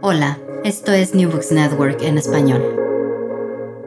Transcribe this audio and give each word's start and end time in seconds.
Hola, 0.00 0.38
esto 0.62 0.92
es 0.92 1.12
New 1.12 1.28
Books 1.28 1.50
Network 1.50 2.00
en 2.02 2.18
español. 2.18 2.62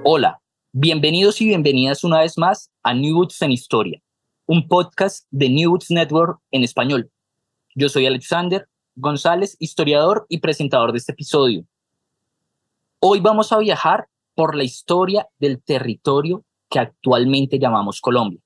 Hola, 0.03 0.41
bienvenidos 0.73 1.39
y 1.39 1.45
bienvenidas 1.45 2.03
una 2.03 2.19
vez 2.19 2.37
más 2.37 2.69
a 2.83 2.93
New 2.93 3.15
Books 3.15 3.41
en 3.41 3.53
Historia, 3.53 4.01
un 4.45 4.67
podcast 4.67 5.25
de 5.31 5.49
New 5.49 5.69
Books 5.69 5.89
Network 5.89 6.41
en 6.51 6.63
español. 6.63 7.09
Yo 7.75 7.87
soy 7.87 8.07
Alexander 8.07 8.67
González, 8.95 9.55
historiador 9.59 10.25
y 10.27 10.39
presentador 10.39 10.91
de 10.91 10.97
este 10.97 11.13
episodio. 11.13 11.63
Hoy 12.99 13.21
vamos 13.21 13.53
a 13.53 13.59
viajar 13.59 14.09
por 14.35 14.53
la 14.53 14.65
historia 14.65 15.29
del 15.39 15.63
territorio 15.63 16.43
que 16.69 16.79
actualmente 16.79 17.57
llamamos 17.57 18.01
Colombia, 18.01 18.41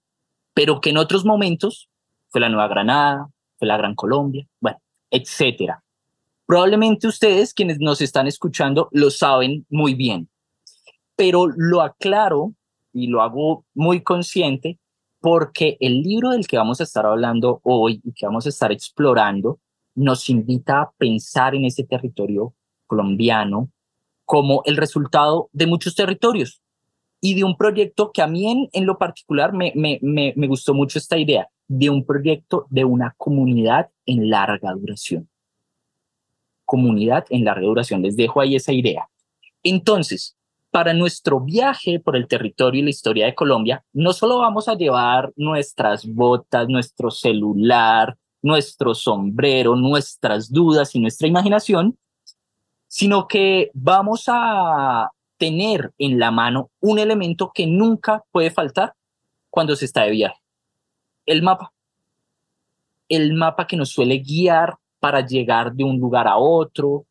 pero 0.54 0.82
que 0.82 0.92
en 0.92 0.98
otros 0.98 1.26
momentos 1.26 1.90
fue 2.30 2.42
la 2.42 2.50
Nueva 2.50 2.68
Granada, 2.68 3.28
fue 3.58 3.68
la 3.68 3.78
Gran 3.78 3.96
Colombia, 3.96 4.48
bueno, 4.62 4.78
etcétera. 5.10 5.82
Probablemente 6.46 7.08
ustedes, 7.08 7.56
quienes 7.56 7.80
nos 7.80 8.02
están 8.02 8.28
escuchando, 8.28 8.88
lo 8.92 9.10
saben 9.10 9.66
muy 9.70 9.96
bien, 9.96 10.30
pero 11.16 11.48
lo 11.48 11.82
aclaro 11.82 12.54
y 12.94 13.08
lo 13.08 13.24
hago 13.24 13.66
muy 13.74 14.02
consciente 14.02 14.80
porque 15.20 15.76
el 15.80 16.02
libro 16.02 16.30
del 16.30 16.46
que 16.46 16.58
vamos 16.58 16.80
a 16.80 16.84
estar 16.84 17.04
hablando 17.04 17.62
hoy 17.64 18.00
y 18.04 18.14
que 18.14 18.28
vamos 18.28 18.46
a 18.46 18.50
estar 18.50 18.72
explorando 18.72 19.60
nos 19.96 20.30
invita 20.30 20.82
a 20.82 20.92
pensar 20.98 21.56
en 21.56 21.66
ese 21.66 21.84
territorio 21.84 22.54
colombiano 22.86 23.72
como 24.24 24.62
el 24.66 24.78
resultado 24.78 25.50
de 25.52 25.66
muchos 25.66 25.96
territorios 25.96 26.62
y 27.22 27.34
de 27.34 27.44
un 27.44 27.58
proyecto 27.58 28.12
que 28.12 28.22
a 28.22 28.28
mí 28.28 28.70
en, 28.72 28.86
lo 28.86 29.00
particular 29.00 29.52
me, 29.52 29.74
me, 29.76 30.00
me 30.36 30.48
gustó 30.48 30.76
mucho 30.76 31.00
esta 31.00 31.18
idea, 31.18 31.50
de 31.68 31.90
un 31.90 32.06
proyecto 32.06 32.68
de 32.70 32.86
una 32.86 33.16
comunidad 33.18 33.90
en 34.06 34.30
larga 34.30 34.74
duración 34.74 35.28
comunidad 36.66 37.26
en 37.30 37.46
larga 37.46 37.66
duración. 37.66 38.02
Les 38.02 38.16
dejo 38.16 38.42
ahí 38.42 38.56
esa 38.56 38.74
idea. 38.74 39.08
Entonces, 39.64 40.36
para 40.72 40.94
nuestro 40.94 41.40
viaje 41.40 42.00
por 42.00 42.18
el 42.18 42.28
territorio 42.28 42.82
y 42.82 42.84
la 42.84 42.90
historia 42.90 43.26
de 43.28 43.36
Colombia, 43.36 43.86
no 43.94 44.12
solo 44.12 44.40
vamos 44.40 44.68
a 44.68 44.76
llevar 44.76 45.32
nuestras 45.38 46.06
botas, 46.06 46.68
nuestro 46.68 47.12
celular, 47.12 48.18
nuestro 48.42 48.94
sombrero, 48.94 49.76
nuestras 49.76 50.52
dudas 50.52 50.94
y 50.94 51.00
nuestra 51.00 51.28
imaginación, 51.28 51.98
sino 52.88 53.28
que 53.28 53.72
vamos 53.74 54.26
a 54.28 55.10
tener 55.38 55.94
en 55.98 56.20
la 56.20 56.32
mano 56.32 56.72
un 56.80 57.00
elemento 57.00 57.52
que 57.54 57.68
nunca 57.68 58.24
puede 58.32 58.52
faltar 58.52 58.94
cuando 59.50 59.76
se 59.76 59.86
está 59.86 60.04
de 60.04 60.12
viaje. 60.12 60.42
El 61.26 61.42
mapa. 61.42 61.74
El 63.10 63.34
mapa 63.34 63.66
que 63.66 63.78
nos 63.78 63.90
suele 63.90 64.20
guiar 64.20 64.78
para 65.00 65.26
llegar 65.26 65.74
de 65.74 65.84
un 65.84 66.00
lugar 66.00 66.28
a 66.28 66.38
otro. 66.38 67.06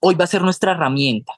Hoy 0.00 0.14
va 0.14 0.24
a 0.24 0.28
ser 0.28 0.42
nuestra 0.42 0.72
herramienta 0.72 1.34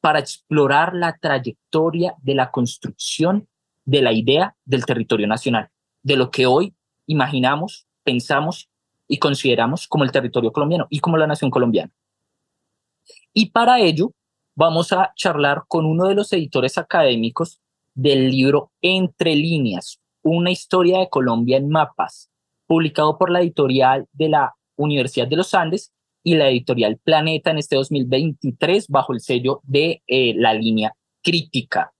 para 0.00 0.18
explorar 0.18 0.94
la 0.94 1.16
trayectoria 1.18 2.14
de 2.22 2.34
la 2.34 2.50
construcción 2.50 3.48
de 3.84 4.02
la 4.02 4.12
idea 4.12 4.56
del 4.64 4.86
territorio 4.86 5.26
nacional, 5.26 5.70
de 6.02 6.16
lo 6.16 6.30
que 6.30 6.46
hoy 6.46 6.74
imaginamos, 7.06 7.86
pensamos 8.04 8.70
y 9.08 9.18
consideramos 9.18 9.88
como 9.88 10.04
el 10.04 10.12
territorio 10.12 10.52
colombiano 10.52 10.86
y 10.90 11.00
como 11.00 11.16
la 11.16 11.26
nación 11.26 11.50
colombiana. 11.50 11.92
Y 13.32 13.50
para 13.50 13.80
ello 13.80 14.12
vamos 14.54 14.92
a 14.92 15.12
charlar 15.16 15.64
con 15.66 15.86
uno 15.86 16.06
de 16.06 16.14
los 16.14 16.32
editores 16.32 16.78
académicos 16.78 17.60
del 17.94 18.30
libro 18.30 18.70
Entre 18.80 19.34
líneas, 19.34 20.00
una 20.22 20.50
historia 20.50 20.98
de 21.00 21.08
Colombia 21.08 21.56
en 21.56 21.68
mapas, 21.68 22.30
publicado 22.66 23.18
por 23.18 23.30
la 23.30 23.40
editorial 23.40 24.06
de 24.12 24.28
la 24.28 24.54
Universidad 24.80 25.28
de 25.28 25.36
los 25.36 25.54
Andes 25.54 25.92
y 26.22 26.34
la 26.34 26.48
editorial 26.48 26.98
Planeta 27.02 27.50
en 27.50 27.58
este 27.58 27.76
2023 27.76 28.88
bajo 28.88 29.12
el 29.12 29.20
sello 29.20 29.60
de 29.64 30.02
eh, 30.06 30.34
la 30.36 30.54
línea 30.54 30.94
crítica, 31.22 31.92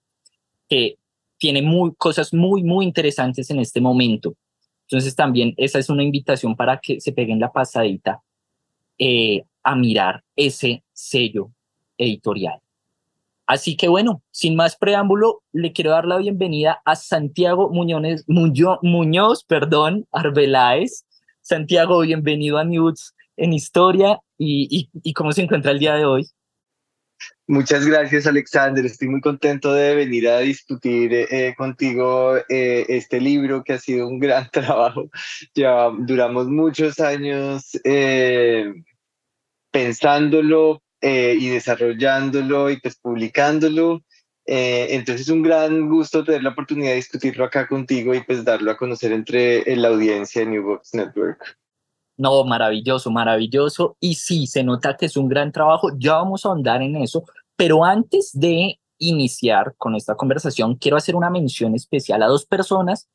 que 0.69 0.97
tiene 1.39 1.63
muy, 1.63 1.95
cosas 1.97 2.35
muy, 2.35 2.63
muy 2.63 2.85
interesantes 2.85 3.51
en 3.51 3.61
este 3.61 3.81
momento. 3.81 4.35
Entonces 4.83 5.15
también 5.15 5.55
esa 5.57 5.79
es 5.79 5.89
una 5.89 6.03
invitación 6.03 6.57
para 6.57 6.79
que 6.79 7.01
se 7.01 7.13
peguen 7.13 7.39
la 7.39 7.53
pasadita 7.53 8.21
eh, 8.99 9.45
a 9.63 9.77
mirar 9.77 10.23
ese 10.37 10.83
sello 10.93 11.51
editorial. 11.97 12.61
Así 13.47 13.77
que 13.77 13.89
bueno, 13.89 14.23
sin 14.31 14.55
más 14.55 14.77
preámbulo, 14.77 15.43
le 15.53 15.73
quiero 15.73 15.91
dar 15.91 16.07
la 16.07 16.19
bienvenida 16.19 16.81
a 16.85 16.95
Santiago 16.95 17.69
Muñoz, 17.71 18.25
Muñoz, 18.29 18.79
Muñoz 18.83 19.45
perdón, 19.45 20.07
Arbeláez, 20.13 21.05
Santiago, 21.43 22.01
bienvenido 22.01 22.59
a 22.59 22.65
News 22.65 23.15
en 23.37 23.53
Historia 23.53 24.21
y, 24.39 24.89
cómo 25.15 25.33
se 25.33 25.43
encuentra 25.43 25.73
el 25.73 25.79
día 25.79 25.95
de 25.95 26.05
hoy. 26.05 26.27
Muchas 27.47 27.85
gracias, 27.87 28.27
Alexander. 28.27 28.85
Estoy 28.85 29.09
muy 29.09 29.21
contento 29.21 29.73
de 29.73 29.95
venir 29.95 30.29
a 30.29 30.39
discutir 30.39 31.13
eh, 31.13 31.55
contigo 31.57 32.37
eh, 32.49 32.87
este 32.89 33.21
libro 33.21 33.65
que 33.65 33.75
ha 33.75 33.79
sido 33.79 34.07
un 34.07 34.19
gran 34.19 34.49
trabajo. 34.53 35.11
Ya 35.55 35.91
duramos 35.99 36.47
muchos 36.47 37.01
años 37.01 37.79
eh, 37.85 38.73
pensándolo 39.71 40.83
y 41.03 41.49
desarrollándolo 41.49 42.71
y 42.71 42.79
pues 42.79 42.97
publicándolo. 42.97 44.03
Entonces 44.53 45.23
es 45.23 45.29
un 45.29 45.43
gran 45.43 45.89
gusto 45.89 46.25
tener 46.25 46.43
la 46.43 46.51
oportunidad 46.51 46.91
de 46.91 46.97
discutirlo 46.97 47.45
acá 47.45 47.69
contigo 47.69 48.15
y 48.15 48.25
pues 48.25 48.45
darlo 48.45 48.71
a 48.71 48.77
conocer 48.77 49.13
entre 49.13 49.65
la 49.77 49.89
audiencia 49.89 50.41
de 50.41 50.49
New 50.49 50.65
Books 50.65 50.95
Network. 50.95 51.57
No, 52.17 52.45
maravilloso, 52.45 53.11
maravilloso. 53.11 53.97
Y 54.01 54.17
sí, 54.17 54.47
se 54.47 54.63
nota 54.63 54.97
que 54.97 55.07
es 55.07 55.17
un 55.17 55.29
gran 55.29 55.53
trabajo. 55.53 55.89
Ya 55.97 56.15
vamos 56.15 56.45
a 56.45 56.49
ahondar 56.51 56.83
en 56.83 56.97
eso. 56.97 57.25
Pero 57.57 57.85
antes 57.85 58.33
de 58.35 58.79
iniciar 58.99 59.75
con 59.79 59.95
esta 59.95 60.15
conversación, 60.17 60.75
quiero 60.75 60.97
hacer 60.97 61.15
una 61.17 61.31
mención 61.31 61.75
especial 61.75 62.23
a 62.23 62.27
dos 62.27 62.45
personas 62.45 63.09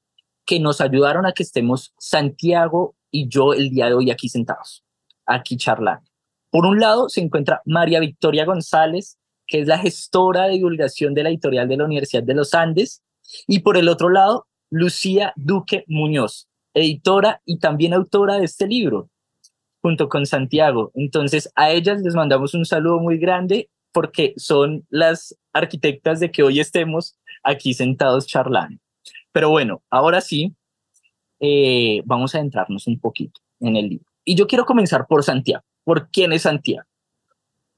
que 0.45 0.59
nos 0.59 0.81
ayudaron 0.81 1.25
a 1.25 1.33
que 1.33 1.43
estemos 1.43 1.93
Santiago 1.97 2.95
y 3.11 3.27
yo 3.27 3.53
el 3.53 3.69
día 3.69 3.87
de 3.87 3.93
hoy 3.93 4.09
aquí 4.09 4.29
sentados, 4.29 4.83
aquí 5.25 5.57
charlando. 5.57 6.09
Por 6.49 6.65
un 6.65 6.79
lado 6.79 7.09
se 7.09 7.21
encuentra 7.21 7.61
María 7.65 7.99
Victoria 7.99 8.45
González, 8.45 9.17
que 9.47 9.59
es 9.59 9.67
la 9.67 9.79
gestora 9.79 10.43
de 10.43 10.53
divulgación 10.53 11.13
de 11.13 11.23
la 11.23 11.29
editorial 11.29 11.67
de 11.67 11.77
la 11.77 11.85
Universidad 11.85 12.23
de 12.23 12.33
los 12.33 12.53
Andes, 12.53 13.03
y 13.47 13.59
por 13.59 13.77
el 13.77 13.89
otro 13.89 14.09
lado, 14.09 14.47
Lucía 14.69 15.33
Duque 15.35 15.83
Muñoz, 15.87 16.47
editora 16.73 17.41
y 17.45 17.59
también 17.59 17.93
autora 17.93 18.37
de 18.37 18.45
este 18.45 18.67
libro, 18.67 19.09
junto 19.81 20.09
con 20.09 20.25
Santiago. 20.25 20.91
Entonces, 20.95 21.51
a 21.55 21.71
ellas 21.71 22.01
les 22.01 22.15
mandamos 22.15 22.53
un 22.53 22.65
saludo 22.65 22.99
muy 22.99 23.17
grande 23.17 23.69
porque 23.91 24.33
son 24.37 24.85
las 24.89 25.37
arquitectas 25.53 26.19
de 26.19 26.31
que 26.31 26.43
hoy 26.43 26.59
estemos 26.59 27.15
aquí 27.43 27.73
sentados 27.73 28.27
charlando. 28.27 28.79
Pero 29.31 29.49
bueno, 29.49 29.83
ahora 29.89 30.21
sí, 30.21 30.53
eh, 31.39 32.01
vamos 32.05 32.35
a 32.35 32.39
entrarnos 32.39 32.87
un 32.87 32.99
poquito 32.99 33.41
en 33.59 33.75
el 33.75 33.89
libro. 33.89 34.05
Y 34.23 34.35
yo 34.35 34.47
quiero 34.47 34.65
comenzar 34.65 35.07
por 35.07 35.23
Santiago. 35.23 35.63
¿Por 35.83 36.09
quién 36.09 36.33
es 36.33 36.41
Santiago? 36.41 36.87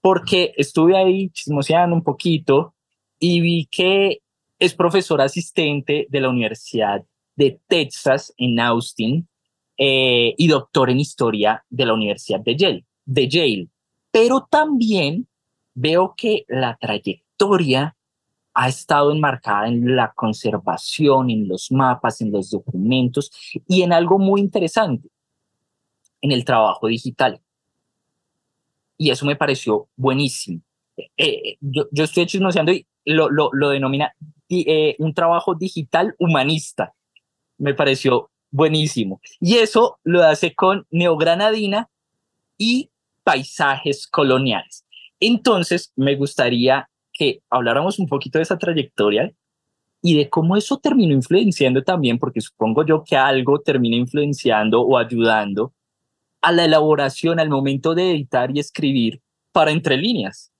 Porque 0.07 0.53
estuve 0.55 0.95
ahí 0.95 1.29
chismoseando 1.31 1.93
un 1.93 2.01
poquito 2.01 2.75
y 3.19 3.41
vi 3.41 3.67
que 3.69 4.21
es 4.57 4.73
profesor 4.73 5.19
asistente 5.19 6.07
de 6.09 6.21
la 6.21 6.29
Universidad 6.29 7.03
de 7.35 7.59
Texas 7.67 8.33
en 8.37 8.57
Austin 8.57 9.27
eh, 9.77 10.33
y 10.37 10.47
doctor 10.47 10.89
en 10.89 11.01
historia 11.01 11.65
de 11.69 11.85
la 11.85 11.93
Universidad 11.93 12.39
de 12.39 12.55
Yale, 12.55 12.85
de 13.03 13.27
Yale. 13.27 13.67
Pero 14.09 14.47
también 14.49 15.27
veo 15.73 16.13
que 16.15 16.45
la 16.47 16.77
trayectoria 16.79 17.97
ha 18.53 18.69
estado 18.69 19.11
enmarcada 19.11 19.67
en 19.67 19.93
la 19.93 20.13
conservación, 20.13 21.31
en 21.31 21.49
los 21.49 21.69
mapas, 21.69 22.21
en 22.21 22.31
los 22.31 22.49
documentos 22.49 23.29
y 23.67 23.81
en 23.81 23.91
algo 23.91 24.19
muy 24.19 24.39
interesante, 24.39 25.09
en 26.21 26.31
el 26.31 26.45
trabajo 26.45 26.87
digital. 26.87 27.41
Y 28.97 29.11
eso 29.11 29.25
me 29.25 29.35
pareció 29.35 29.87
buenísimo. 29.95 30.61
Eh, 30.97 31.09
eh, 31.17 31.57
yo, 31.61 31.85
yo, 31.91 32.03
estoy 32.03 32.25
chismoseando 32.25 32.71
y 32.71 32.85
lo, 33.05 33.29
lo, 33.29 33.49
lo 33.53 33.69
denomina 33.69 34.13
eh, 34.49 34.95
un 34.99 35.13
trabajo 35.13 35.55
digital 35.55 36.15
humanista. 36.17 36.93
Me 37.57 37.73
pareció 37.73 38.29
buenísimo. 38.49 39.21
Y 39.39 39.57
eso 39.57 39.99
lo 40.03 40.23
hace 40.23 40.55
con 40.55 40.85
Neogranadina 40.89 41.89
y 42.57 42.89
paisajes 43.23 44.07
coloniales. 44.07 44.85
Entonces, 45.19 45.91
me 45.95 46.15
gustaría 46.15 46.89
que 47.11 47.41
habláramos 47.49 47.99
un 47.99 48.07
poquito 48.07 48.39
de 48.39 48.43
esa 48.43 48.57
trayectoria 48.57 49.31
y 50.01 50.15
de 50.15 50.29
cómo 50.29 50.55
eso 50.55 50.77
terminó 50.77 51.13
influenciando 51.13 51.83
también, 51.83 52.19
porque 52.19 52.39
supongo 52.39 52.85
yo 52.85 53.03
que 53.03 53.17
algo 53.17 53.59
termina 53.59 53.95
influenciando 53.95 54.81
o 54.81 54.97
ayudando 54.97 55.73
a 56.41 56.51
la 56.51 56.65
elaboración 56.65 57.39
al 57.39 57.49
momento 57.49 57.95
de 57.95 58.11
editar 58.11 58.49
y 58.53 58.59
escribir 58.59 59.21
para 59.51 59.71
entre 59.71 59.97
líneas. 59.97 60.51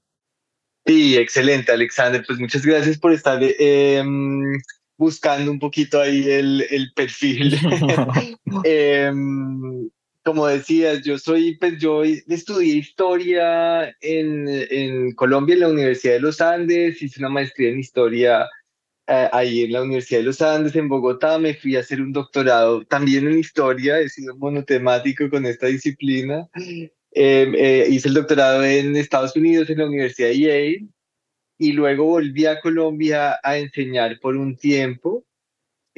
Sí, 0.85 1.18
excelente, 1.18 1.71
Alexander. 1.71 2.24
Pues 2.25 2.39
muchas 2.39 2.65
gracias 2.65 2.97
por 2.97 3.12
estar 3.12 3.39
em, 3.41 4.57
buscando 4.97 5.51
un 5.51 5.59
poquito 5.59 6.00
ahí 6.00 6.29
el, 6.29 6.65
el 6.69 6.91
perfil. 6.95 7.57
Em, 8.63 9.89
como 10.24 10.47
decías, 10.47 11.03
yo 11.03 11.18
soy, 11.18 11.56
pues 11.57 11.80
yo 11.80 12.03
estudié 12.03 12.75
historia 12.75 13.88
en, 14.01 14.45
en, 14.50 15.13
Colombia, 15.13 15.53
en 15.53 15.62
la 15.62 15.69
Universidad 15.69 16.15
de 16.15 16.19
los 16.19 16.41
Andes, 16.41 17.01
hice 17.01 17.19
una 17.19 17.30
maestría 17.30 17.69
en 17.69 17.80
historia 17.80 18.45
eh, 19.07 19.30
ahí 19.31 19.63
en 19.63 19.71
la 19.71 19.83
Universidad 19.83 20.19
de 20.19 20.25
los 20.25 20.42
Andes, 20.42 20.75
en 20.75 20.89
Bogotá, 20.89 21.39
me 21.39 21.54
fui 21.54 21.75
a 21.75 21.80
hacer 21.80 22.01
un 22.01 22.12
doctorado 22.12 22.83
también 22.86 23.27
en 23.27 23.39
historia, 23.39 24.00
he 24.00 24.09
sido 24.09 24.36
monotemático 24.38 25.30
con 25.30 25.45
esta 25.45 25.68
disciplina. 25.68 26.48
Em, 27.12 27.56
eh, 27.56 27.88
hice 27.89 28.09
el 28.09 28.13
doctorado 28.13 28.63
en 28.63 28.95
Estados 28.95 29.36
Unidos, 29.36 29.69
en 29.69 29.80
la 29.80 29.88
Universidad 29.88 30.30
de 30.30 30.39
Yale, 30.39 30.88
y 31.57 31.71
luego 31.74 32.06
volví 32.06 32.45
a 32.45 32.59
Colombia 32.62 33.39
a 33.44 33.57
enseñar 33.57 34.19
por 34.19 34.36
un 34.36 34.56
tiempo 34.56 35.27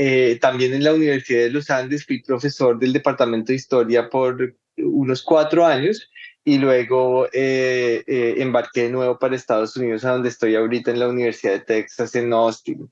eh, 0.01 0.38
también 0.39 0.73
en 0.73 0.85
la 0.85 0.94
Universidad 0.94 1.41
de 1.41 1.50
los 1.50 1.69
Andes 1.69 2.06
fui 2.06 2.23
profesor 2.23 2.79
del 2.79 2.94
Departamento 2.94 3.51
de 3.51 3.57
Historia 3.57 4.09
por 4.09 4.56
unos 4.77 5.21
cuatro 5.21 5.65
años 5.65 6.09
y 6.45 6.57
luego 6.57 7.27
eh, 7.33 8.03
eh, 8.07 8.36
embarqué 8.38 8.83
de 8.83 8.89
nuevo 8.91 9.19
para 9.19 9.36
Estados 9.36 9.75
Unidos, 9.77 10.06
a 10.06 10.12
donde 10.12 10.30
estoy 10.30 10.56
ahorita 10.56 10.91
en 10.91 11.00
la 11.00 11.09
Universidad 11.09 11.53
de 11.53 11.59
Texas, 11.59 12.15
en 12.15 12.33
Austin. 12.33 12.89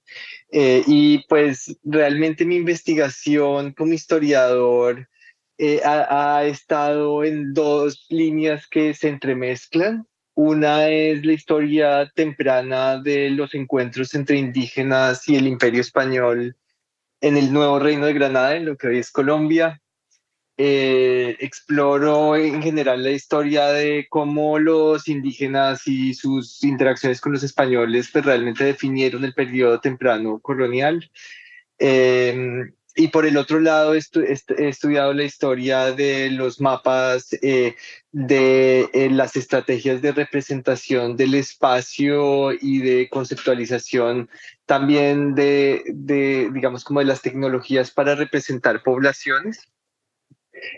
y 0.51 1.25
pues 1.27 1.77
realmente 1.83 2.45
mi 2.45 2.55
investigación 2.55 3.73
como 3.73 3.93
historiador 3.93 5.07
ha, 5.83 6.37
ha 6.37 6.45
estado 6.45 7.23
en 7.23 7.53
dos 7.53 8.05
líneas 8.09 8.67
que 8.67 8.93
se 8.93 9.09
entremezclan. 9.09 10.05
Una 10.35 10.89
es 10.89 11.25
la 11.25 11.33
historia 11.33 12.11
temprana 12.13 13.01
de 13.01 13.31
los 13.31 13.55
encuentros 13.55 14.13
entre 14.13 14.37
indígenas 14.37 15.27
y 15.27 15.35
el 15.35 15.47
imperio 15.47 15.81
español 15.81 16.55
en 17.21 17.37
el 17.37 17.51
nuevo 17.51 17.79
reino 17.79 18.05
de 18.05 18.13
Granada, 18.13 18.55
en 18.55 18.65
lo 18.65 18.77
que 18.77 18.87
hoy 18.87 18.99
es 18.99 19.11
Colombia. 19.11 19.81
Eh, 20.59 21.37
exploro 21.39 22.35
en 22.35 22.63
general 22.63 23.03
la 23.03 23.11
historia 23.11 23.67
de 23.67 24.07
cómo 24.09 24.57
los 24.57 25.07
indígenas 25.07 25.87
y 25.87 26.15
sus 26.15 26.63
interacciones 26.63 27.21
con 27.21 27.33
los 27.33 27.43
españoles 27.43 28.09
pues, 28.11 28.25
realmente 28.25 28.63
definieron 28.63 29.23
el 29.23 29.33
periodo 29.33 29.79
temprano 29.79 30.39
colonial. 30.39 31.09
Eh, 31.79 32.71
y 32.99 33.09
por 33.09 33.27
el 33.27 33.37
otro 33.37 33.59
lado, 33.59 33.93
he, 33.93 33.99
estudiado 33.99 35.13
la 35.13 35.23
historia 35.23 35.91
de 35.91 36.31
los 36.31 36.59
mapas, 36.59 37.31
eh, 37.43 37.75
de 38.11 38.89
eh, 38.91 39.09
las 39.11 39.35
estrategias 39.35 40.01
de 40.01 40.13
representación 40.13 41.15
del 41.15 41.35
espacio 41.35 42.53
y 42.53 42.79
de 42.79 43.07
conceptualización 43.07 44.31
también 44.65 45.35
de, 45.35 45.83
de, 45.93 46.49
digamos, 46.51 46.83
como 46.83 46.99
de 46.99 47.05
las 47.05 47.21
tecnologías 47.21 47.91
para 47.91 48.15
representar 48.15 48.81
poblaciones. 48.81 49.69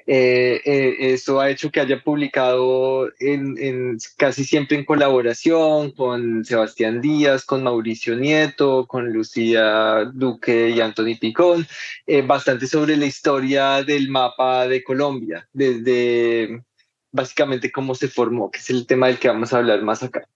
Eh, 0.06 0.62
eh, 0.66 0.96
eso 1.14 1.40
ha 1.40 1.50
hecho 1.50 1.72
que 1.72 1.80
haya 1.80 2.02
publicado 2.04 3.10
en, 3.20 3.98
casi 4.18 4.44
siempre 4.44 4.78
en 4.78 4.86
colaboración 4.86 5.92
con 5.92 6.44
Sebastián 6.46 7.02
Díaz, 7.02 7.46
con 7.46 7.64
Mauricio 7.64 8.16
Nieto, 8.16 8.88
con 8.88 9.12
Lucía 9.12 10.06
Duque 10.14 10.70
y 10.70 10.82
Anthony 10.82 11.18
Picón, 11.20 11.68
eh, 12.08 12.22
bastante 12.22 12.68
sobre 12.68 12.98
la 12.98 13.06
historia 13.06 13.84
del 13.84 14.10
mapa 14.10 14.68
de 14.68 14.84
Colombia, 14.84 15.48
desde 15.54 16.64
básicamente 17.12 17.72
cómo 17.72 17.96
se 17.96 18.08
formó, 18.08 18.52
que 18.52 18.60
es 18.60 18.70
el 18.70 18.86
tema 18.86 19.08
del 19.08 19.20
que 19.20 19.28
vamos 19.30 19.54
a 19.54 19.58
hablar 19.58 19.82
más 19.82 20.04
acá. 20.04 20.28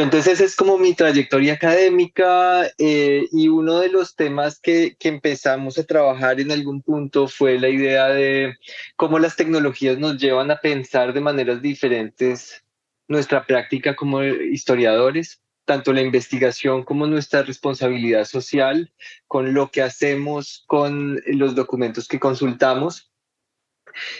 Entonces 0.00 0.40
es 0.40 0.54
como 0.56 0.78
mi 0.78 0.94
trayectoria 0.94 1.54
académica 1.54 2.66
eh, 2.78 3.26
y 3.32 3.48
uno 3.48 3.80
de 3.80 3.88
los 3.88 4.14
temas 4.16 4.60
que, 4.60 4.96
que, 4.98 5.08
empezamos 5.08 5.78
a 5.78 5.84
trabajar 5.84 6.40
en 6.40 6.52
algún 6.52 6.82
punto 6.82 7.28
fue 7.28 7.58
la 7.58 7.68
idea 7.68 8.08
de 8.08 8.56
cómo 8.96 9.18
las 9.18 9.36
tecnologías 9.36 9.98
nos 9.98 10.18
llevan 10.18 10.50
a 10.50 10.60
pensar 10.60 11.12
de 11.12 11.20
maneras 11.20 11.62
diferentes 11.62 12.64
nuestra 13.08 13.44
práctica 13.46 13.96
como 13.96 14.22
historiadores, 14.22 15.40
tanto 15.64 15.92
la 15.92 16.02
investigación 16.02 16.82
como 16.84 17.06
nuestra 17.06 17.42
responsabilidad 17.42 18.24
social 18.24 18.92
con 19.26 19.54
lo 19.54 19.70
que 19.70 19.82
hacemos 19.82 20.64
con 20.66 21.20
los 21.26 21.54
documentos 21.54 22.08
que 22.08 22.20
consultamos 22.20 23.07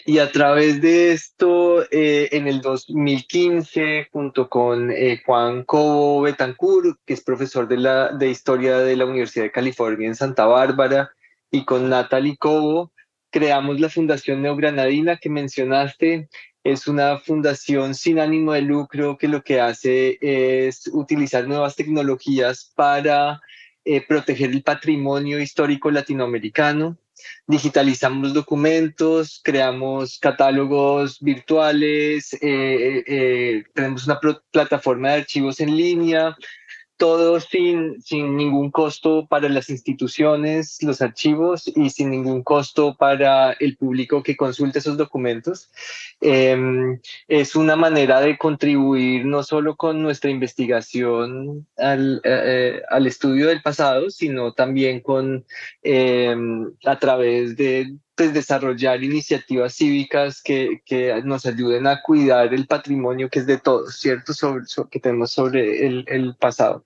y 0.04 0.18
a 0.18 0.30
través 0.30 0.80
de 0.80 1.12
esto, 1.12 1.82
eh, 1.90 2.28
en 2.32 2.46
el 2.48 2.60
2015, 2.60 4.08
junto 4.12 4.48
con 4.48 4.90
eh, 4.90 5.22
Juan 5.24 5.64
Cobo 5.64 6.22
Betancourt, 6.22 6.98
que 7.04 7.14
es 7.14 7.22
profesor 7.22 7.68
de, 7.68 7.76
la, 7.76 8.12
de 8.12 8.30
Historia 8.30 8.78
de 8.78 8.96
la 8.96 9.06
Universidad 9.06 9.44
de 9.44 9.52
California 9.52 10.08
en 10.08 10.14
Santa 10.14 10.46
Bárbara, 10.46 11.12
y 11.50 11.64
con 11.64 11.88
Natalie 11.88 12.36
Cobo, 12.36 12.92
creamos 13.30 13.80
la 13.80 13.88
Fundación 13.88 14.42
Neogranadina 14.42 15.16
que 15.16 15.30
mencionaste. 15.30 16.28
Es 16.64 16.86
una 16.86 17.18
fundación 17.18 17.94
sin 17.94 18.18
ánimo 18.18 18.52
de 18.52 18.62
lucro 18.62 19.16
que 19.16 19.28
lo 19.28 19.42
que 19.42 19.60
hace 19.60 20.18
es 20.20 20.88
utilizar 20.92 21.46
nuevas 21.46 21.76
tecnologías 21.76 22.72
para 22.74 23.40
eh, 23.84 24.04
proteger 24.06 24.50
el 24.50 24.62
patrimonio 24.62 25.40
histórico 25.40 25.90
latinoamericano 25.90 26.98
digitalizamos 27.46 28.34
documentos, 28.34 29.40
creamos 29.42 30.18
catálogos 30.18 31.18
virtuales, 31.20 32.32
eh, 32.34 32.38
eh, 32.42 33.04
eh, 33.06 33.64
tenemos 33.74 34.06
una 34.06 34.20
plataforma 34.50 35.10
de 35.10 35.20
archivos 35.20 35.60
en 35.60 35.76
línea, 35.76 36.36
todo 36.98 37.38
sin, 37.40 38.02
sin 38.02 38.36
ningún 38.36 38.70
costo 38.70 39.26
para 39.26 39.48
las 39.48 39.70
instituciones, 39.70 40.82
los 40.82 41.00
archivos 41.00 41.70
y 41.74 41.90
sin 41.90 42.10
ningún 42.10 42.42
costo 42.42 42.96
para 42.96 43.52
el 43.52 43.76
público 43.76 44.22
que 44.22 44.36
consulte 44.36 44.80
esos 44.80 44.96
documentos. 44.96 45.70
Em, 46.20 47.00
es 47.28 47.54
una 47.54 47.76
manera 47.76 48.20
de 48.20 48.36
contribuir 48.36 49.24
no 49.24 49.44
solo 49.44 49.76
con 49.76 50.02
nuestra 50.02 50.30
investigación 50.30 51.66
al, 51.76 52.20
eh, 52.24 52.82
al 52.90 53.06
estudio 53.06 53.46
del 53.46 53.62
pasado, 53.62 54.10
sino 54.10 54.52
también 54.52 55.00
con, 55.00 55.46
em, 55.82 56.72
a 56.84 56.98
través 56.98 57.56
de 57.56 57.94
pues, 58.18 58.34
desarrollar 58.34 59.04
iniciativas 59.04 59.76
cívicas 59.76 60.42
que, 60.42 60.82
que, 60.84 61.22
nos 61.24 61.46
ayuden 61.46 61.86
a 61.86 62.02
cuidar 62.02 62.52
el 62.52 62.66
patrimonio 62.66 63.30
que 63.30 63.38
es 63.38 63.46
de 63.46 63.58
todos, 63.58 63.96
¿cierto? 63.96 64.34
Sobre, 64.34 64.64
que 64.90 64.98
tenemos 64.98 65.30
sobre 65.30 65.86
el, 65.86 66.04
el 66.08 66.34
pasado. 66.34 66.84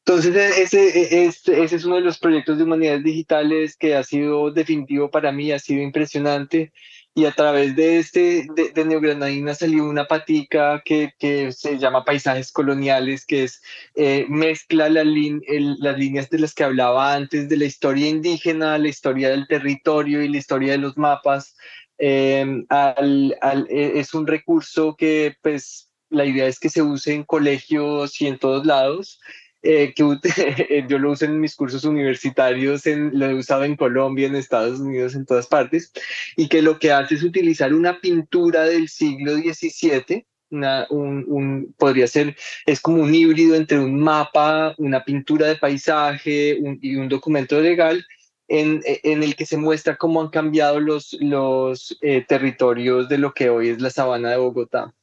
Entonces, 0.00 0.36
e, 0.36 0.62
ese, 0.62 0.88
e, 0.88 1.24
ese, 1.24 1.62
ese 1.62 1.76
es 1.76 1.84
uno 1.86 1.96
de 1.96 2.02
los 2.02 2.18
proyectos 2.18 2.58
de 2.58 2.64
humanidades 2.64 3.02
digitales 3.02 3.76
que 3.78 3.96
ha 3.96 4.04
sido 4.04 4.50
definitivo 4.50 5.10
para 5.10 5.32
mí, 5.32 5.52
ha 5.52 5.58
sido 5.58 5.82
impresionante 5.82 6.70
y 7.18 7.26
a 7.26 7.32
través 7.32 7.74
de 7.74 7.98
este 7.98 8.46
de, 8.54 8.70
de 8.70 8.84
Neogranadina 8.84 9.52
salió 9.52 9.84
una 9.84 10.06
patica 10.06 10.80
que, 10.84 11.14
que, 11.18 11.50
se 11.50 11.76
llama 11.76 12.04
Paisajes 12.04 12.52
Coloniales, 12.52 13.26
que 13.26 13.42
es 13.42 13.60
eh, 13.96 14.24
mezcla 14.28 14.88
la 14.88 15.02
las 15.02 15.98
líneas 15.98 16.30
de 16.30 16.38
las 16.38 16.54
que 16.54 16.62
hablaba 16.62 17.14
antes, 17.14 17.48
de 17.48 17.56
la 17.56 17.64
historia 17.64 18.08
indígena, 18.08 18.78
la 18.78 18.86
historia 18.86 19.30
del 19.30 19.48
territorio 19.48 20.22
y 20.22 20.28
la 20.28 20.38
historia 20.38 20.72
de 20.72 20.78
los 20.78 20.96
mapas. 20.96 21.56
Em, 21.98 22.64
al, 22.68 23.36
al, 23.40 23.66
e, 23.68 23.98
es 23.98 24.14
un 24.14 24.24
recurso 24.24 24.94
que 24.94 25.34
pues 25.42 25.90
la 26.10 26.24
idea 26.24 26.46
es 26.46 26.60
que 26.60 26.68
se 26.68 26.82
use 26.82 27.14
en 27.14 27.24
colegios 27.24 28.20
y 28.20 28.28
en 28.28 28.38
todos 28.38 28.64
lados 28.64 29.18
eh, 29.62 29.92
que 29.94 30.04
yo 30.88 30.98
lo 30.98 31.12
uso 31.12 31.24
en 31.24 31.40
mis 31.40 31.56
cursos 31.56 31.84
universitarios, 31.84 32.86
en, 32.86 33.10
lo 33.18 33.26
he 33.26 33.34
usado 33.34 33.64
en 33.64 33.76
Colombia, 33.76 34.26
en 34.26 34.36
Estados 34.36 34.80
Unidos, 34.80 35.14
en 35.14 35.26
todas 35.26 35.46
partes, 35.46 35.92
y 36.36 36.48
que 36.48 36.62
lo 36.62 36.78
que 36.78 36.92
hace 36.92 37.16
es 37.16 37.22
utilizar 37.22 37.74
una 37.74 38.00
pintura 38.00 38.64
del 38.64 38.88
siglo 38.88 39.34
XVII 39.36 40.26
un, 40.50 41.74
podría 41.78 42.06
ser, 42.06 42.36
es 42.66 42.80
como 42.80 43.02
un 43.02 43.14
híbrido 43.14 43.54
entre 43.54 43.78
un 43.78 44.00
mapa, 44.00 44.74
una 44.78 45.04
pintura 45.04 45.46
de 45.46 45.56
paisaje 45.56 46.58
y 46.80 46.96
un 46.96 47.08
documento 47.08 47.60
legal 47.60 48.04
en, 48.48 48.80
en, 48.84 49.22
el 49.22 49.36
que 49.36 49.44
se 49.44 49.58
muestra 49.58 49.96
cómo 49.96 50.22
han 50.22 50.30
cambiado 50.30 50.80
los, 50.80 51.16
los 51.20 51.98
eh, 52.00 52.24
territorios 52.26 53.08
de 53.08 53.18
lo 53.18 53.34
que 53.34 53.50
hoy 53.50 53.68
es 53.68 53.80
la 53.80 53.90
sabana 53.90 54.30
de 54.30 54.38
Bogotá. 54.38 54.94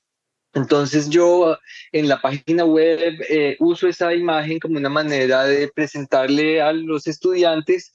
Entonces 0.55 1.09
yo 1.09 1.57
en 1.91 2.07
la 2.07 2.21
página 2.21 2.63
web 2.63 3.21
eh, 3.29 3.57
uso 3.59 3.88
esa 3.89 4.13
imagen 4.15 4.57
como 4.59 4.77
una 4.77 4.89
manera 4.89 5.43
de 5.43 5.67
presentarle 5.67 6.62
a 6.62 6.71
los 6.71 7.07
estudiantes 7.07 7.93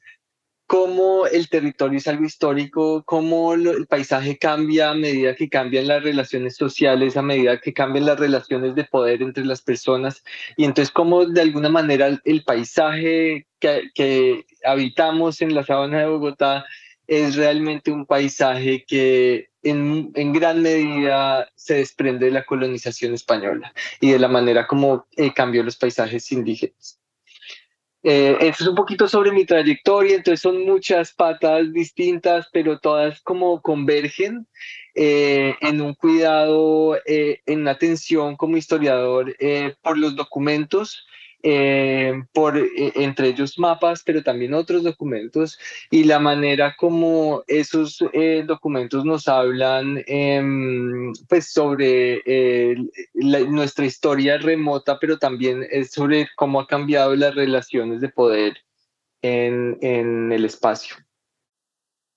cómo 0.67 1.27
el 1.27 1.49
territorio 1.49 1.99
es 1.99 2.07
algo 2.07 2.25
histórico, 2.25 3.03
cómo 3.05 3.55
el 3.55 3.89
paisaje 3.89 4.39
cambia 4.39 4.91
a 4.91 4.95
medida 4.95 5.35
que 5.35 5.49
cambian 5.49 5.89
las 5.89 6.05
relaciones 6.05 6.55
sociales, 6.55 7.17
a 7.17 7.23
medida 7.23 7.59
que 7.61 7.73
cambian 7.73 8.07
las 8.07 8.21
relaciones 8.21 8.77
de 8.77 8.85
poder 8.85 9.21
entre 9.23 9.45
las 9.45 9.63
personas, 9.63 10.23
y 10.57 10.65
entonces 10.65 10.93
cómo 10.93 11.27
de 11.27 11.41
alguna 11.41 11.71
manera 11.71 12.21
el 12.25 12.45
paisaje 12.45 13.49
que, 13.59 13.91
que 13.95 14.45
habitamos 14.65 15.43
en 15.43 15.57
la 15.57 15.65
sabana 15.65 16.01
de 16.01 16.07
Bogotá 16.07 16.65
es 17.11 17.35
realmente 17.35 17.91
un 17.91 18.07
paisaje 18.07 18.85
que 18.87 19.51
en, 19.65 20.13
en, 20.15 20.33
gran 20.33 20.63
medida 20.63 21.51
se 21.57 21.75
desprende 21.75 22.27
de 22.27 22.31
la 22.31 22.45
colonización 22.45 23.15
española 23.15 23.75
y 24.01 24.13
de 24.13 24.19
la 24.21 24.29
manera 24.29 24.69
como 24.69 25.07
eh, 25.17 25.35
cambió 25.35 25.65
los 25.65 25.77
paisajes 25.77 26.31
indígenas. 26.31 27.01
Eh, 28.05 28.39
es 28.41 28.61
un 28.61 28.77
poquito 28.77 29.09
sobre 29.09 29.33
mi 29.33 29.45
trayectoria, 29.45 30.15
entonces 30.15 30.41
son 30.41 30.65
muchas 30.65 31.13
patas 31.13 31.73
distintas, 31.73 32.49
pero 32.53 32.79
todas 32.79 33.21
como 33.23 33.61
convergen 33.61 34.47
eh, 34.95 35.57
en 35.61 35.81
un 35.81 35.95
cuidado, 35.95 36.97
eh, 37.07 37.41
en 37.45 37.67
atención 37.67 38.37
como 38.37 38.57
historiador 38.57 39.37
por 39.83 39.99
los 39.99 40.15
documentos 40.15 41.05
eh, 41.43 42.23
por, 42.33 42.57
eh, 42.57 42.93
entre 42.97 43.29
ellos 43.29 43.59
mapas, 43.59 44.03
pero 44.05 44.23
también 44.23 44.55
otros 44.55 44.83
documentos, 44.83 45.59
y 45.91 46.05
la 46.05 46.19
manera 46.19 46.75
como 46.77 47.43
esos 47.47 48.03
eh, 48.13 48.45
documentos 48.47 49.05
nos 49.05 49.29
hablan 49.29 50.03
em, 50.07 51.13
pues 51.29 51.53
sobre 51.53 52.23
nuestra 53.15 53.87
historia 53.87 54.39
remota, 54.39 54.99
pero 54.99 55.19
también 55.19 55.67
es 55.71 55.93
sobre 55.93 56.29
cómo 56.37 56.61
ha 56.61 56.67
cambiado 56.67 57.15
las 57.17 57.35
relaciones 57.35 58.01
de 58.01 58.09
poder 58.09 58.57
en, 59.23 59.79
en 59.81 60.33
el 60.33 60.45
espacio. 60.45 60.97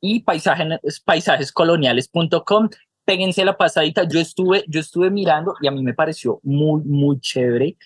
y 0.01 0.21
paisajes, 0.21 1.01
paisajescoloniales.com. 1.05 2.69
Péguense 3.05 3.45
la 3.45 3.57
pasadita. 3.57 4.05
Yo 4.05 4.21
estuve, 4.21 4.65
yo 4.69 4.81
estuve 4.81 5.11
mirando 5.11 5.55
y 5.61 5.69
a 5.69 5.71
mí 5.71 5.83
me 5.83 5.95
pareció 5.95 6.41
muy, 6.43 6.83
muy 6.83 7.21
chévere. 7.21 7.77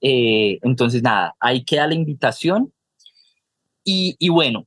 Eh, 0.00 0.58
entonces, 0.62 1.02
nada, 1.02 1.34
ahí 1.40 1.64
queda 1.64 1.86
la 1.86 1.94
invitación. 1.94 2.72
Y, 3.84 4.16
y 4.18 4.28
bueno, 4.28 4.66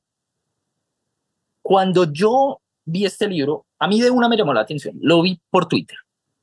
cuando 1.62 2.12
yo 2.12 2.60
vi 2.84 3.04
este 3.04 3.28
libro, 3.28 3.66
a 3.78 3.88
mí 3.88 4.00
de 4.00 4.10
una 4.10 4.28
me 4.28 4.36
llamó 4.36 4.54
la 4.54 4.60
atención. 4.60 4.96
Lo 5.00 5.22
vi 5.22 5.40
por 5.50 5.66
Twitter. 5.66 5.96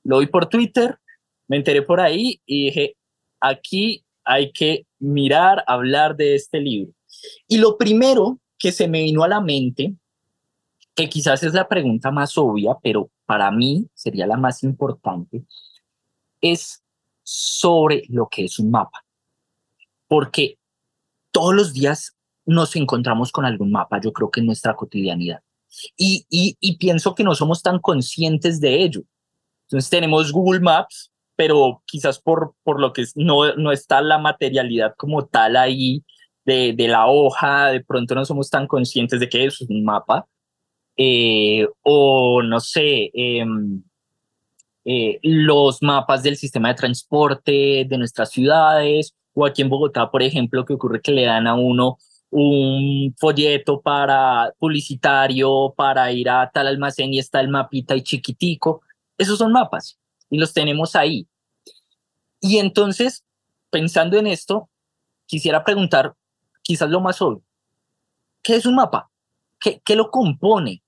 Lo 0.03 0.19
vi 0.19 0.27
por 0.27 0.47
Twitter, 0.47 0.99
me 1.47 1.57
enteré 1.57 1.81
por 1.81 2.01
ahí 2.01 2.41
y 2.45 2.65
dije, 2.65 2.95
aquí 3.39 4.03
hay 4.23 4.51
que 4.51 4.85
mirar, 5.03 5.63
hablar 5.67 6.15
de 6.15 6.35
este 6.35 6.59
libro. 6.59 6.93
Y 7.47 7.57
lo 7.57 7.77
primero 7.77 8.39
que 8.57 8.71
se 8.71 8.87
me 8.87 9.03
vino 9.03 9.23
a 9.23 9.27
la 9.27 9.41
mente, 9.41 9.95
que 10.95 11.09
quizás 11.09 11.43
es 11.43 11.53
la 11.53 11.67
pregunta 11.67 12.11
más 12.11 12.37
obvia, 12.37 12.77
pero 12.81 13.09
para 13.25 13.51
mí 13.51 13.87
sería 13.93 14.27
la 14.27 14.37
más 14.37 14.63
importante, 14.63 15.43
es 16.41 16.83
sobre 17.23 18.03
lo 18.09 18.27
que 18.29 18.45
es 18.45 18.59
un 18.59 18.71
mapa. 18.71 19.03
Porque 20.07 20.57
todos 21.31 21.53
los 21.53 21.73
días 21.73 22.15
nos 22.45 22.75
encontramos 22.75 23.31
con 23.31 23.45
algún 23.45 23.71
mapa, 23.71 23.99
yo 24.01 24.13
creo 24.13 24.29
que 24.29 24.41
en 24.41 24.47
nuestra 24.47 24.75
cotidianidad. 24.75 25.41
Y, 25.97 26.77
pienso 26.77 27.15
que 27.15 27.23
no 27.23 27.33
somos 27.33 27.61
tan 27.61 27.79
conscientes 27.79 28.59
de 28.59 28.83
ello. 28.83 29.01
Entonces 29.63 29.89
tenemos 29.89 30.31
Google 30.31 30.59
Maps, 30.59 31.11
pero 31.35 31.81
quizás 31.85 32.19
por, 32.19 32.55
por 32.63 32.79
lo 32.79 32.93
que 32.93 33.05
no, 33.15 33.55
no 33.55 33.71
está 33.71 34.01
la 34.01 34.17
materialidad 34.17 34.93
como 34.97 35.25
tal 35.25 35.55
ahí 35.55 36.03
de, 36.45 36.73
de 36.73 36.87
la 36.87 37.07
hoja, 37.07 37.67
de 37.71 37.83
pronto 37.83 38.15
no 38.15 38.25
somos 38.25 38.49
tan 38.49 38.67
conscientes 38.67 39.19
de 39.19 39.29
que 39.29 39.45
eso 39.45 39.63
es 39.63 39.69
un 39.69 39.83
mapa, 39.83 40.27
eh, 40.97 41.67
o 41.83 42.41
no 42.43 42.59
sé, 42.59 43.09
em, 43.13 43.83
eh, 44.85 45.19
los 45.23 45.81
mapas 45.81 46.23
del 46.23 46.37
sistema 46.37 46.69
de 46.69 46.75
transporte 46.75 47.85
de 47.87 47.97
nuestras 47.97 48.31
ciudades, 48.31 49.15
o 49.33 49.45
aquí 49.45 49.61
en 49.61 49.69
Bogotá, 49.69 50.11
por 50.11 50.23
ejemplo, 50.23 50.65
que 50.65 50.73
ocurre 50.73 51.01
que 51.01 51.11
le 51.11 51.25
dan 51.25 51.47
a 51.47 51.55
uno 51.55 51.97
un 52.29 53.13
folleto 53.19 53.81
para 53.81 54.53
publicitario 54.59 55.73
para 55.77 56.11
ir 56.11 56.29
a 56.29 56.49
tal 56.51 56.67
almacén 56.67 57.13
y 57.13 57.19
está 57.19 57.39
el 57.41 57.49
mapita 57.49 57.95
y 57.95 58.03
chiquitico. 58.03 58.81
Esos 59.17 59.37
son 59.37 59.51
mapas 59.53 59.99
y 60.33 60.39
los 60.39 60.51
tenemos 60.51 60.95
ahí. 60.95 61.27
Y 62.41 62.57
entonces, 62.57 63.23
pensando 63.69 64.17
en 64.17 64.25
esto, 64.25 64.67
quisiera 65.27 65.63
preguntar, 65.63 66.15
quizás 66.63 66.89
lo 66.89 67.01
más 67.01 67.21
obvio, 67.21 67.43
¿qué 68.41 68.55
es 68.55 68.65
un 68.65 68.75
mapa? 68.75 69.11
¿Qué, 69.59 69.79
qué 69.85 69.95
lo 69.95 70.09
compone? 70.09 70.81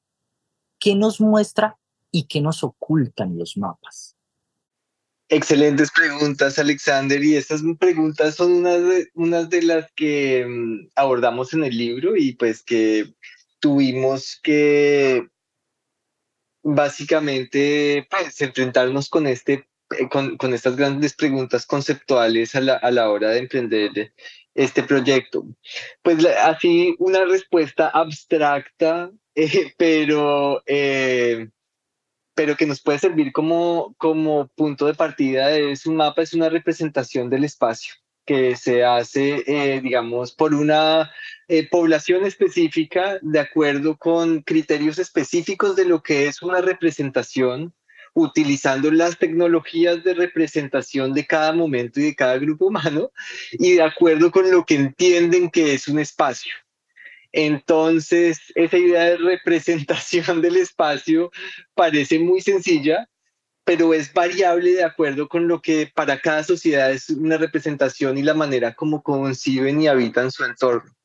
¿Qué 0.80 0.96
nos 0.96 1.22
muestra 1.22 1.78
y 2.10 2.24
qué 2.24 2.42
nos 2.42 2.64
ocultan 2.64 3.38
los 3.38 3.56
mapas? 3.56 4.16
Excelentes 5.30 5.92
preguntas, 5.92 6.58
Alexander. 6.58 7.24
Y 7.24 7.36
estas 7.36 7.62
preguntas 7.80 8.34
son 8.34 8.52
unas 8.52 8.82
de, 8.82 9.10
unas 9.14 9.48
de 9.52 9.62
las 9.62 9.92
que 9.92 10.44
mm, 10.44 10.90
abordamos 10.96 11.54
en 11.54 11.64
el 11.64 11.78
libro 11.78 12.18
y 12.18 12.34
pues 12.34 12.64
que 12.64 13.14
tuvimos 13.60 14.40
que 14.42 15.28
básicamente 16.66 18.08
pues, 18.10 18.42
enfrentarnos 18.42 19.08
con, 19.10 19.28
este, 19.28 19.68
eh, 20.00 20.10
con, 20.10 20.36
con, 20.36 20.54
estas 20.54 20.76
grandes 20.76 21.14
preguntas 21.14 21.66
conceptuales 21.68 22.56
a 22.56 22.62
la, 22.62 22.74
a 22.74 22.90
la 22.90 23.10
hora 23.12 23.30
de 23.30 23.40
emprender 23.40 24.14
este 24.56 24.82
proyecto. 24.82 25.46
Pues 26.02 26.26
así 26.26 26.96
una 26.98 27.24
respuesta 27.26 27.90
abstracta, 27.90 29.12
eh, 29.36 29.74
pero, 29.78 30.64
eh, 30.66 31.50
pero 32.34 32.58
que 32.58 32.66
nos 32.66 32.82
puede 32.82 32.98
servir 32.98 33.32
como, 33.32 33.94
como 34.00 34.48
punto 34.56 34.88
de 34.88 34.96
partida 34.96 35.52
es 35.52 35.86
un 35.86 35.98
mapa, 35.98 36.24
es 36.24 36.34
una 36.34 36.50
representación 36.50 37.30
del 37.30 37.44
espacio 37.44 37.94
que 38.26 38.56
se 38.56 38.84
hace, 38.84 39.44
eh, 39.48 39.82
digamos, 39.82 40.32
por 40.34 40.54
una 40.54 41.12
eh, 41.48 41.68
población 41.70 42.26
específica 42.26 43.20
de 43.22 43.40
acuerdo 43.40 43.98
con 43.98 44.42
criterios 44.42 45.00
específicos 45.00 45.76
de 45.76 45.86
lo 45.86 46.02
que 46.02 46.28
es 46.28 46.42
una 46.42 46.62
representación, 46.62 47.74
utilizando 48.14 48.92
las 48.92 49.18
tecnologías 49.20 50.04
de 50.04 50.14
representación 50.14 51.14
de 51.14 51.26
cada 51.26 51.52
momento 51.52 52.00
y 52.00 52.04
de 52.04 52.16
cada 52.16 52.38
grupo 52.38 52.68
humano 52.68 53.12
y 53.52 53.74
de 53.74 53.84
acuerdo 53.84 54.32
con 54.32 54.50
lo 54.50 54.66
que 54.66 54.76
entienden 54.76 55.52
que 55.52 55.74
es 55.74 55.88
un 55.88 56.00
espacio. 56.00 56.54
Entonces, 57.34 58.40
esa 58.56 58.78
idea 58.78 59.04
de 59.04 59.18
representación 59.18 60.42
del 60.42 60.56
espacio 60.56 61.32
parece 61.74 62.18
muy 62.18 62.40
sencilla, 62.40 63.10
pero 63.66 63.96
es 63.96 64.14
variable 64.14 64.74
de 64.74 64.84
acuerdo 64.84 65.28
con 65.28 65.48
lo 65.48 65.60
que 65.60 65.92
para 65.94 66.20
cada 66.22 66.44
sociedad 66.44 66.92
es 66.92 67.10
una 67.10 67.38
representación 67.38 68.18
y 68.18 68.22
la 68.22 68.36
manera 68.36 68.76
como 68.76 69.02
conciben 69.02 69.82
y 69.82 69.88
habitan 69.88 70.32
su 70.32 70.46
entorno. 70.46 70.96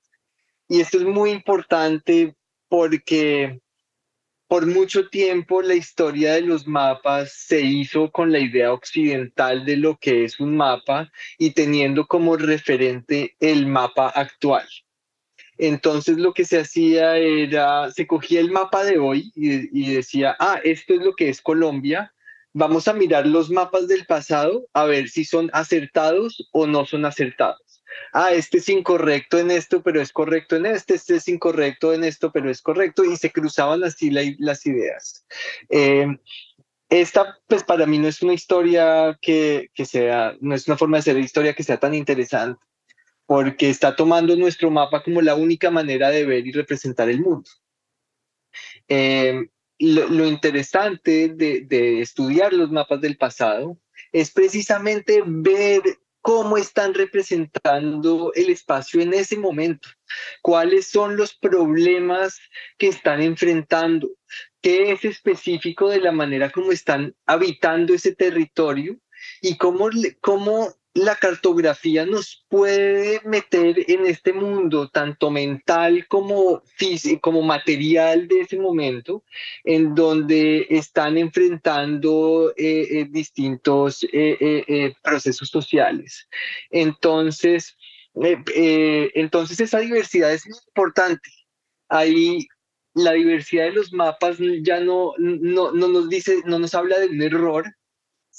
Y 0.69 0.81
esto 0.81 0.99
es 0.99 1.05
muy 1.05 1.31
importante 1.31 2.37
porque 2.69 3.61
por 4.47 4.67
mucho 4.67 5.09
tiempo 5.09 5.63
la 5.63 5.75
historia 5.75 6.35
de 6.35 6.43
los 6.43 6.67
mapas 6.67 7.33
se 7.33 7.63
hizo 7.63 8.11
con 8.11 8.31
la 8.31 8.39
idea 8.39 8.73
occidental 8.73 9.65
de 9.65 9.79
lo 9.79 9.97
que 9.97 10.25
es 10.25 10.39
un 10.39 10.55
mapa 10.55 11.11
y 11.39 11.53
teniendo 11.53 12.07
como 12.07 12.37
referente 12.37 13.37
el 13.41 13.67
mapa 13.67 14.09
actual. 14.11 14.69
Entonces 15.57 16.19
lo 16.19 16.35
que 16.35 16.45
se 16.45 16.59
hacía 16.59 17.17
era, 17.17 17.91
se 17.91 18.07
cogía 18.07 18.41
el 18.41 18.51
mapa 18.51 18.85
de 18.85 18.99
hoy 18.99 19.33
y, 19.35 19.83
y 19.83 19.95
decía, 19.95 20.37
ah, 20.39 20.61
esto 20.63 20.95
es 20.95 21.01
lo 21.01 21.15
que 21.15 21.31
es 21.31 21.41
Colombia, 21.41 22.13
vamos 22.53 22.89
a 22.89 22.93
mirar 22.93 23.27
los 23.27 23.51
mapas 23.51 23.89
del 23.89 24.07
pasado 24.07 24.67
a 24.73 24.85
ver 24.85 25.09
si 25.09 25.25
son 25.25 25.51
acertados 25.53 26.49
o 26.53 26.67
no 26.67 26.85
son 26.87 27.05
acertados. 27.05 27.83
Ah, 28.13 28.33
este 28.33 28.59
es 28.59 28.69
incorrecto 28.69 29.39
en 29.39 29.51
esto, 29.51 29.83
pero 29.83 30.01
es 30.01 30.13
correcto 30.13 30.57
en 30.57 30.67
este, 30.67 30.95
este 30.95 31.17
es 31.17 31.29
incorrecto 31.29 31.93
en 31.93 32.05
esto, 32.05 32.31
pero 32.33 32.51
es 32.51 32.63
correcto, 32.63 33.05
y 33.05 33.17
se 33.17 33.31
cruzaban 33.31 33.85
así 33.85 34.11
las 34.11 34.67
ideas. 34.67 35.27
Eh, 35.69 36.07
esta, 36.89 37.39
pues 37.47 37.63
para 37.63 37.87
mí 37.87 37.99
no 37.99 38.09
es 38.09 38.21
una 38.23 38.35
historia 38.35 39.17
que, 39.21 39.71
que 39.75 39.85
sea, 39.85 40.37
no 40.41 40.55
es 40.55 40.67
una 40.67 40.77
forma 40.77 40.97
de 40.97 41.01
hacer 41.01 41.19
historia 41.19 41.55
que 41.55 41.63
sea 41.63 41.79
tan 41.79 41.95
interesante, 41.95 42.61
porque 43.27 43.71
está 43.71 43.95
tomando 43.95 44.35
nuestro 44.35 44.71
mapa 44.71 45.03
como 45.03 45.23
la 45.23 45.37
única 45.37 45.71
manera 45.71 46.11
de 46.11 46.27
ver 46.27 46.47
y 46.47 46.53
representar 46.53 47.09
el 47.09 47.21
mundo. 47.21 47.49
Eh, 48.89 49.49
lo, 49.81 50.27
interesante 50.27 51.31
de, 51.31 51.63
de, 51.63 52.03
estudiar 52.03 52.53
los 52.53 52.71
mapas 52.71 53.01
del 53.01 53.17
pasado 53.17 53.79
es 54.13 54.31
precisamente 54.31 55.23
ver 55.27 55.83
cómo 56.21 56.59
están 56.59 56.93
representando 56.93 58.33
el 58.35 58.51
espacio 58.51 59.01
en 59.01 59.15
ese 59.15 59.39
momento, 59.39 59.89
cuáles 60.43 60.89
son 60.89 61.17
los 61.17 61.35
problemas 61.35 62.39
que 62.77 62.89
están 62.89 63.23
enfrentando, 63.23 64.11
qué 64.61 64.93
es 64.93 65.05
específico 65.05 65.89
de 65.89 66.01
la 66.01 66.13
manera 66.13 66.51
como 66.51 66.73
están 66.73 67.15
habitando 67.25 67.95
ese 67.95 68.15
territorio 68.15 68.99
y 69.41 69.57
cómo, 69.57 69.89
cómo 70.21 70.75
la 70.95 71.15
cartografía 71.15 72.05
nos 72.05 72.45
puede 72.49 73.21
meter 73.25 73.77
en 73.89 74.07
este 74.07 74.33
mundo, 74.33 74.89
tanto 74.89 75.31
mental 75.31 76.07
como 76.09 76.63
físico, 76.65 77.21
como 77.21 77.43
material 77.43 78.27
de 78.27 78.41
ese 78.41 78.59
momento, 78.59 79.23
en 79.63 79.95
donde 79.95 80.67
están 80.69 81.17
enfrentando 81.17 82.53
eh, 82.57 82.87
eh, 82.91 83.07
distintos 83.09 84.05
eh, 84.13 84.93
procesos 85.03 85.49
sociales. 85.49 86.29
Entonces, 86.71 87.77
entonces 88.15 89.61
esa 89.61 89.79
diversidad 89.79 90.33
es 90.33 90.45
muy 90.47 90.59
importante. 90.67 91.31
Ahí 91.89 92.49
la 92.95 93.13
diversidad 93.13 93.65
de 93.65 93.73
los 93.73 93.93
mapas 93.93 94.39
ya 94.63 94.81
no, 94.81 95.13
no, 95.19 95.71
no 95.71 95.89
nos 95.89 96.09
dice, 96.09 96.43
no 96.45 96.59
nos 96.59 96.75
habla 96.75 96.99
de 96.99 97.07
un 97.07 97.23
error, 97.23 97.65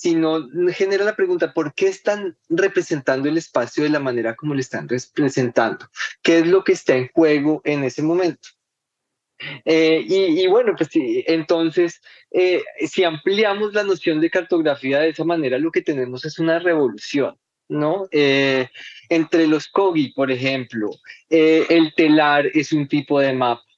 sino 0.02 0.50
genera 0.74 1.06
la 1.06 1.16
pregunta, 1.16 1.54
¿por 1.54 1.76
qué 1.76 1.88
están 1.88 2.36
representando 2.50 3.30
el 3.30 3.38
espacio 3.38 3.84
de 3.84 3.92
la 3.92 4.00
manera 4.00 4.36
como 4.36 4.56
lo 4.56 4.60
están 4.60 4.90
representando? 4.90 5.88
¿Qué 6.24 6.40
es 6.40 6.48
lo 6.48 6.64
que 6.64 6.72
está 6.72 6.96
en 6.96 7.08
juego 7.14 7.62
en 7.66 7.84
ese 7.84 8.02
momento? 8.02 8.50
Eh, 9.64 10.04
y, 10.08 10.48
bueno, 10.48 10.74
pues 10.76 10.90
entonces, 10.94 12.02
eh, 12.32 12.64
si 12.88 13.04
ampliamos 13.04 13.76
la 13.76 13.84
noción 13.84 14.20
de 14.20 14.32
cartografía 14.32 15.02
de 15.02 15.10
esa 15.10 15.24
manera, 15.24 15.60
lo 15.60 15.72
que 15.72 15.84
tenemos 15.84 16.26
es 16.26 16.40
una 16.40 16.58
revolución, 16.58 17.38
¿no? 17.70 18.08
Eh, 18.10 18.70
entre 19.08 19.46
los 19.46 19.68
COGI, 19.68 20.14
por 20.14 20.32
ejemplo, 20.32 20.90
el 21.30 21.94
telar 21.96 22.48
es 22.56 22.74
un 22.74 22.88
tipo 22.88 23.20
de 23.20 23.34
mapa 23.34 23.71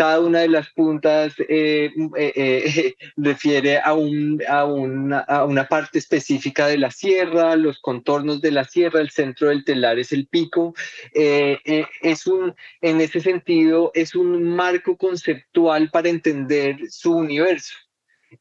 cada 0.00 0.20
una 0.20 0.38
de 0.38 0.48
las 0.48 0.70
puntas 0.70 1.34
eh, 1.40 1.92
eh, 2.16 2.32
eh, 2.34 2.94
refiere 3.18 3.78
a, 3.78 3.92
una, 3.92 5.68
parte 5.68 5.98
específica 5.98 6.68
de 6.68 6.78
la 6.78 6.90
sierra, 6.90 7.54
los 7.54 7.80
contornos 7.80 8.40
de 8.40 8.50
la 8.50 8.64
sierra, 8.64 9.02
el 9.02 9.10
centro 9.10 9.48
del 9.48 9.62
telar 9.62 9.98
es 9.98 10.12
el 10.12 10.26
pico. 10.26 10.72
es 11.12 12.26
un, 12.26 12.54
en 12.80 13.02
ese 13.02 13.20
sentido, 13.20 13.90
es 13.92 14.14
un 14.14 14.42
marco 14.42 14.96
conceptual 14.96 15.90
para 15.90 16.08
entender 16.08 16.78
su 16.88 17.16
universo. 17.16 17.74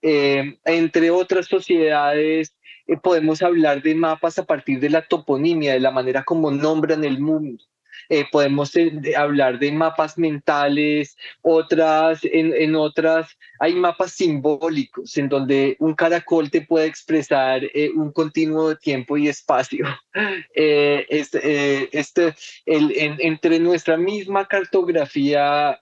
entre 0.01 1.12
otras 1.12 1.48
sociedades, 1.48 2.56
podemos 3.04 3.42
hablar 3.42 3.82
de 3.82 3.96
mapas 3.96 4.39
a 4.39 4.46
partir 4.46 4.80
de 4.80 4.92
la 4.92 5.01
toponimia, 5.01 5.74
de 5.74 5.82
la 5.82 5.92
manera 5.92 6.24
como 6.24 6.51
nombran 6.51 7.04
el 7.04 7.20
mundo. 7.20 7.62
Eh, 8.08 8.25
podemos 8.32 8.75
eh, 8.75 8.91
hablar 9.15 9.60
de 9.60 9.72
mapas 9.72 10.18
mentales, 10.18 11.18
otras, 11.41 12.20
en, 12.24 12.53
en, 12.53 12.75
otras 12.75 13.38
hay 13.60 13.75
mapas 13.75 14.13
simbólicos 14.13 15.18
en 15.18 15.27
donde 15.27 15.75
un 15.79 15.94
caracol 15.94 16.50
te 16.50 16.62
puede 16.62 16.86
expresar 16.86 17.63
eh, 17.63 17.91
un 17.94 18.12
continuo 18.12 18.70
de 18.70 18.75
tiempo 18.77 19.18
y 19.18 19.27
espacio. 19.27 19.86
este, 20.53 21.98
este 21.98 22.34
el, 22.65 22.94
entre 23.20 23.60
nuestra 23.60 23.98
misma 23.98 24.46
cartografía 24.46 25.79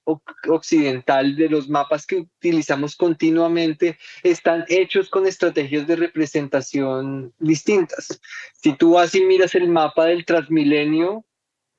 occidental 0.47 1.35
de 1.35 1.49
los 1.49 1.69
mapas 1.69 2.05
que 2.05 2.17
utilizamos 2.17 2.95
continuamente 2.95 3.97
están 4.23 4.65
hechos 4.67 5.09
con 5.09 5.27
estrategias 5.27 5.87
de 5.87 5.95
representación 5.95 7.33
distintas. 7.39 8.19
Si 8.53 8.73
tú 8.73 8.93
vas 8.93 9.13
y 9.15 9.23
miras 9.23 9.55
el 9.55 9.67
mapa 9.69 10.05
del 10.05 10.25
Transmilenio, 10.25 11.25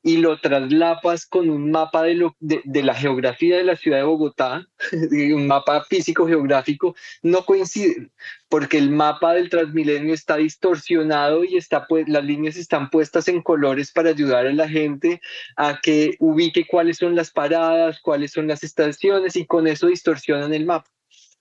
y 0.09 0.17
lo 0.17 0.41
traslapas 0.41 1.27
con 1.27 1.51
un 1.51 1.71
mapa 1.71 2.03
de, 2.03 2.15
lo, 2.15 2.35
de, 2.41 2.83
la 2.83 2.95
geografía 2.95 3.59
de 3.59 3.65
la 3.65 3.77
ciudad 3.77 3.99
de 3.99 4.05
Bogotá, 4.05 4.67
un 5.13 5.47
mapa 5.47 5.85
físico 5.85 6.27
geográfico, 6.27 6.97
no 7.23 7.45
coinciden, 7.45 8.11
porque 8.49 8.79
el 8.79 8.89
mapa 8.89 9.35
del 9.35 9.51
Transmilenio 9.51 10.15
está 10.15 10.39
distorsionado 10.39 11.45
y 11.45 11.59
está, 11.59 11.87
pues, 11.87 12.09
las 12.09 12.25
líneas 12.25 12.57
están 12.57 12.89
puestas 12.89 13.29
en 13.29 13.43
colores 13.43 13.93
para 13.93 14.09
ayudar 14.09 14.47
a 14.47 14.53
la 14.55 14.67
gente 14.67 15.21
a 15.59 15.79
que 15.83 16.17
ubique 16.21 16.67
cuáles 16.67 16.97
son 16.97 17.15
las 17.15 17.31
paradas, 17.31 18.01
cuáles 18.01 18.33
son 18.33 18.47
las 18.47 18.65
estaciones 18.65 19.37
y 19.37 19.45
con 19.45 19.67
eso 19.67 19.89
distorsionan 19.89 20.55
el 20.55 20.65
mapa. 20.65 20.91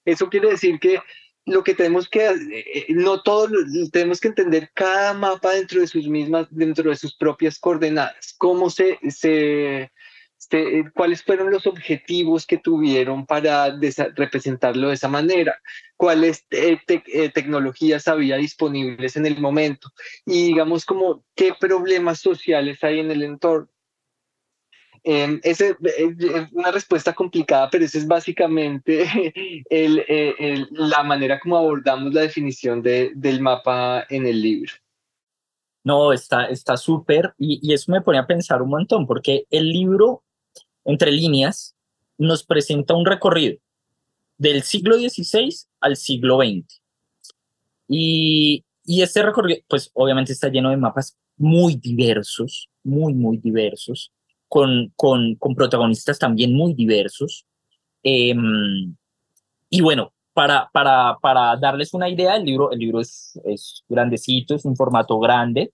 Eso 0.03 0.27
quiere 0.27 0.49
decir 0.49 0.77
que 0.79 0.99
lo 1.47 1.63
que 1.63 1.73
tenemos 1.73 2.09
que, 2.09 2.27
eh, 2.27 2.85
no 2.89 3.21
todo, 3.21 3.47
tenemos 3.91 4.19
que 4.19 4.27
entender 4.27 4.69
cada 4.73 5.13
mapa 5.13 5.53
dentro 5.53 5.79
de 5.79 5.87
sus 5.87 6.07
mismas, 6.07 6.47
dentro 6.51 6.89
de 6.89 6.97
sus 6.97 7.15
propias 7.15 7.57
coordenadas, 7.57 8.35
cómo 8.37 8.69
se, 8.69 8.99
se, 9.09 9.89
cuáles 10.93 11.23
fueron 11.23 11.49
los 11.49 11.65
objetivos 11.65 12.45
que 12.45 12.57
tuvieron 12.57 13.25
para 13.25 13.73
representarlo 14.15 14.89
de 14.89 14.95
esa 14.95 15.07
manera, 15.07 15.57
cuáles 15.95 16.45
eh, 16.51 16.79
eh, 16.87 17.29
tecnologías 17.29 18.09
había 18.09 18.35
disponibles 18.35 19.15
en 19.15 19.25
el 19.25 19.39
momento. 19.39 19.89
Y 20.25 20.47
digamos 20.47 20.83
como 20.85 21.23
qué 21.33 21.53
problemas 21.57 22.19
sociales 22.19 22.83
hay 22.83 22.99
en 22.99 23.09
el 23.09 23.23
entorno. 23.23 23.69
Eh, 25.09 25.39
es 25.41 25.63
una 26.51 26.69
respuesta 26.69 27.13
complicada, 27.13 27.69
pero 27.69 27.85
esa 27.85 27.97
es 27.97 28.05
básicamente 28.05 29.05
eh, 29.69 30.65
la 30.71 31.01
manera 31.03 31.39
como 31.39 31.55
abordamos 31.55 32.13
la 32.13 32.23
definición 32.23 32.81
de, 32.81 33.13
del 33.15 33.39
mapa 33.39 34.05
en 34.09 34.27
el 34.27 34.41
libro. 34.41 34.73
No, 35.85 36.11
está 36.11 36.75
súper 36.75 37.33
y, 37.37 37.57
y 37.61 37.73
eso 37.73 37.89
me 37.89 38.01
pone 38.01 38.17
a 38.17 38.27
pensar 38.27 38.61
un 38.61 38.71
montón, 38.71 39.07
porque 39.07 39.45
el 39.49 39.69
libro, 39.69 40.25
entre 40.83 41.13
líneas, 41.13 41.73
nos 42.17 42.43
presenta 42.43 42.93
un 42.93 43.05
recorrido 43.05 43.59
del 44.37 44.63
siglo 44.63 44.97
XVI 44.97 45.55
al 45.79 45.95
siglo 45.95 46.39
XX. 46.39 46.81
Y, 47.87 48.65
y 48.83 49.03
este 49.03 49.23
recorrido, 49.23 49.61
pues 49.69 49.89
obviamente 49.93 50.33
está 50.33 50.49
lleno 50.49 50.69
de 50.69 50.75
mapas 50.75 51.17
muy 51.37 51.77
diversos, 51.77 52.69
muy, 52.83 53.13
muy 53.13 53.37
diversos 53.37 54.11
con, 54.47 54.91
con, 54.95 55.35
con 55.35 55.55
protagonistas 55.55 56.19
también 56.19 56.53
muy 56.53 56.73
diversos. 56.73 57.45
Em, 58.03 58.95
y 59.69 59.81
bueno, 59.81 60.13
para, 60.33 60.69
para, 60.71 61.17
para 61.21 61.57
darles 61.57 61.93
una 61.93 62.09
idea, 62.09 62.35
el 62.35 62.45
libro, 62.45 62.71
el 62.71 62.79
libro 62.79 62.99
es, 63.01 63.39
es 63.45 63.83
grandecito, 63.89 64.55
es 64.55 64.65
un 64.65 64.75
formato 64.75 65.19
grande 65.19 65.73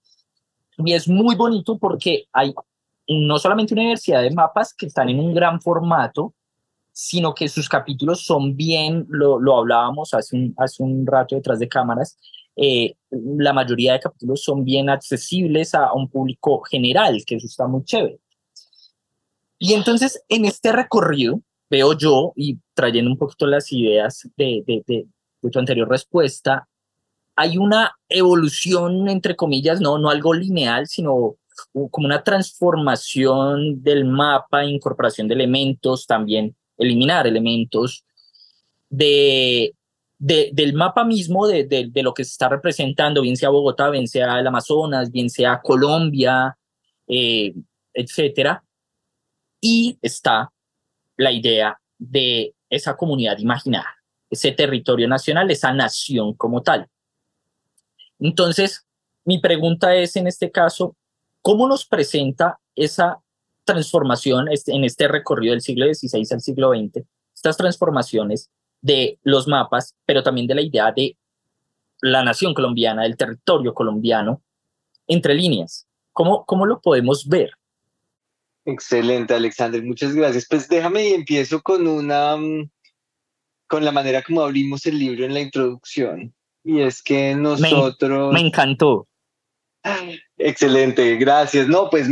y 0.77 0.93
es 0.93 1.07
muy 1.07 1.35
bonito 1.35 1.77
porque 1.77 2.25
hay 2.31 2.53
no 3.07 3.37
solamente 3.37 3.73
una 3.73 3.83
diversidad 3.83 4.21
de 4.21 4.31
mapas 4.31 4.73
que 4.73 4.85
están 4.85 5.09
en 5.09 5.19
un 5.19 5.33
gran 5.33 5.61
formato, 5.61 6.33
sino 6.91 7.33
que 7.33 7.49
sus 7.49 7.67
capítulos 7.67 8.25
son 8.25 8.55
bien, 8.55 9.05
lo, 9.09 9.39
lo 9.39 9.57
hablábamos 9.57 10.13
hace 10.13 10.35
un, 10.35 10.53
hace 10.57 10.83
un 10.83 11.05
rato 11.05 11.35
detrás 11.35 11.59
de 11.59 11.67
cámaras, 11.67 12.17
eh, 12.55 12.95
la 13.09 13.51
mayoría 13.51 13.93
de 13.93 13.99
capítulos 13.99 14.43
son 14.43 14.63
bien 14.63 14.89
accesibles 14.89 15.73
a, 15.73 15.85
a, 15.85 15.93
un 15.93 16.07
público 16.07 16.61
general, 16.61 17.23
que 17.25 17.35
eso 17.35 17.47
está 17.47 17.67
muy 17.67 17.83
chévere. 17.83 18.19
Y 19.63 19.75
entonces 19.75 20.21
en 20.27 20.43
este 20.43 20.73
recorrido 20.73 21.39
veo 21.69 21.97
yo, 21.97 22.33
y 22.35 22.59
trayendo 22.73 23.09
un 23.09 23.17
poquito 23.17 23.47
las 23.47 23.71
ideas 23.71 24.29
de, 24.35 25.05
tu 25.41 25.57
anterior 25.57 25.87
respuesta, 25.87 26.67
hay 27.33 27.57
una 27.57 27.95
evolución, 28.09 29.07
entre 29.07 29.37
comillas, 29.37 29.79
no, 29.79 29.97
no 29.97 30.09
algo 30.09 30.33
lineal, 30.33 30.87
sino 30.87 31.37
como 31.71 32.07
una 32.07 32.25
transformación 32.25 33.81
del 33.81 34.03
mapa, 34.03 34.65
incorporación 34.65 35.29
de 35.29 35.35
elementos, 35.35 36.07
también 36.07 36.53
eliminar 36.77 37.25
elementos 37.25 38.03
de, 38.89 39.73
de, 40.19 40.49
del 40.51 40.73
mapa 40.73 41.05
mismo, 41.05 41.47
de, 41.47 41.89
lo 42.03 42.13
que 42.13 42.25
se 42.25 42.31
está 42.31 42.49
representando, 42.49 43.21
bien 43.21 43.37
sea 43.37 43.47
Bogotá, 43.47 43.89
bien 43.91 44.09
sea 44.09 44.41
el 44.41 44.45
Amazonas, 44.47 45.09
bien 45.09 45.29
sea 45.29 45.61
Colombia, 45.63 46.57
eh, 47.07 47.53
etcétera, 47.93 48.61
y 49.63 49.97
está 50.01 50.51
la 51.15 51.31
idea 51.31 51.79
de 51.97 52.53
esa 52.69 52.97
comunidad 52.97 53.37
imaginada, 53.37 53.95
ese 54.29 54.51
territorio 54.51 55.07
nacional, 55.07 55.49
esa 55.49 55.71
nación 55.71 56.33
como 56.33 56.61
tal. 56.61 56.89
Entonces, 58.19 58.85
mi 59.23 59.39
pregunta 59.39 59.95
es 59.95 60.17
en 60.17 60.27
este 60.27 60.51
caso, 60.51 60.97
¿cómo 61.41 61.65
nos 61.65 61.85
presenta 61.85 62.59
esa 62.75 63.21
transformación 63.63 64.49
en 64.49 64.83
este 64.83 65.07
recorrido 65.07 65.53
del 65.53 65.61
siglo 65.61 65.85
XVI 65.85 66.27
al 66.31 66.41
siglo 66.41 66.71
XX, 66.71 67.05
estas 67.33 67.55
transformaciones 67.55 68.49
de 68.81 69.17
los 69.23 69.47
mapas, 69.47 69.95
pero 70.05 70.23
también 70.23 70.45
de 70.45 70.55
la 70.55 70.61
idea 70.61 70.91
de 70.91 71.15
la 72.01 72.21
nación 72.21 72.53
colombiana, 72.53 73.03
del 73.03 73.15
territorio 73.15 73.73
colombiano, 73.73 74.41
entre 75.07 75.35
líneas. 75.35 75.87
¿Cómo, 76.11 76.43
cómo 76.45 76.65
lo 76.65 76.81
podemos 76.81 77.29
ver? 77.29 77.51
Excelente, 78.65 79.33
Alexander, 79.33 79.83
muchas 79.83 80.15
gracias. 80.15 80.47
Pues 80.49 80.67
déjame 80.67 81.09
y 81.09 81.13
empiezo 81.13 81.61
con 81.61 81.85
una, 81.87 82.37
mm, 82.37 82.69
con 83.67 83.83
la 83.83 83.91
manera 83.91 84.21
como 84.21 84.41
abrimos 84.41 84.85
el 84.85 84.99
libro 84.99 85.25
en 85.25 85.33
la 85.33 85.41
introducción. 85.41 86.33
Y 86.63 86.81
es 86.81 87.03
que 87.03 87.35
nosotros... 87.35 88.33
Me, 88.33 88.39
encantó. 88.39 89.07
Excelente, 90.37 91.17
gracias. 91.17 91.67
No, 91.67 91.89
pues 91.89 92.07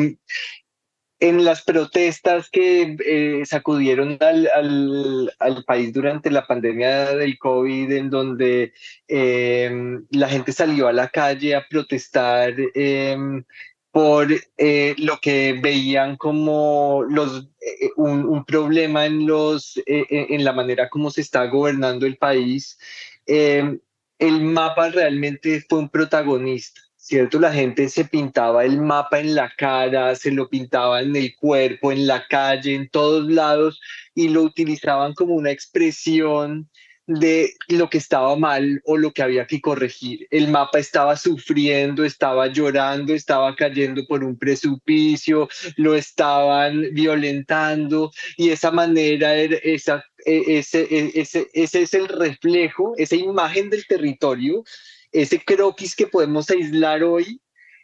en 1.22 1.46
las 1.46 1.62
protestas 1.62 2.50
que 2.50 2.98
eh, 3.06 3.46
sacudieron 3.46 4.18
al, 4.20 4.50
al, 4.56 5.32
al, 5.38 5.64
país 5.66 5.94
durante 5.94 6.32
la 6.32 6.48
pandemia 6.48 7.16
del 7.16 7.38
COVID, 7.38 7.92
en 7.92 8.10
donde 8.10 8.74
em, 9.08 10.04
la 10.10 10.28
gente 10.28 10.52
salió 10.52 10.88
a 10.88 10.94
la 10.94 11.10
calle 11.10 11.56
a 11.56 11.66
protestar 11.70 12.56
em, 12.74 13.44
por 13.92 14.28
eh, 14.58 14.96
lo 14.98 15.20
que 15.20 15.60
veían 15.62 16.16
como 16.16 17.04
los, 17.10 17.50
eh, 17.60 17.90
un, 17.98 18.26
un, 18.26 18.46
problema 18.46 19.06
en, 19.06 19.28
los, 19.28 19.80
en 19.86 20.44
la 20.44 20.54
manera 20.54 20.90
como 20.90 21.12
se 21.12 21.22
está 21.22 21.46
gobernando 21.48 22.06
el 22.06 22.18
país, 22.18 22.80
em, 23.26 23.80
el 24.18 24.42
mapa 24.42 24.90
realmente 24.90 25.64
fue 25.68 25.80
un 25.80 25.90
protagonista. 25.90 26.82
¿cierto? 27.02 27.40
La 27.40 27.52
gente 27.52 27.90
se 27.90 28.06
pintaba 28.06 28.64
el 28.64 28.80
mapa 28.80 29.20
en 29.20 29.34
la 29.34 29.52
cara, 29.58 30.16
se 30.16 30.32
lo 30.32 30.48
pintaba 30.48 31.02
en 31.02 31.16
el 31.16 31.36
cuerpo, 31.36 31.92
en 31.92 32.06
la 32.06 32.28
calle, 32.28 32.76
en 32.76 32.90
todos 32.90 33.30
lados, 33.30 33.82
y 34.14 34.30
lo 34.30 34.44
utilizaban 34.44 35.14
como 35.14 35.34
una 35.34 35.52
expresión 35.52 36.70
de 37.08 37.54
lo 37.68 37.90
que 37.90 37.98
estaba 37.98 38.36
mal 38.36 38.82
o 38.86 38.98
lo 38.98 39.12
que 39.12 39.24
había 39.24 39.48
que 39.48 39.60
corregir. 39.60 40.28
El 40.30 40.50
mapa 40.50 40.80
estaba 40.80 41.18
sufriendo, 41.18 42.06
estaba 42.06 42.48
llorando, 42.48 43.14
estaba 43.14 43.56
cayendo 43.56 44.06
por 44.08 44.24
un 44.24 44.38
precipicio, 44.38 45.50
lo 45.78 45.96
estaban 45.96 46.94
violentando 46.94 48.12
y 48.38 48.50
esa 48.50 48.72
manera, 48.72 49.36
esa, 49.36 50.06
e, 50.26 50.60
ese, 50.60 50.88
e, 50.90 51.12
ese, 51.16 51.48
ese 51.54 51.82
es 51.82 51.94
el 51.94 52.08
reflejo, 52.08 52.94
esa 52.98 53.16
imagen 53.16 53.70
del 53.70 53.86
territorio 53.88 54.64
ese 55.12 55.44
croquis 55.44 55.96
que 55.96 56.08
podemos 56.08 56.50
aislar 56.50 57.04
hoy 57.04 57.42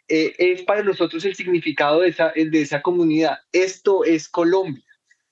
eh, 0.08 0.34
es 0.38 0.62
para 0.62 0.82
nosotros 0.82 1.24
el 1.24 1.34
significado 1.34 2.00
de 2.00 2.08
esa, 2.08 2.32
de 2.34 2.60
esa 2.60 2.80
comunidad. 2.80 3.38
Esto 3.52 4.04
es 4.04 4.28
Colombia. 4.28 4.84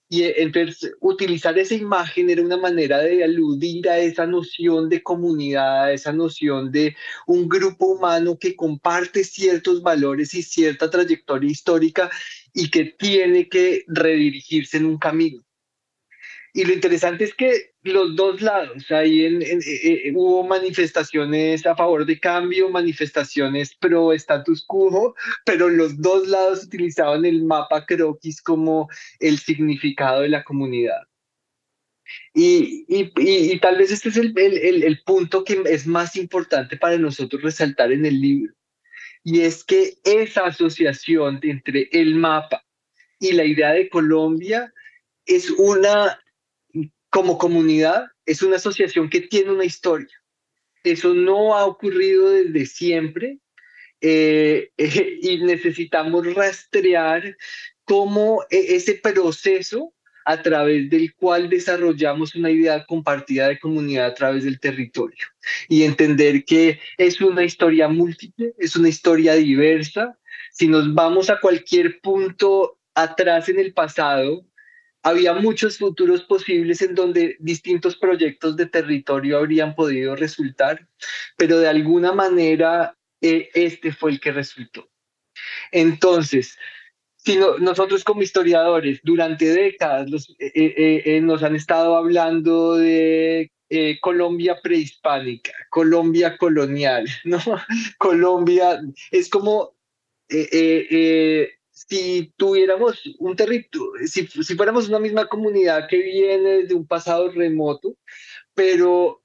Y 0.09 0.23
eh, 0.23 0.35
entonces 0.39 0.93
utilizar 1.01 1.59
esa 1.59 1.75
imagen 1.75 2.31
era 2.31 2.43
una 2.43 2.57
manera 2.57 2.99
de 2.99 3.25
aludir 3.25 3.89
a 3.89 3.99
esa 3.99 4.27
noción 4.27 4.89
de 4.89 5.03
comunidad, 5.03 5.85
a 5.85 5.93
esa 5.93 6.13
noción 6.13 6.71
de 6.71 6.97
un 7.27 7.49
grupo 7.49 7.87
humano 7.87 8.39
que 8.39 8.55
comparte 8.55 9.25
ciertos 9.25 9.83
valores 9.83 10.33
y 10.35 10.43
cierta 10.43 10.91
trayectoria 10.91 11.51
histórica 11.51 12.11
y 12.55 12.71
que 12.71 12.85
tiene 12.85 13.49
que 13.49 13.85
redirigirse 13.89 14.77
en 14.77 14.87
un 14.87 14.99
camino. 14.99 15.43
Y 16.55 16.65
lo 16.65 16.73
interesante 16.73 17.25
es 17.25 17.35
que 17.35 17.75
los 17.87 18.17
dos 18.17 18.41
lados, 18.43 18.91
ahí 18.91 19.25
en, 19.25 19.43
eh, 19.43 19.59
eh, 19.63 20.13
hubo 20.15 20.45
manifestaciones 20.45 21.67
a 21.67 21.77
favor 21.77 22.05
de 22.05 22.19
cambio, 22.19 22.69
manifestaciones 22.69 23.75
pro 23.75 24.13
status 24.13 24.65
quo, 24.67 25.15
pero 25.45 25.69
los 25.69 26.01
dos 26.01 26.29
lados 26.29 26.65
utilizaban 26.65 27.25
el 27.25 27.45
mapa 27.45 27.85
croquis 27.87 28.43
como 28.43 28.89
el 29.21 29.39
significado 29.39 30.23
de 30.23 30.29
la 30.29 30.45
comunidad. 30.45 31.03
Y, 32.35 32.85
y, 32.89 33.13
y, 33.17 33.59
tal 33.59 33.79
vez 33.79 33.91
este 33.91 34.11
es 34.11 34.17
el, 34.17 34.33
el, 34.37 34.85
el 34.85 35.03
punto 35.03 35.43
que 35.43 35.63
es 35.67 35.87
más 35.87 36.15
importante 36.17 36.77
para 36.77 36.99
nosotros 36.99 37.43
resaltar 37.43 37.91
en 37.91 38.07
el 38.07 38.21
libro. 38.21 38.55
Y 39.25 39.41
es 39.41 39.65
que 39.65 39.95
esa 40.05 40.45
asociación 40.45 41.41
entre 41.43 41.89
el 41.91 42.15
mapa 42.15 42.65
y 43.19 43.33
la 43.33 43.45
idea 43.45 43.73
de 43.73 43.89
Colombia 43.89 44.73
es 45.25 45.51
una 45.51 46.21
como 47.17 47.39
comunidad 47.39 48.09
es 48.27 48.43
una 48.43 48.57
asociación 48.57 49.09
que 49.09 49.23
tiene 49.23 49.51
una 49.51 49.65
historia. 49.65 50.15
Eso 50.85 51.15
no 51.15 51.57
ha 51.57 51.65
ocurrido 51.65 52.29
desde 52.29 52.67
siempre 52.67 53.39
eh, 54.03 54.69
y 54.77 55.39
necesitamos 55.39 56.35
rastrear 56.35 57.35
cómo 57.85 58.45
e, 58.51 58.77
ese 58.77 58.97
proceso 58.97 59.95
a 60.27 60.43
través 60.43 60.91
del 60.91 61.15
cual 61.15 61.49
desarrollamos 61.49 62.35
una 62.35 62.51
idea 62.51 62.85
compartida 62.85 63.49
de 63.49 63.61
comunidad 63.61 64.09
a 64.09 64.15
través 64.15 64.45
del 64.45 64.61
territorio 64.61 65.25
y 65.71 65.85
entender 65.85 66.45
que 66.45 66.81
es 66.99 67.19
una 67.23 67.45
historia 67.45 67.89
múltiple, 67.89 68.53
es 68.59 68.77
una 68.77 68.91
historia 68.91 69.37
diversa. 69.37 70.19
Si 70.53 70.69
nos 70.69 70.93
vamos 70.93 71.31
a 71.31 71.41
cualquier 71.41 71.99
punto 72.03 72.79
atrás 72.95 73.49
en 73.49 73.59
el 73.59 73.73
pasado, 73.73 74.46
había 75.07 75.35
muchos 75.35 75.79
futuros 75.79 76.25
posibles 76.25 76.83
en 76.83 76.97
donde 76.97 77.37
distintos 77.39 77.97
proyectos 77.97 78.57
de 78.57 78.67
territorio 78.67 79.39
habrían 79.39 79.77
podido 79.77 80.17
resultar, 80.17 80.89
pero 81.37 81.61
de 81.61 81.69
alguna 81.69 82.11
manera 82.11 82.97
eh, 83.21 83.49
este 83.55 83.93
fue 83.93 84.11
el 84.11 84.21
que 84.21 84.33
resultó. 84.33 84.91
Entonces, 85.71 86.59
si 87.15 87.39
nosotros 87.61 88.03
como 88.03 88.23
historiadores 88.23 88.99
durante 89.05 89.45
décadas 89.45 90.09
eh, 90.41 91.03
eh, 91.07 91.21
nos 91.21 91.41
han 91.45 91.55
estado 91.55 91.97
hablando 91.97 92.75
de 92.75 93.53
Colombia 94.01 94.59
prehispánica, 94.61 95.53
Colombia 95.71 96.37
colonial, 96.37 97.07
¿no? 97.25 97.39
Colombia 97.99 98.81
es 99.13 99.29
como 99.29 99.77
si 101.77 102.33
tuviéramos 102.37 103.03
un 103.19 103.37
territorio, 103.37 104.07
si, 104.07 104.27
si 104.27 104.57
fuéramos 104.57 104.89
una 104.89 104.99
misma 104.99 105.27
comunidad 105.27 105.87
que 105.89 105.99
viene 105.99 106.63
de 106.65 106.75
un 106.75 106.87
pasado 106.87 107.31
remoto, 107.31 107.97
pero 108.55 109.23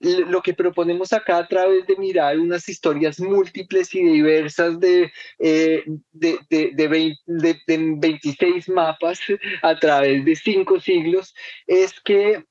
lo 0.00 0.40
que 0.40 0.54
proponemos 0.54 1.12
acá 1.12 1.36
a 1.36 1.46
través 1.46 1.86
de 1.86 1.96
mirar 1.96 2.38
unas 2.38 2.66
historias 2.66 3.20
múltiples 3.20 3.94
y 3.94 4.02
diversas 4.02 4.80
de, 4.80 5.12
eh, 5.38 5.84
de, 6.12 6.38
de, 6.48 6.72
de, 6.74 7.96
26 7.98 8.70
mapas 8.70 9.20
a 9.62 9.78
través 9.78 10.24
de 10.24 10.34
cinco 10.34 10.80
siglos 10.80 11.34
es 11.66 12.00
que 12.00 12.42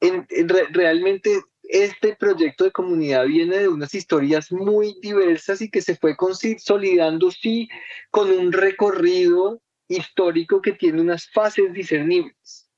en, 0.00 0.26
realmente 0.72 1.40
este 1.68 2.16
proyecto 2.16 2.64
de 2.64 2.72
comunidad 2.72 3.26
viene 3.26 3.58
de 3.58 3.68
unas 3.68 3.94
historias 3.94 4.52
muy 4.52 4.96
diversas 5.00 5.60
y 5.60 5.70
que 5.70 5.82
se 5.82 5.96
fue 5.96 6.16
consolidando, 6.16 7.30
sí, 7.30 7.68
con 8.10 8.30
un 8.30 8.52
recorrido 8.52 9.60
histórico 9.88 10.60
que 10.60 10.72
tiene 10.72 11.00
unas 11.00 11.28
fases 11.30 11.72
discernibles. 11.72 12.70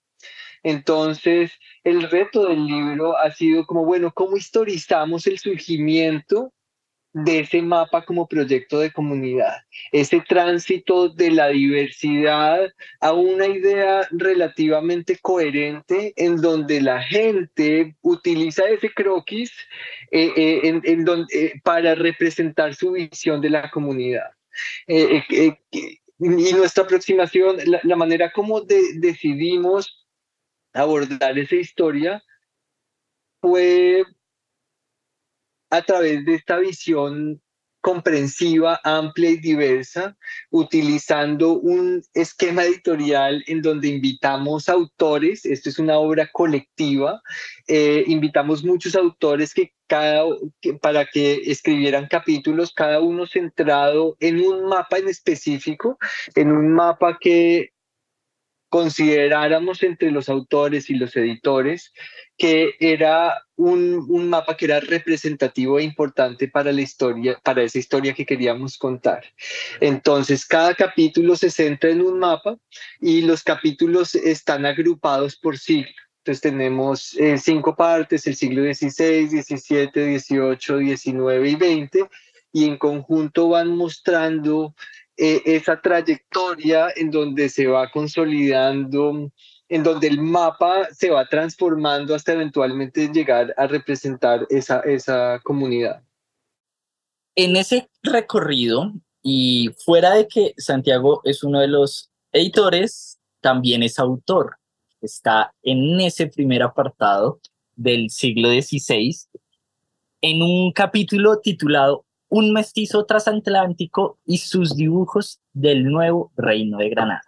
Entonces, 0.63 1.53
el 1.85 2.03
reto 2.11 2.49
del 2.49 2.67
libro 2.67 3.17
ha 3.17 3.31
sido 3.31 3.65
como, 3.67 3.85
bueno, 3.85 4.13
¿cómo 4.13 4.37
historizamos 4.37 5.27
el 5.27 5.39
surgimiento 5.39 6.53
de 7.25 7.41
ese 7.41 7.63
mapa 7.63 8.05
como 8.05 8.27
proyecto 8.27 8.81
de 8.81 8.93
comunidad, 8.93 9.57
ese 9.93 10.21
tránsito 10.21 11.09
de 11.09 11.31
la 11.31 11.49
diversidad 11.49 12.73
a 13.01 13.13
una 13.13 13.47
idea 13.47 14.07
relativamente 14.11 15.19
coherente 15.21 16.13
en 16.17 16.37
donde 16.37 16.81
la 16.81 17.03
gente 17.03 17.97
utiliza 18.03 18.69
ese 18.69 18.93
croquis 18.93 19.51
eh, 20.11 20.33
eh, 20.37 20.61
en, 20.65 20.81
en 20.85 21.05
donde, 21.05 21.27
eh, 21.35 21.61
para 21.65 21.95
representar 21.95 22.75
su 22.75 22.93
visión 22.93 23.41
de 23.41 23.51
la 23.51 23.71
comunidad. 23.71 24.31
y 24.87 26.53
nuestra 26.53 26.85
aproximación, 26.85 27.59
la, 27.67 27.81
la 27.83 27.97
manera 27.97 28.33
como 28.33 28.61
decidimos 28.61 30.07
abordar 30.73 31.39
esa 31.39 31.57
historia 31.57 32.23
fue 33.41 34.05
a 35.71 35.83
través 35.83 36.25
de 36.25 36.35
esta 36.35 36.59
visión 36.59 37.41
comprensiva, 37.81 38.81
amplia 38.85 39.31
y 39.31 39.37
diversa, 39.39 40.17
utilizando 40.51 41.53
un 41.53 42.03
esquema 42.13 42.65
editorial 42.65 43.43
en 43.47 43.63
donde 43.63 43.89
invitamos 43.89 44.69
autores, 44.69 45.45
esto 45.45 45.69
es 45.69 45.79
una 45.79 45.99
obra 45.99 46.29
colectiva, 46.33 47.23
eh, 47.67 48.05
invitamos 48.07 48.65
muchos 48.65 48.95
autores 48.97 49.55
que 49.55 49.73
cada, 49.87 50.25
para 50.83 51.07
que 51.07 51.41
escribieran 51.47 52.09
capítulos, 52.09 52.75
cada 52.75 53.01
uno 53.01 53.27
centrado 53.27 54.17
en 54.21 54.41
un 54.41 54.67
mapa 54.67 54.99
en 54.99 55.09
específico, 55.09 55.99
en 56.35 56.53
un 56.53 56.73
mapa 56.73 57.17
que 57.19 57.71
consideráramos 58.69 59.83
entre 59.83 60.11
los 60.11 60.29
autores 60.29 60.91
y 60.91 60.95
los 60.95 61.17
editores 61.17 61.93
que 62.39 62.77
era 62.79 63.45
un, 63.57 64.07
un, 64.09 64.29
mapa 64.29 64.57
que 64.57 64.67
era 64.67 64.79
representativo 64.79 65.79
e 65.79 65.83
importante 65.83 66.47
para 66.47 66.73
la 66.73 66.81
historia, 66.81 67.39
para 67.43 67.65
esa 67.65 67.81
historia 67.81 68.15
que 68.15 68.25
queríamos 68.25 68.79
contar. 68.79 69.25
Entonces, 69.81 70.47
cada 70.47 70.75
capítulo 70.75 71.35
se 71.35 71.51
centra 71.51 71.91
en 71.91 72.01
un 72.01 72.21
mapa 72.21 72.57
y 73.01 73.23
los 73.23 73.43
capítulos 73.43 74.15
están 74.15 74.65
agrupados 74.65 75.37
por 75.37 75.59
siglo. 75.59 75.91
Entonces 76.19 76.43
tenemos 76.43 77.17
eh, 77.17 77.39
cinco 77.39 77.75
partes, 77.75 78.27
el 78.27 78.37
siglo 78.37 78.63
XVI, 78.63 79.29
XVII, 79.29 80.19
XVIII, 80.21 80.97
XIX 80.97 81.45
y 81.45 81.55
XX, 81.55 82.07
y 82.53 82.65
en 82.67 82.77
conjunto 82.77 83.49
van 83.49 83.75
mostrando 83.77 84.75
eh, 85.17 85.43
esa 85.47 85.81
trayectoria 85.81 86.89
en 86.95 87.11
donde 87.11 87.49
se 87.49 87.67
va 87.67 87.91
consolidando, 87.91 89.33
en 89.69 89.83
donde 89.83 90.07
el 90.07 90.21
mapa 90.21 90.89
se 90.93 91.11
va 91.11 91.29
transformando 91.29 92.15
hasta 92.15 92.33
eventualmente 92.33 93.09
llegar 93.09 93.55
a 93.57 93.67
representar 93.67 94.47
esa, 94.49 94.81
esa 94.81 95.41
comunidad. 95.45 96.03
En 97.37 97.57
ese 97.57 97.89
recorrido, 98.03 98.93
y 99.23 99.71
fuera 99.85 100.15
de 100.15 100.27
que 100.27 100.55
Santiago 100.57 101.21
es 101.25 101.45
uno 101.45 101.61
de 101.61 101.69
los 101.69 102.11
editores, 102.33 103.19
también 103.41 103.83
es 103.83 103.99
autor. 103.99 104.57
Está 105.01 105.55
en 105.63 106.01
ese 106.01 106.27
primer 106.27 106.63
apartado 106.63 107.41
del 107.77 108.11
siglo 108.11 108.49
XVI, 108.49 109.17
en 110.23 110.43
un 110.43 110.73
capítulo 110.73 111.39
titulado 111.39 112.05
Un 112.29 112.53
mestizo 112.53 113.05
transatlántico 113.05 114.19
y 114.27 114.39
sus 114.39 114.77
dibujos 114.77 115.41
del 115.53 115.85
nuevo 115.85 116.33
reino 116.37 116.79
de 116.79 116.89
Granada. 116.89 117.23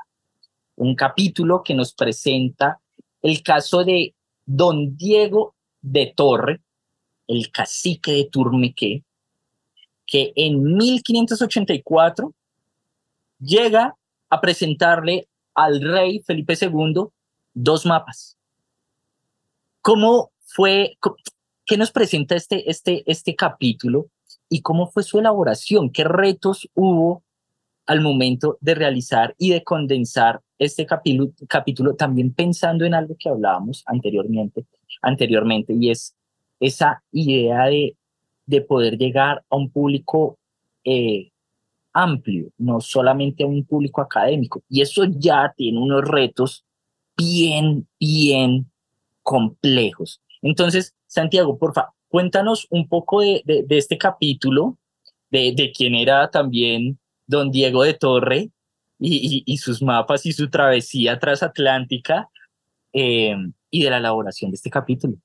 Un 0.80 0.94
capítulo 0.94 1.62
que 1.62 1.74
nos 1.74 1.92
presenta 1.92 2.80
el 3.20 3.42
caso 3.42 3.84
de 3.84 4.14
don 4.46 4.96
Diego 4.96 5.54
de 5.82 6.14
Torre, 6.16 6.62
el 7.26 7.50
cacique 7.50 8.12
de 8.12 8.24
Turmeque, 8.32 9.04
que 10.06 10.32
en 10.36 10.62
1584 10.62 12.34
llega 13.40 13.94
a 14.30 14.40
presentarle 14.40 15.28
al 15.52 15.82
rey 15.82 16.20
Felipe 16.20 16.54
II 16.58 17.08
dos 17.52 17.84
mapas. 17.84 18.38
¿Cómo 19.82 20.32
fue, 20.40 20.96
qué 21.66 21.76
nos 21.76 21.90
presenta 21.90 22.36
este, 22.36 22.70
este, 22.70 23.02
este 23.04 23.36
capítulo 23.36 24.06
y 24.48 24.62
cómo 24.62 24.90
fue 24.90 25.02
su 25.02 25.18
elaboración? 25.18 25.90
¿Qué 25.90 26.04
retos 26.04 26.70
hubo 26.72 27.22
al 27.86 28.00
momento 28.00 28.58
de 28.60 28.74
realizar 28.74 29.34
y 29.38 29.50
de 29.50 29.64
condensar 29.64 30.40
este 30.58 30.86
capítulo, 30.86 31.32
capítulo 31.48 31.94
también 31.94 32.32
pensando 32.32 32.84
en 32.84 32.94
algo 32.94 33.16
que 33.18 33.28
hablábamos 33.28 33.82
anteriormente, 33.86 34.66
anteriormente 35.02 35.74
y 35.78 35.90
es 35.90 36.14
esa 36.60 37.02
idea 37.10 37.66
de 37.66 37.96
de 38.50 38.60
poder 38.60 38.98
llegar 38.98 39.44
a 39.48 39.56
un 39.56 39.70
público 39.70 40.36
eh, 40.84 41.30
amplio, 41.92 42.50
no 42.58 42.80
solamente 42.80 43.44
a 43.44 43.46
un 43.46 43.64
público 43.64 44.00
académico. 44.00 44.62
Y 44.68 44.82
eso 44.82 45.04
ya 45.04 45.54
tiene 45.56 45.78
unos 45.78 46.02
retos 46.02 46.64
bien, 47.16 47.86
bien 48.00 48.70
complejos. 49.22 50.20
Entonces, 50.42 50.96
Santiago, 51.06 51.58
por 51.58 51.72
favor, 51.72 51.92
cuéntanos 52.08 52.66
un 52.70 52.88
poco 52.88 53.20
de, 53.20 53.42
de, 53.44 53.78
este 53.78 53.96
capítulo, 53.96 54.76
de, 55.30 55.52
de 55.54 55.70
quién 55.70 55.94
era 55.94 56.28
también 56.28 56.98
don 57.30 57.50
Diego 57.50 57.84
de 57.84 57.94
Torre 57.94 58.50
y, 58.98 59.42
y, 59.46 59.56
sus 59.56 59.80
mapas 59.80 60.26
y 60.26 60.32
su 60.32 60.50
travesía 60.50 61.18
transatlántica 61.18 62.28
eh, 62.92 63.34
y 63.70 63.84
de 63.84 63.90
la 63.90 63.96
elaboración 63.96 64.50
de 64.50 64.56
este 64.56 64.68
capítulo. 64.68 65.16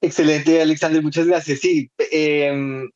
Excelente, 0.00 0.60
Alexander, 0.60 1.02
muchas 1.02 1.26
gracias. 1.26 1.60
Sí, 1.60 1.90
em, 2.10 2.90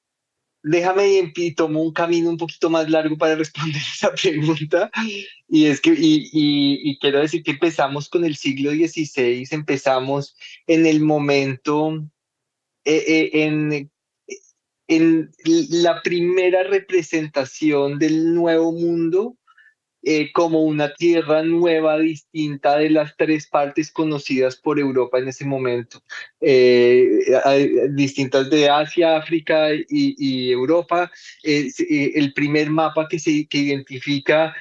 déjame 0.62 1.33
y, 1.35 1.55
tomo 1.55 1.83
un 1.83 1.92
camino 1.92 2.31
un 2.31 2.37
poquito 2.37 2.70
más 2.70 2.88
largo 2.88 3.16
para 3.16 3.37
responder 3.37 3.83
esa 3.94 4.12
pregunta. 4.14 4.90
Y 5.48 5.66
es 5.66 5.81
que, 5.81 5.90
y, 5.90 6.31
y, 6.33 6.98
quiero 6.98 7.20
decir 7.20 7.42
que 7.42 7.52
empezamos 7.52 8.09
con 8.09 8.24
el 8.24 8.37
siglo 8.37 8.70
XVI, 8.72 9.46
empezamos 9.50 10.35
en 10.66 10.87
el 10.87 11.00
momento, 11.00 12.02
eh, 12.85 13.05
eh, 13.07 13.31
en, 13.44 13.91
en 14.96 15.31
la 15.70 16.02
primera 16.02 16.62
representación 16.64 17.98
del 17.98 18.35
nuevo 18.35 18.72
mundo 18.72 19.37
eh, 20.05 20.33
como 20.33 20.64
una 20.64 20.92
tierra 20.94 21.44
nueva, 21.44 21.96
distinta 21.96 22.76
de 22.76 22.90
las 22.90 23.16
tres 23.16 23.46
partes 23.46 23.92
conocidas 23.92 24.57
por 24.57 24.81
Europa 24.81 25.20
en 25.20 25.28
ese 25.28 25.44
momento, 25.44 26.02
eh, 26.40 27.88
distintas 27.90 28.50
de 28.50 28.68
Asia, 28.68 29.16
África 29.16 29.68
y, 29.72 30.50
Europa. 30.50 31.09
Eh, 31.44 31.70
el 32.16 32.33
primer 32.33 32.68
mapa 32.70 33.07
que, 33.09 33.20
se, 33.20 33.46
que 33.46 33.59
identifica 33.59 34.52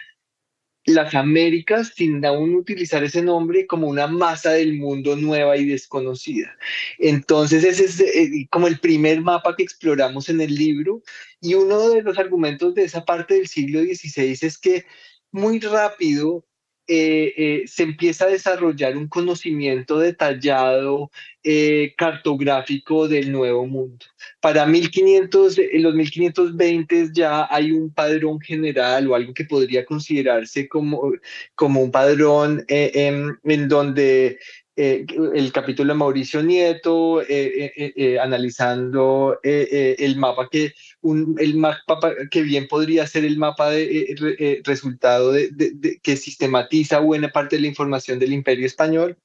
las 0.85 1.13
Américas 1.13 1.93
sin 1.95 2.25
aún 2.25 2.55
utilizar 2.55 3.03
ese 3.03 3.21
nombre 3.21 3.67
como 3.67 3.87
una 3.87 4.07
masa 4.07 4.51
del 4.51 4.73
mundo 4.73 5.15
nueva 5.15 5.57
y 5.57 5.65
desconocida. 5.65 6.57
Entonces 6.97 7.63
ese 7.63 7.85
es 7.85 8.47
como 8.49 8.67
el 8.67 8.79
primer 8.79 9.21
mapa 9.21 9.55
que 9.55 9.63
exploramos 9.63 10.29
en 10.29 10.41
el 10.41 10.55
libro 10.55 11.03
y 11.39 11.53
uno 11.53 11.89
de 11.89 12.01
los 12.01 12.17
argumentos 12.17 12.73
de 12.73 12.83
esa 12.83 13.05
parte 13.05 13.35
del 13.35 13.47
siglo 13.47 13.81
XVI 13.81 14.37
es 14.41 14.57
que 14.57 14.85
muy 15.31 15.59
rápido 15.59 16.45
eh, 16.87 17.33
eh, 17.37 17.63
se 17.67 17.83
empieza 17.83 18.25
a 18.25 18.29
desarrollar 18.29 18.97
un 18.97 19.07
conocimiento 19.07 19.99
detallado, 19.99 21.11
eh, 21.43 21.93
cartográfico 21.97 23.07
del 23.07 23.31
Nuevo 23.31 23.65
Mundo. 23.65 24.05
Para 24.39 24.65
1500, 24.65 25.59
en 25.59 25.83
los 25.83 25.93
1520 25.93 27.09
ya 27.13 27.47
hay 27.49 27.71
un 27.71 27.93
padrón 27.93 28.39
general 28.41 29.07
o 29.07 29.15
algo 29.15 29.33
que 29.33 29.45
podría 29.45 29.85
considerarse 29.85 30.67
como, 30.67 31.13
como 31.55 31.81
un 31.81 31.91
padrón 31.91 32.65
en, 32.67 33.37
en 33.43 33.67
donde 33.67 34.39
eh, 34.83 35.05
el 35.35 35.51
capítulo 35.51 35.93
de 35.93 35.99
Mauricio 35.99 36.41
Nieto, 36.41 37.21
eh, 37.21 37.71
eh, 37.75 38.19
analizando 38.19 39.39
el 39.43 40.15
mapa 40.15 40.49
que, 40.49 40.73
un, 41.01 41.35
el 41.37 41.55
mapa 41.55 42.15
que 42.31 42.41
bien 42.41 42.67
podría 42.67 43.05
ser 43.05 43.23
el 43.25 43.37
mapa 43.37 43.69
de 43.69 44.59
resultado 44.63 45.33
de, 45.33 45.99
que 46.01 46.17
sistematiza 46.17 46.97
buena 46.97 47.29
parte 47.29 47.57
de 47.57 47.61
la 47.61 47.67
información 47.67 48.17
del 48.17 48.33
imperio 48.33 48.65
español. 48.65 49.15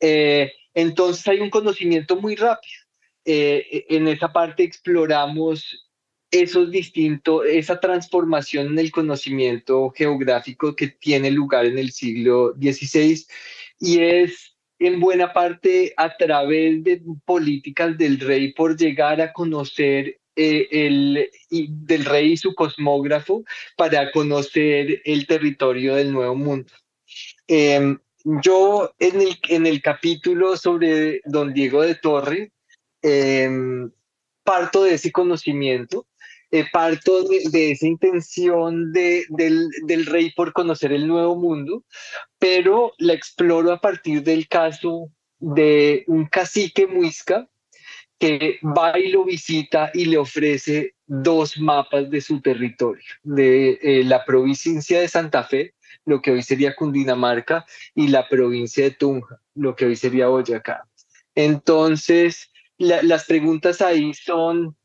entonces 0.00 1.28
hay 1.28 1.40
un 1.40 1.50
conocimiento 1.50 2.16
muy 2.16 2.34
rápido. 2.34 2.80
en 3.26 4.08
esa 4.08 4.32
parte 4.32 4.62
exploramos 4.62 5.86
esos 6.30 6.70
distintos, 6.70 7.44
esa 7.46 7.78
transformación 7.78 8.68
en 8.68 8.78
el 8.78 8.90
conocimiento 8.90 9.90
geográfico 9.90 10.74
que 10.74 10.88
tiene 10.88 11.30
lugar 11.30 11.66
en 11.66 11.76
el 11.76 11.90
siglo 11.92 12.54
XVI 12.58 13.26
y 13.80 14.00
es 14.00 14.56
en 14.78 15.00
buena 15.00 15.32
parte 15.32 15.92
a 15.96 16.16
través 16.16 16.84
de 16.84 17.02
políticas 17.24 17.98
del 17.98 18.20
rey 18.20 18.52
por 18.52 18.76
llegar 18.76 19.20
a 19.20 19.32
conocer 19.32 20.20
eh, 20.36 20.68
el, 20.70 21.28
del 21.50 22.04
rey 22.04 22.32
y 22.32 22.36
su 22.36 22.54
cosmógrafo 22.54 23.44
para 23.76 24.10
conocer 24.12 25.02
el 25.04 25.26
territorio 25.26 25.96
del 25.96 26.12
Nuevo 26.12 26.34
Mundo. 26.34 26.72
Em, 27.46 27.98
yo 28.24 28.94
en 28.98 29.20
el, 29.20 29.38
en 29.48 29.66
el 29.66 29.82
capítulo 29.82 30.56
sobre 30.56 31.20
don 31.24 31.52
Diego 31.52 31.82
de 31.82 31.94
Torre, 31.96 32.52
em, 33.02 33.90
parto 34.44 34.84
de 34.84 34.94
ese 34.94 35.10
conocimiento 35.12 36.06
eh, 36.50 36.64
parto 36.72 37.24
de, 37.24 37.70
esa 37.72 37.86
intención 37.86 38.92
de, 38.92 39.24
del, 39.28 39.68
del, 39.84 40.06
rey 40.06 40.32
por 40.32 40.52
conocer 40.52 40.92
el 40.92 41.06
nuevo 41.06 41.36
mundo, 41.36 41.84
pero 42.38 42.92
la 42.98 43.12
exploro 43.12 43.72
a 43.72 43.80
partir 43.80 44.22
del 44.22 44.48
caso 44.48 45.10
de 45.38 46.04
un 46.06 46.26
cacique 46.26 46.86
muisca 46.86 47.48
que 48.18 48.58
va 48.62 48.98
y 48.98 49.08
lo 49.08 49.24
visita 49.24 49.90
y 49.94 50.04
le 50.04 50.18
ofrece 50.18 50.94
dos 51.06 51.58
mapas 51.58 52.10
de 52.10 52.20
su 52.20 52.40
territorio, 52.40 53.02
de 53.22 53.78
eh, 53.82 54.04
la 54.04 54.24
provincia 54.24 55.00
de 55.00 55.08
Santa 55.08 55.42
Fe, 55.44 55.74
lo 56.04 56.20
que 56.20 56.30
hoy 56.30 56.42
sería 56.42 56.76
Cundinamarca, 56.76 57.64
y 57.94 58.08
la 58.08 58.28
provincia 58.28 58.84
de 58.84 58.90
Tunja, 58.90 59.40
lo 59.54 59.74
que 59.74 59.86
hoy 59.86 59.96
sería 59.96 60.28
Boyacá. 60.28 60.86
Entonces, 61.34 62.50
las 62.76 63.24
preguntas 63.24 63.80
ahí 63.80 64.12
son, 64.14 64.76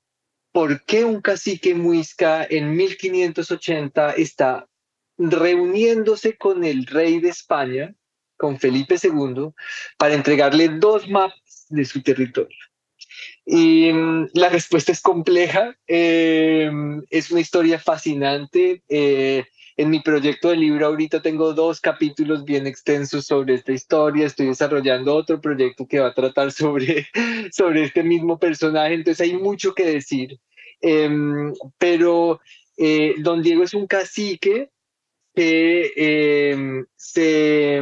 por 0.55 0.85
qué 0.85 1.03
un 1.03 1.19
cacique 1.19 1.75
muisca 1.75 2.47
en 2.49 2.77
1580 2.77 4.11
está 4.11 4.69
reuniéndose 5.17 6.37
con 6.37 6.63
el 6.63 6.85
rey 6.85 7.19
de 7.19 7.27
España, 7.27 7.93
con 8.37 8.57
Felipe 8.57 8.95
II, 9.03 9.49
para 9.97 10.13
entregarle 10.13 10.69
dos 10.69 11.09
mapas 11.09 11.65
de 11.67 11.83
su 11.83 12.01
territorio. 12.01 12.57
Y 13.45 13.91
mm, 13.91 14.29
la 14.33 14.47
respuesta 14.47 14.93
es 14.93 15.01
compleja, 15.01 15.77
eh, 15.87 16.71
es 17.09 17.31
una 17.31 17.41
historia 17.41 17.77
fascinante. 17.77 18.81
Eh, 18.87 19.43
en 19.77 19.89
mi 19.89 19.99
proyecto 19.99 20.49
de 20.49 20.57
libro 20.57 20.85
ahorita 20.85 21.21
tengo 21.21 21.53
dos 21.53 21.81
capítulos 21.81 22.45
bien 22.45 22.65
extensos 22.65 23.25
sobre 23.25 23.55
esta 23.55 23.73
historia, 23.73 24.25
estoy 24.25 24.47
desarrollando 24.47 25.15
otro 25.15 25.41
proyecto 25.41 25.85
que 25.87 25.99
va 25.99 26.07
a 26.07 26.13
tratar 26.13 26.51
sobre, 26.51 27.07
sobre 27.51 27.83
este 27.83 28.03
mismo 28.03 28.39
personaje, 28.39 28.93
entonces 28.93 29.21
hay 29.21 29.37
mucho 29.37 29.73
que 29.73 29.85
decir. 29.85 30.39
Em, 30.81 31.53
pero 31.77 32.39
eh, 32.77 33.15
don 33.19 33.41
Diego 33.41 33.63
es 33.63 33.73
un 33.73 33.87
cacique 33.87 34.69
que 35.33 35.91
em, 35.95 36.85
se 36.95 37.81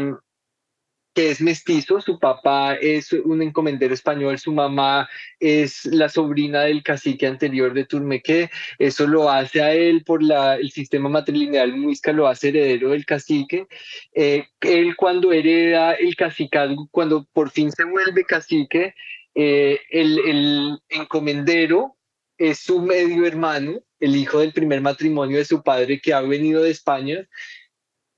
que 1.14 1.30
es 1.30 1.42
mestizo, 1.42 2.02
su 2.02 2.20
papá 2.20 2.76
es 2.76 3.14
un 3.14 3.42
encomendero 3.42 3.94
español, 3.94 4.40
su 4.40 4.52
mamá 4.52 5.08
es 5.40 5.86
la 5.86 6.10
sobrina 6.10 6.62
del 6.62 6.82
cacique 6.82 7.28
anterior 7.28 7.74
de 7.74 7.86
Turmeque, 7.86 8.50
eso 8.80 9.06
lo 9.06 9.30
hace 9.30 9.62
a 9.62 9.74
él 9.74 10.04
por 10.04 10.24
la, 10.24 10.56
el 10.56 10.72
sistema 10.72 11.10
matrilineal 11.10 11.76
muisca, 11.76 12.12
lo 12.12 12.28
hace 12.28 12.50
heredero 12.50 12.90
del 12.90 13.06
cacique. 13.06 13.68
Eh, 14.14 14.46
él 14.62 14.96
cuando 14.96 15.32
hereda 15.32 15.94
el 15.94 16.16
cacicazgo, 16.16 16.88
cuando 16.92 17.28
por 17.32 17.52
fin 17.52 17.72
se 17.72 17.84
vuelve 17.84 18.24
cacique, 18.26 18.96
eh, 19.36 19.80
el, 19.90 20.20
el 20.20 20.80
encomendero 20.90 21.96
es 22.38 22.60
su 22.60 22.82
medio 22.82 23.26
hermano, 23.26 23.80
el 24.00 24.16
hijo 24.16 24.40
del 24.40 24.52
primer 24.52 24.82
matrimonio 24.82 25.38
de 25.38 25.46
su 25.46 25.64
padre 25.64 26.02
que 26.02 26.14
ha 26.14 26.22
venido 26.22 26.64
de 26.64 26.72
España 26.72 27.28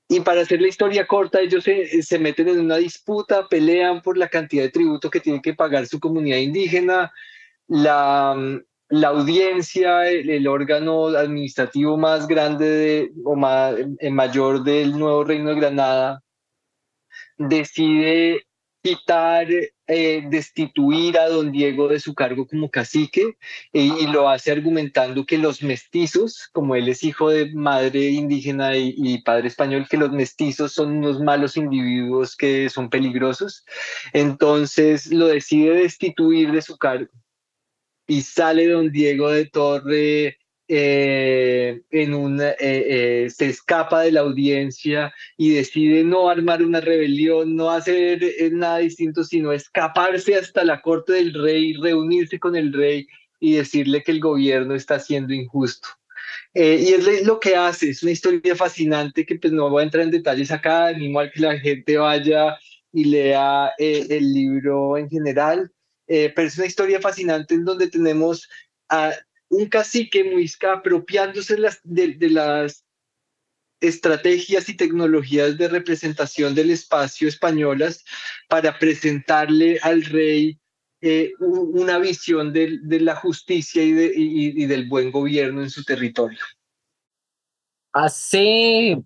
y 0.08 0.20
para 0.20 0.42
hacer 0.42 0.60
la 0.60 0.68
historia 0.68 1.06
corta, 1.06 1.40
ellos 1.40 1.64
se, 1.64 2.02
se, 2.02 2.18
meten 2.18 2.48
en 2.48 2.60
una 2.60 2.76
disputa, 2.76 3.48
pelean 3.48 4.02
por 4.02 4.16
la 4.16 4.28
cantidad 4.28 4.62
de 4.62 4.70
tributo 4.70 5.10
que 5.10 5.20
tiene 5.20 5.42
que 5.42 5.54
pagar 5.54 5.86
su 5.86 5.98
comunidad 5.98 6.38
indígena. 6.38 7.12
La, 7.66 8.36
la 8.88 9.08
audiencia, 9.08 10.08
el, 10.08 10.46
órgano 10.46 11.08
administrativo 11.08 11.96
más 11.96 12.28
grande 12.28 12.68
de, 12.68 13.12
o 13.24 13.34
más, 13.34 13.74
mayor 14.10 14.62
del 14.62 14.96
nuevo 14.96 15.24
Reino 15.24 15.50
de 15.50 15.56
Granada, 15.56 16.22
decide 17.36 18.45
quitar, 18.86 19.48
eh, 19.88 20.22
destituir 20.30 21.18
a 21.18 21.28
don 21.28 21.50
Diego 21.50 21.88
de 21.88 21.98
su 21.98 22.14
cargo 22.14 22.46
como 22.46 22.70
cacique 22.70 23.36
y 23.72 24.06
lo 24.06 24.28
hace 24.28 24.52
argumentando 24.52 25.26
que 25.26 25.38
los 25.38 25.60
mestizos, 25.60 26.48
como 26.52 26.76
él 26.76 26.88
es 26.88 27.02
hijo 27.02 27.30
de 27.30 27.52
madre 27.52 28.10
indígena 28.10 28.76
y, 28.76 29.20
padre 29.22 29.48
español, 29.48 29.88
que 29.90 29.96
los 29.96 30.12
mestizos 30.12 30.72
son 30.72 30.98
unos 30.98 31.20
malos 31.20 31.56
individuos 31.56 32.36
que 32.36 32.70
son 32.70 32.88
peligrosos. 32.88 33.64
Entonces 34.12 35.12
lo 35.12 35.26
decide 35.26 35.70
destituir 35.70 36.52
de 36.52 36.62
su 36.62 36.78
cargo 36.78 37.10
y 38.06 38.22
sale 38.22 38.68
don 38.68 38.92
Diego 38.92 39.30
de 39.30 39.46
Torre 39.46 40.38
eh, 40.68 41.82
en 41.92 42.12
un, 42.12 42.40
eh, 42.40 42.56
eh, 42.58 43.30
se 43.30 43.46
escapa 43.46 44.00
de 44.02 44.10
la 44.10 44.22
audiencia 44.22 45.14
y 45.36 45.50
decide 45.50 46.02
no 46.02 46.28
armar 46.28 46.60
una 46.60 46.80
rebelión, 46.80 47.54
no 47.54 47.70
hacer 47.70 48.20
nada 48.50 48.78
distinto, 48.78 49.22
sino 49.22 49.52
escaparse 49.52 50.34
hasta 50.34 50.64
la 50.64 50.82
corte 50.82 51.12
del 51.12 51.34
rey, 51.34 51.74
reunirse 51.74 52.40
con 52.40 52.56
el 52.56 52.72
rey 52.72 53.06
y 53.38 53.54
decirle 53.54 54.02
que 54.02 54.10
el 54.10 54.20
gobierno 54.20 54.74
está 54.74 54.98
siendo 54.98 55.32
injusto. 55.32 55.88
y 56.54 56.92
es 56.94 57.24
lo 57.24 57.38
que 57.38 57.54
hace, 57.54 57.90
es 57.90 58.02
una 58.02 58.12
historia 58.12 58.56
fascinante 58.56 59.24
que 59.24 59.38
pues 59.38 59.52
no 59.52 59.70
voy 59.70 59.82
a 59.82 59.84
entrar 59.84 60.04
en 60.04 60.10
detalles 60.10 60.50
acá, 60.50 60.92
ni 60.92 61.08
mal 61.10 61.30
que 61.32 61.40
la 61.42 61.58
gente 61.58 61.96
vaya 61.98 62.56
y 62.92 63.04
lea 63.04 63.72
el 63.78 64.32
libro 64.32 64.96
en 64.98 65.08
general, 65.10 65.70
pero 66.06 66.42
es 66.42 66.56
una 66.58 66.66
historia 66.66 67.00
fascinante 67.00 67.54
en 67.54 67.64
donde 67.64 67.88
tenemos 67.88 68.48
a 68.88 69.12
un 69.56 69.66
cacique 69.66 70.22
muisca 70.22 70.74
apropiándose 70.74 71.56
de, 71.84 72.30
las 72.30 72.84
estrategias 73.80 74.68
y 74.68 74.76
tecnologías 74.76 75.56
de 75.56 75.68
representación 75.68 76.54
del 76.54 76.70
espacio 76.70 77.26
españolas 77.26 78.04
para 78.48 78.78
presentarle 78.78 79.78
al 79.82 80.04
rey 80.04 80.58
eh, 81.00 81.32
una 81.40 81.98
visión 81.98 82.52
de, 82.52 82.78
la 83.00 83.16
justicia 83.16 83.82
y, 83.82 83.92
y, 84.14 84.66
del 84.66 84.88
buen 84.88 85.10
gobierno 85.10 85.62
en 85.62 85.70
su 85.70 85.84
territorio. 85.84 86.40
Hace, 87.92 89.02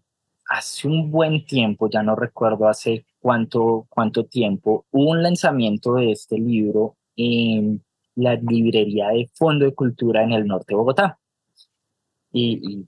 hace 0.48 0.88
un 0.88 1.12
buen 1.12 1.46
tiempo, 1.46 1.88
ya 1.88 2.02
no 2.02 2.16
recuerdo 2.16 2.68
hace 2.68 3.06
cuánto, 3.20 3.86
cuánto 3.88 4.24
tiempo, 4.24 4.84
hubo 4.90 5.10
un 5.10 5.22
lanzamiento 5.22 5.94
de 5.94 6.10
este 6.10 6.38
libro 6.38 6.96
en 7.14 7.84
la 8.14 8.34
librería 8.34 9.08
de 9.08 9.30
Fondo 9.34 9.64
de 9.64 9.74
Cultura 9.74 10.22
en 10.22 10.32
el 10.32 10.46
norte 10.46 10.66
de 10.68 10.76
Bogotá. 10.76 11.18
Y, 12.32 12.86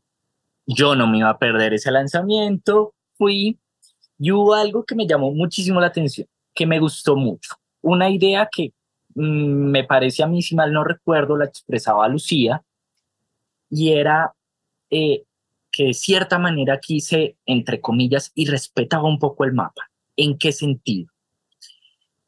yo 0.67 0.95
no 0.95 1.07
me 1.07 1.19
iba 1.19 1.31
a 1.31 1.39
perder 1.39 1.75
ese 1.75 1.91
lanzamiento, 1.91 2.95
fui 3.15 3.59
y 4.19 4.31
hubo 4.31 4.55
algo 4.55 4.85
que 4.85 4.95
me 4.95 5.07
llamó 5.07 5.33
muchísimo 5.33 5.81
la 5.81 5.89
atención, 5.89 6.29
que 6.55 6.67
me 6.67 6.79
gustó 6.79 7.17
mucho. 7.17 7.55
Una 7.81 8.09
idea 8.09 8.49
que 8.51 8.73
mm, 9.15 9.71
me 9.71 9.85
parece 9.85 10.23
a 10.23 10.29
mí, 10.29 10.41
si 10.41 10.55
mal 10.55 10.73
no 10.73 10.85
recuerdo, 10.85 11.37
la 11.37 11.47
expresaba 11.47 12.07
Lucía, 12.09 12.63
y 13.69 13.93
era 13.93 14.33
eh, 14.91 15.25
que 15.73 15.87
de 15.87 15.95
cierta 15.95 16.39
manera 16.39 16.79
quise, 16.79 17.37
entre 17.47 17.81
comillas, 17.81 18.31
y 18.35 18.47
respetaba 18.47 19.09
un 19.09 19.19
poco 19.19 19.45
el 19.45 19.53
mapa. 19.53 19.91
¿En 20.17 20.39
qué 20.39 20.53
sentido? 20.53 21.12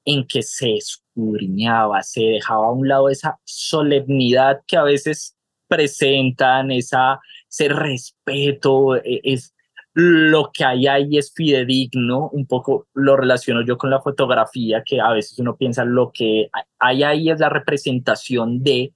En 0.05 0.27
que 0.27 0.43
se 0.43 0.75
escudriñaba, 0.75 2.03
se 2.03 2.23
dejaba 2.23 2.67
a 2.67 2.73
un 2.73 2.89
lado 2.89 3.09
esa 3.09 3.39
solemnidad 3.45 4.61
que 4.67 4.77
a 4.77 4.83
veces 4.83 5.37
presentan, 5.67 6.71
esa, 6.71 7.21
ese 7.49 7.69
respeto, 7.69 8.97
e, 8.97 9.21
es 9.25 9.55
lo 9.95 10.51
que 10.53 10.65
hay 10.65 10.89
ahí 10.89 11.19
es 11.19 11.33
fidedigno, 11.33 12.29
un 12.31 12.47
poco 12.47 12.89
lo 12.95 13.17
relaciono 13.17 13.65
yo 13.65 13.79
con 13.79 13.91
la 13.91 14.01
fotografía, 14.03 14.83
que 14.85 15.01
a 15.01 15.11
veces 15.13 15.39
uno 15.39 15.57
piensa 15.57 15.85
lo 15.85 16.11
que 16.13 16.51
hay 16.81 17.03
ahí 17.05 17.31
es 17.31 17.39
la 17.39 17.49
representación 17.49 18.63
de, 18.65 18.93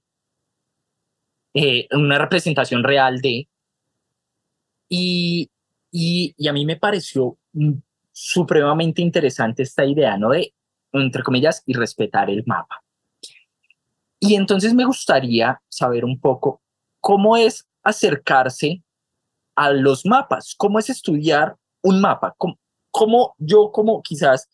eh, 1.53 1.87
una 1.91 2.17
representación 2.17 2.83
real 2.83 3.21
de, 3.21 3.47
y, 4.89 5.49
y, 5.91 6.33
y 6.37 6.47
a 6.47 6.53
mí 6.53 6.65
me 6.65 6.75
pareció 6.75 7.37
supremamente 8.11 9.01
interesante 9.01 9.63
esta 9.63 9.85
idea, 9.85 10.17
¿no? 10.17 10.31
De 10.31 10.53
entre 10.93 11.23
comillas, 11.23 11.63
y 11.65 11.73
respetar 11.73 12.29
el 12.29 12.43
mapa. 12.45 12.83
Y 14.19 14.35
entonces 14.35 14.73
me 14.73 14.85
gustaría 14.85 15.61
saber 15.69 16.03
un 16.03 16.19
poco 16.19 16.61
cómo 16.99 17.37
es 17.37 17.67
acercarse 17.83 18.83
a 19.55 19.71
los 19.71 20.05
mapas, 20.05 20.55
cómo 20.57 20.79
es 20.79 20.89
estudiar 20.89 21.55
un 21.81 22.01
mapa, 22.01 22.35
cómo, 22.91 23.35
yo 23.37 23.71
como 23.71 24.01
quizás 24.01 24.49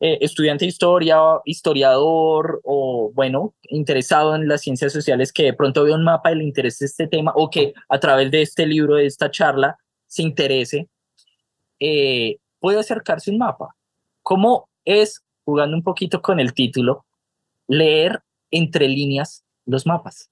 eh, 0.00 0.18
estudiante 0.20 0.64
de 0.64 0.70
historia, 0.70 1.18
historiador 1.44 2.60
o 2.64 3.12
bueno, 3.14 3.54
interesado 3.68 4.34
en 4.34 4.48
las 4.48 4.62
ciencias 4.62 4.92
sociales 4.92 5.32
que 5.32 5.44
de 5.44 5.52
pronto 5.52 5.84
veo 5.84 5.94
un 5.94 6.04
mapa 6.04 6.32
y 6.32 6.36
le 6.36 6.44
interese 6.44 6.86
este 6.86 7.06
tema 7.06 7.32
o 7.34 7.50
que 7.50 7.74
a 7.88 8.00
través 8.00 8.30
de 8.30 8.42
este 8.42 8.66
libro, 8.66 8.96
de 8.96 9.06
esta 9.06 9.30
charla, 9.30 9.78
se 10.06 10.22
interese, 10.22 10.88
eh, 11.80 12.38
puede 12.60 12.80
acercarse 12.80 13.30
un 13.30 13.38
mapa. 13.38 13.76
¿Cómo 14.22 14.68
es 14.84 15.22
jugando 15.44 15.76
un 15.76 15.82
poquito 15.82 16.22
con 16.22 16.40
el 16.40 16.54
título, 16.54 17.04
leer 17.68 18.22
entre 18.50 18.88
líneas 18.88 19.44
los 19.66 19.86
mapas? 19.86 20.30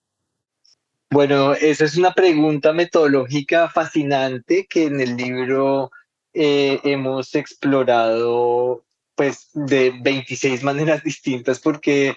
Bueno, 1.11 1.55
esa 1.55 1.85
es 1.85 1.97
una 1.97 2.13
pregunta 2.13 2.73
metodológica 2.73 3.69
fascinante 3.69 4.67
que 4.69 4.85
en 4.85 5.01
el 5.01 5.17
libro 5.17 5.91
eh, 6.33 6.79
hemos 6.85 7.35
explorado 7.35 8.85
pues 9.17 9.51
de 9.53 9.93
26 10.01 10.63
maneras 10.63 11.03
distintas 11.05 11.59
porque 11.59 12.15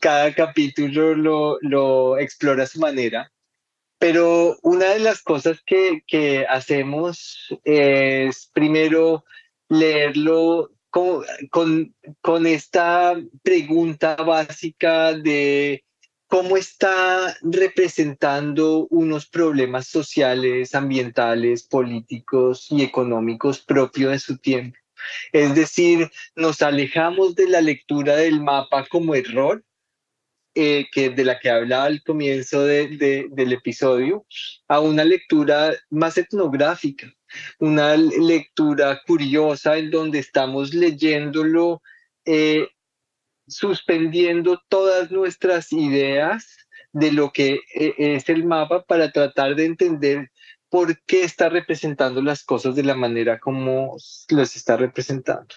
cada 0.00 0.32
capítulo 0.32 1.14
lo, 1.14 1.58
lo 1.60 2.18
explora 2.18 2.62
a 2.62 2.68
su 2.68 2.78
manera. 2.78 3.32
Pero 3.98 4.56
una 4.62 4.86
de 4.86 5.00
las 5.00 5.22
cosas 5.22 5.60
que, 5.66 6.02
que 6.06 6.46
hacemos 6.48 7.54
es 7.64 8.48
primero 8.54 9.24
leerlo 9.68 10.70
con, 10.90 12.46
esta 12.46 13.16
pregunta 13.42 14.16
básica 14.16 15.12
de 15.14 15.84
cómo 16.26 16.56
está 16.56 17.36
representando 17.42 18.86
unos 18.88 19.26
problemas 19.26 19.88
sociales, 19.88 20.74
ambientales, 20.74 21.64
políticos 21.64 22.66
y 22.70 22.82
económicos 22.82 23.60
propios 23.60 24.12
de 24.12 24.18
su 24.18 24.38
tiempo. 24.38 24.78
Es 25.32 25.54
decir, 25.54 26.10
nos 26.36 26.62
alejamos 26.62 27.34
de 27.34 27.48
la 27.48 27.60
lectura 27.60 28.16
del 28.16 28.40
mapa 28.40 28.86
como 28.86 29.14
error, 29.14 29.64
eh, 30.54 30.86
que 30.92 31.10
de 31.10 31.24
la 31.24 31.38
que 31.38 31.48
hablaba 31.48 31.84
al 31.84 32.02
comienzo 32.02 32.64
de, 32.64 33.28
del 33.30 33.52
episodio, 33.52 34.26
a 34.68 34.80
una 34.80 35.04
lectura 35.04 35.72
más 35.88 36.18
etnográfica, 36.18 37.12
una 37.58 37.96
lectura 37.96 39.00
curiosa 39.06 39.76
en 39.76 39.90
donde 39.90 40.18
estamos 40.18 40.74
leyéndolo, 40.74 41.82
eh, 42.24 42.68
suspendiendo 43.46 44.60
todas 44.68 45.10
nuestras 45.10 45.72
ideas 45.72 46.56
de 46.92 47.12
lo 47.12 47.32
que 47.32 47.60
eh, 47.74 47.94
es 47.96 48.28
el 48.28 48.44
mapa 48.44 48.84
para 48.84 49.10
tratar 49.10 49.54
de 49.54 49.66
entender 49.66 50.30
por 50.68 51.00
qué 51.04 51.24
está 51.24 51.48
representando 51.48 52.22
las 52.22 52.44
cosas 52.44 52.76
de 52.76 52.84
la 52.84 52.94
manera 52.94 53.38
como 53.38 53.96
los 54.28 54.56
está 54.56 54.76
representando. 54.76 55.54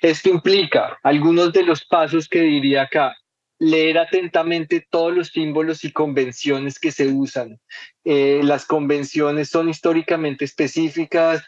Esto 0.00 0.30
implica 0.30 0.98
algunos 1.02 1.52
de 1.52 1.62
los 1.62 1.84
pasos 1.84 2.28
que 2.28 2.40
diría 2.40 2.82
acá. 2.82 3.14
Leer 3.58 3.98
atentamente 3.98 4.86
todos 4.88 5.14
los 5.14 5.28
símbolos 5.28 5.84
y 5.84 5.92
convenciones 5.92 6.78
que 6.78 6.92
se 6.92 7.08
usan. 7.08 7.60
Eh, 8.04 8.40
las 8.42 8.64
convenciones 8.64 9.50
son 9.50 9.68
históricamente 9.68 10.44
específicas, 10.44 11.42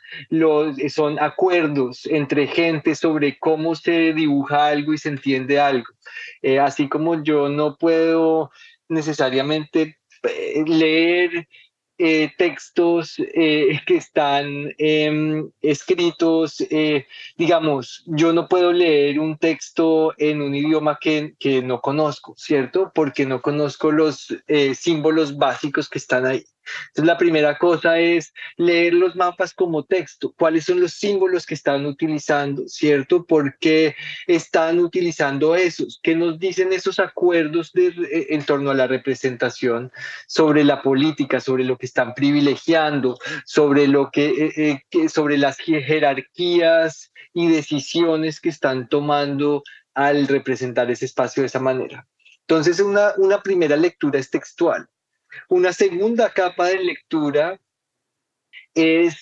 son 0.89 1.19
acuerdos 1.21 2.07
entre 2.07 2.47
gente 2.49 2.95
sobre 2.95 3.39
cómo 3.39 3.75
se 3.75 4.13
dibuja 4.13 4.67
algo 4.67 4.93
y 4.93 4.99
se 4.99 5.11
entiende 5.11 5.61
algo. 5.61 5.89
Eh, 6.43 6.59
así 6.59 6.89
como 6.89 7.23
yo 7.23 7.49
no 7.49 7.77
puedo 7.77 8.51
necesariamente 8.89 9.99
eh, 10.25 10.65
leer 10.67 11.49
eh, 12.03 12.33
textos 12.39 13.17
eh, 13.19 13.79
que 13.87 13.97
están 13.97 14.73
em, 14.79 15.51
escritos, 15.61 16.63
eh, 16.71 17.07
digamos, 17.37 18.03
yo 18.07 18.33
no 18.33 18.49
puedo 18.49 18.73
leer 18.73 19.21
un 19.21 19.37
texto 19.37 20.15
en 20.17 20.41
un 20.41 20.55
idioma 20.55 20.99
que, 20.99 21.35
que 21.39 21.61
no 21.61 21.83
conozco, 21.83 22.35
¿cierto? 22.39 22.91
Porque 22.95 23.27
no 23.27 23.43
conozco 23.43 23.91
los 23.91 24.35
símbolos 24.75 25.37
básicos 25.37 25.91
que 25.91 25.99
están 25.99 26.25
ahí. 26.25 26.45
Entonces, 26.89 27.07
la 27.07 27.19
primera 27.19 27.59
cosa 27.59 27.99
es 27.99 28.33
leer 28.57 28.95
los 28.95 29.17
mapas 29.17 29.55
como 29.55 29.85
texto. 29.85 30.35
¿Cuáles 30.37 30.65
son 30.65 30.81
los 30.81 30.93
símbolos 30.93 31.47
que 31.47 31.55
están 31.55 31.87
utilizando? 31.87 32.69
¿Cierto? 32.69 33.25
¿Por 33.25 33.59
qué 33.59 33.95
están 34.27 34.79
utilizando 34.79 35.55
esos? 35.55 36.01
¿Qué 36.03 36.15
nos 36.15 36.39
dicen 36.39 36.73
esos 36.73 36.99
acuerdos 36.99 37.73
de, 37.73 37.89
eh, 37.89 38.27
en 38.31 38.45
torno 38.45 38.71
a 38.71 38.75
la 38.75 38.87
representación 38.87 39.93
sobre 40.27 40.65
la 40.65 40.83
política, 40.83 41.41
sobre 41.41 41.65
lo 41.65 41.77
que 41.77 41.87
están 41.87 42.15
privilegiando, 42.15 43.19
sobre, 43.45 43.87
lo 43.87 44.11
que, 44.11 44.29
eh, 44.29 44.83
eh, 44.93 45.09
sobre 45.09 45.39
las 45.39 45.59
jerarquías 45.59 47.13
y 47.33 47.49
decisiones 47.49 48.41
que 48.41 48.49
están 48.49 48.89
tomando 48.89 49.63
al 49.95 50.29
representar 50.29 50.91
ese 50.91 51.07
espacio 51.07 51.43
de 51.43 51.49
esa 51.49 51.61
manera? 51.61 52.07
Entonces, 52.51 52.81
una, 52.81 53.13
una 53.17 53.43
primera 53.43 53.77
lectura 53.77 54.19
es 54.19 54.29
textual. 54.29 54.89
Una 55.49 55.73
segunda 55.73 56.33
capa 56.33 56.69
de 56.69 56.85
lectura 56.85 57.61
es 58.75 59.17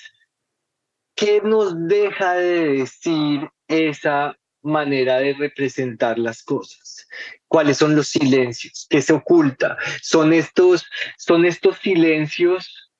qué 1.14 1.40
nos 1.42 1.88
deja 1.88 2.34
de 2.34 2.78
decir 2.78 3.48
esa 3.66 4.38
manera 4.62 5.18
de 5.18 5.34
representar 5.34 6.18
las 6.18 6.42
cosas. 6.42 7.08
¿Cuáles 7.46 7.78
son 7.78 7.96
los 7.96 8.08
silencios? 8.08 8.86
¿Qué 8.88 9.02
se 9.02 9.12
oculta? 9.12 9.76
Son 10.02 10.32
estos, 10.32 10.86
son 11.16 11.44
estos 11.44 11.78
silencios, 11.78 12.92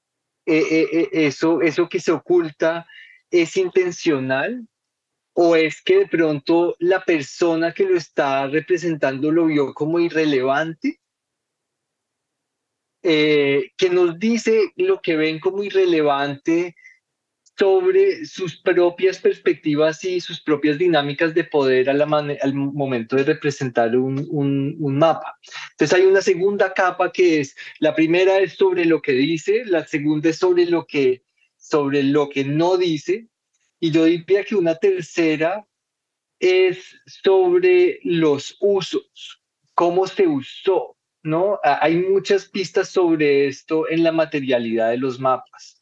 eh, 0.47 0.65
eh, 0.71 0.89
eh, 0.93 1.09
eso, 1.13 1.61
eso 1.61 1.89
que 1.89 2.01
se 2.01 2.13
oculta 2.13 2.87
es 3.31 3.57
intencional 3.57 4.67
o 5.35 5.55
es 5.55 5.83
que 5.83 5.99
de 5.99 6.09
pronto 6.09 6.75
la 6.79 7.05
persona 7.05 7.73
que 7.73 7.85
lo 7.85 7.97
está 7.97 8.47
representando 8.47 9.31
lo 9.31 9.47
vio 9.47 9.75
como 9.75 10.01
irrelevante 10.01 11.01
eh, 13.11 13.73
que 13.79 13.89
nos 13.89 14.19
dice 14.19 14.75
lo 14.77 15.01
que 15.01 15.17
ven 15.17 15.41
como 15.41 15.63
irrelevante 15.63 16.77
sobre 17.59 18.27
sus 18.27 18.61
propias 18.61 19.17
perspectivas 19.17 20.05
y 20.05 20.21
sus 20.21 20.43
propias 20.43 20.77
dinámicas 20.77 21.33
de 21.33 21.45
poder 21.45 21.89
al 21.89 22.55
momento 22.55 23.17
de 23.17 23.25
representar 23.25 23.97
un, 23.97 24.27
un, 24.29 24.99
mapa. 24.99 25.39
Entonces 25.71 25.99
hay 25.99 26.05
una 26.05 26.21
segunda 26.21 26.75
capa 26.75 27.11
que 27.11 27.41
es, 27.41 27.57
la 27.79 27.95
primera 27.95 28.41
es 28.41 28.53
sobre 28.53 28.85
lo 28.85 29.01
que 29.01 29.13
dice, 29.13 29.65
la 29.65 29.87
segunda 29.87 30.29
es 30.29 30.37
sobre 30.37 30.67
lo 30.67 30.87
que, 30.87 31.23
sobre 31.57 32.03
lo 32.03 32.29
que 32.29 32.45
no 32.45 32.77
dice, 32.77 33.29
y 33.81 33.91
yo 33.91 34.05
diría 34.05 34.45
que 34.45 34.55
una 34.55 34.75
tercera 34.75 35.67
es 36.41 36.95
sobre 37.07 38.01
los 38.03 38.55
usos, 38.61 39.43
cómo 39.73 40.07
se 40.07 40.27
usó, 40.27 40.98
¿no? 41.29 41.59
Hay 41.63 41.97
muchas 41.97 42.47
pistas 42.47 42.89
sobre 42.89 43.49
esto 43.49 43.89
en 43.89 44.03
la 44.03 44.13
materialidad 44.13 44.91
de 44.91 44.99
los 44.99 45.21
mapas. 45.21 45.81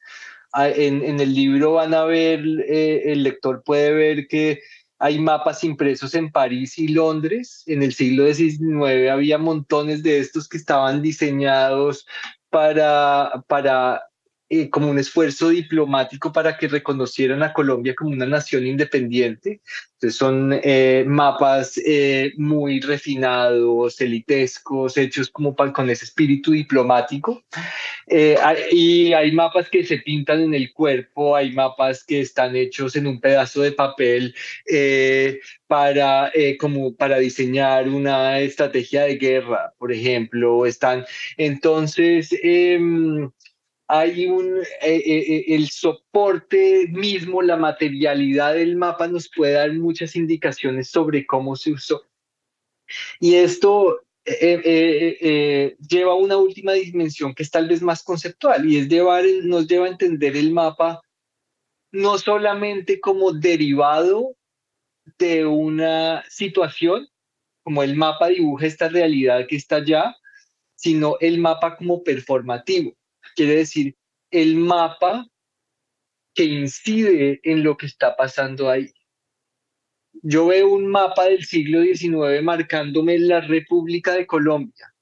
En, 0.55 1.21
el 1.21 1.35
libro 1.35 1.73
van 1.75 1.93
a 1.93 2.05
ver, 2.05 2.43
eh, 2.67 3.13
el 3.13 3.23
lector 3.23 3.63
puede 3.63 3.93
ver 3.93 4.27
que 4.27 4.61
hay 4.99 5.19
mapas 5.19 5.63
impresos 5.65 6.15
en 6.15 6.33
París 6.33 6.79
y 6.79 6.89
Londres. 6.89 7.63
En 7.67 7.83
el 7.83 7.93
siglo 7.93 8.33
XIX 8.33 9.11
había 9.11 9.37
montones 9.37 10.03
de 10.03 10.19
estos 10.19 10.49
que 10.49 10.57
estaban 10.57 11.03
diseñados 11.03 12.07
para, 12.49 13.45
para 13.49 14.03
eh, 14.49 14.71
como 14.71 14.89
un 14.89 14.99
esfuerzo 15.01 15.49
diplomático 15.49 16.33
para 16.33 16.57
que 16.57 16.69
reconocieran 16.69 17.43
a 17.43 17.53
Colombia 17.53 17.97
como 17.97 18.11
una 18.13 18.27
nación 18.27 18.65
independiente. 18.65 19.61
Entonces 19.95 20.17
son 20.17 20.61
eh, 20.63 21.03
mapas 21.05 21.81
eh, 21.85 22.33
muy 22.37 22.79
refinados, 22.79 24.01
elitescos, 24.01 24.97
hechos 24.99 25.31
como 25.31 25.57
con 25.57 25.91
ese 25.91 26.05
espíritu 26.05 26.53
diplomático. 26.53 27.43
y 28.71 29.13
hay 29.13 29.33
mapas 29.33 29.69
que 29.69 29.85
se 29.85 29.99
pintan 29.99 30.43
en 30.43 30.55
el 30.55 30.73
cuerpo, 30.73 31.35
hay 31.35 31.51
mapas 31.53 32.05
que 32.05 32.21
están 32.21 32.55
hechos 32.55 32.95
en 32.95 33.09
un 33.09 33.21
pedazo 33.21 33.63
de 33.63 33.73
papel 33.73 34.33
para, 35.67 36.31
como 36.61 36.95
para 36.95 37.19
diseñar 37.19 37.89
una 37.89 38.39
estrategia 38.39 39.03
de 39.05 39.17
guerra, 39.17 39.73
por 39.79 39.93
ejemplo. 39.93 40.67
Están, 40.67 41.05
entonces, 41.37 42.29
em, 42.43 43.29
hay 43.89 44.27
un, 44.27 44.59
eh, 44.59 44.67
eh, 44.83 45.03
eh, 45.07 45.45
el 45.49 45.69
soporte 45.69 46.89
mismo, 46.89 47.41
la 47.43 47.57
materialidad 47.57 48.55
del 48.55 48.77
mapa 48.77 49.07
nos 49.07 49.31
puede 49.31 49.53
dar 49.53 49.73
muchas 49.75 50.17
indicaciones 50.17 50.91
sobre 50.91 51.27
cómo 51.27 51.55
se 51.57 51.73
usó. 51.73 52.03
Y 53.21 53.35
esto 53.35 54.01
lleva 55.89 56.13
a 56.13 56.17
una 56.17 56.37
última 56.37 56.73
dimensión 56.73 57.33
que 57.33 57.45
es 57.45 57.51
tal 57.51 57.69
vez 57.69 57.81
más 57.81 58.03
conceptual 58.03 58.69
y 58.69 58.79
es 58.79 58.89
llevar, 58.89 59.25
nos 59.45 59.69
lleva 59.69 59.87
a 59.87 59.91
entender 59.91 60.37
el 60.37 60.51
mapa 60.51 61.01
no 61.93 62.19
solamente 62.19 62.99
como 62.99 63.33
derivado 63.33 64.35
de 65.19 65.47
una 65.47 66.25
situación, 66.29 67.09
como 67.63 67.85
el 67.85 67.95
mapa 67.95 68.27
dibuja 68.27 68.67
esta 68.67 68.89
realidad 68.89 69.47
que 69.49 69.55
está 69.55 69.77
allá, 69.77 70.17
sino 70.75 71.17
el 71.21 71.39
mapa 71.39 71.77
como 71.77 72.03
performativo 72.03 72.97
quiere 73.37 73.57
decir 73.57 73.95
el 74.31 74.57
mapa 74.57 75.27
que 76.35 76.45
incide 76.45 77.41
en 77.45 77.63
lo 77.63 77.77
que 77.77 77.87
está 77.87 78.17
pasando 78.17 78.69
ahí. 78.69 78.93
Yo 80.23 80.47
veo 80.47 80.69
un 80.71 80.89
mapa 80.89 81.25
del 81.25 81.45
siglo 81.45 81.83
XIX 81.83 82.43
marcándome 82.43 83.19
la 83.19 83.41
República 83.41 84.15
de 84.15 84.27
Colombia. 84.27 84.93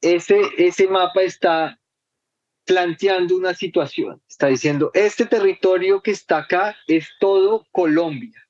Ese, 0.00 0.40
ese 0.56 0.88
mapa 0.88 1.22
está 1.22 1.78
planteando 2.64 3.36
una 3.36 3.54
situación, 3.54 4.22
está 4.28 4.48
diciendo, 4.48 4.90
este 4.94 5.26
territorio 5.26 6.02
que 6.02 6.10
está 6.10 6.38
acá 6.38 6.76
es 6.86 7.08
todo 7.18 7.66
Colombia 7.70 8.47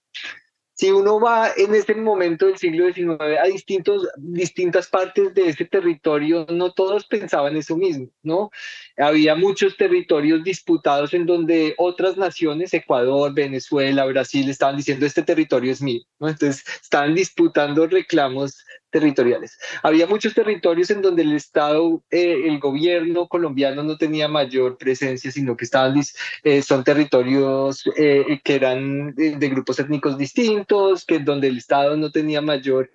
si 0.78 0.92
uno 0.92 1.18
va 1.18 1.50
en 1.56 1.74
ese 1.74 1.92
momento 1.96 2.46
del 2.46 2.56
siglo 2.56 2.86
XIX 2.86 3.20
a 3.42 3.48
distintos, 3.48 4.06
distintas 4.16 4.86
partes 4.86 5.34
de 5.34 5.48
ese 5.48 5.64
territorio, 5.64 6.46
no 6.50 6.70
todos 6.72 7.04
pensaban 7.04 7.56
eso 7.56 7.76
mismo, 7.76 8.08
¿no? 8.22 8.52
Había 8.96 9.34
muchos 9.34 9.76
territorios 9.76 10.44
disputados 10.44 11.14
en 11.14 11.26
donde 11.26 11.74
otras 11.78 12.16
naciones, 12.16 12.72
Ecuador, 12.74 13.34
Venezuela, 13.34 14.04
Brasil, 14.04 14.48
estaban 14.48 14.76
diciendo 14.76 15.04
este 15.04 15.24
territorio 15.24 15.72
es 15.72 15.82
mío, 15.82 16.02
¿no? 16.20 16.28
Entonces 16.28 16.64
estaban 16.80 17.12
disputando 17.12 17.88
reclamos 17.88 18.64
territoriales. 18.90 19.58
Había 19.82 20.06
muchos 20.06 20.34
territorios 20.34 20.90
en 20.90 21.02
donde 21.02 21.22
el 21.22 21.32
Estado, 21.32 22.02
eh, 22.10 22.42
el 22.46 22.58
gobierno 22.58 23.28
colombiano 23.28 23.82
no 23.82 23.98
tenía 23.98 24.28
mayor 24.28 24.78
presencia, 24.78 25.30
sino 25.30 25.56
que 25.56 25.64
estaban, 25.64 26.00
eh, 26.44 26.62
son 26.62 26.84
territorios 26.84 27.84
eh, 27.96 28.40
que 28.42 28.54
eran 28.54 29.14
de, 29.14 29.48
grupos 29.48 29.78
étnicos 29.78 30.16
distintos, 30.16 31.04
que 31.04 31.18
donde 31.18 31.48
el 31.48 31.58
Estado 31.58 31.96
no 31.96 32.10
tenía 32.10 32.40
mayor, 32.40 32.90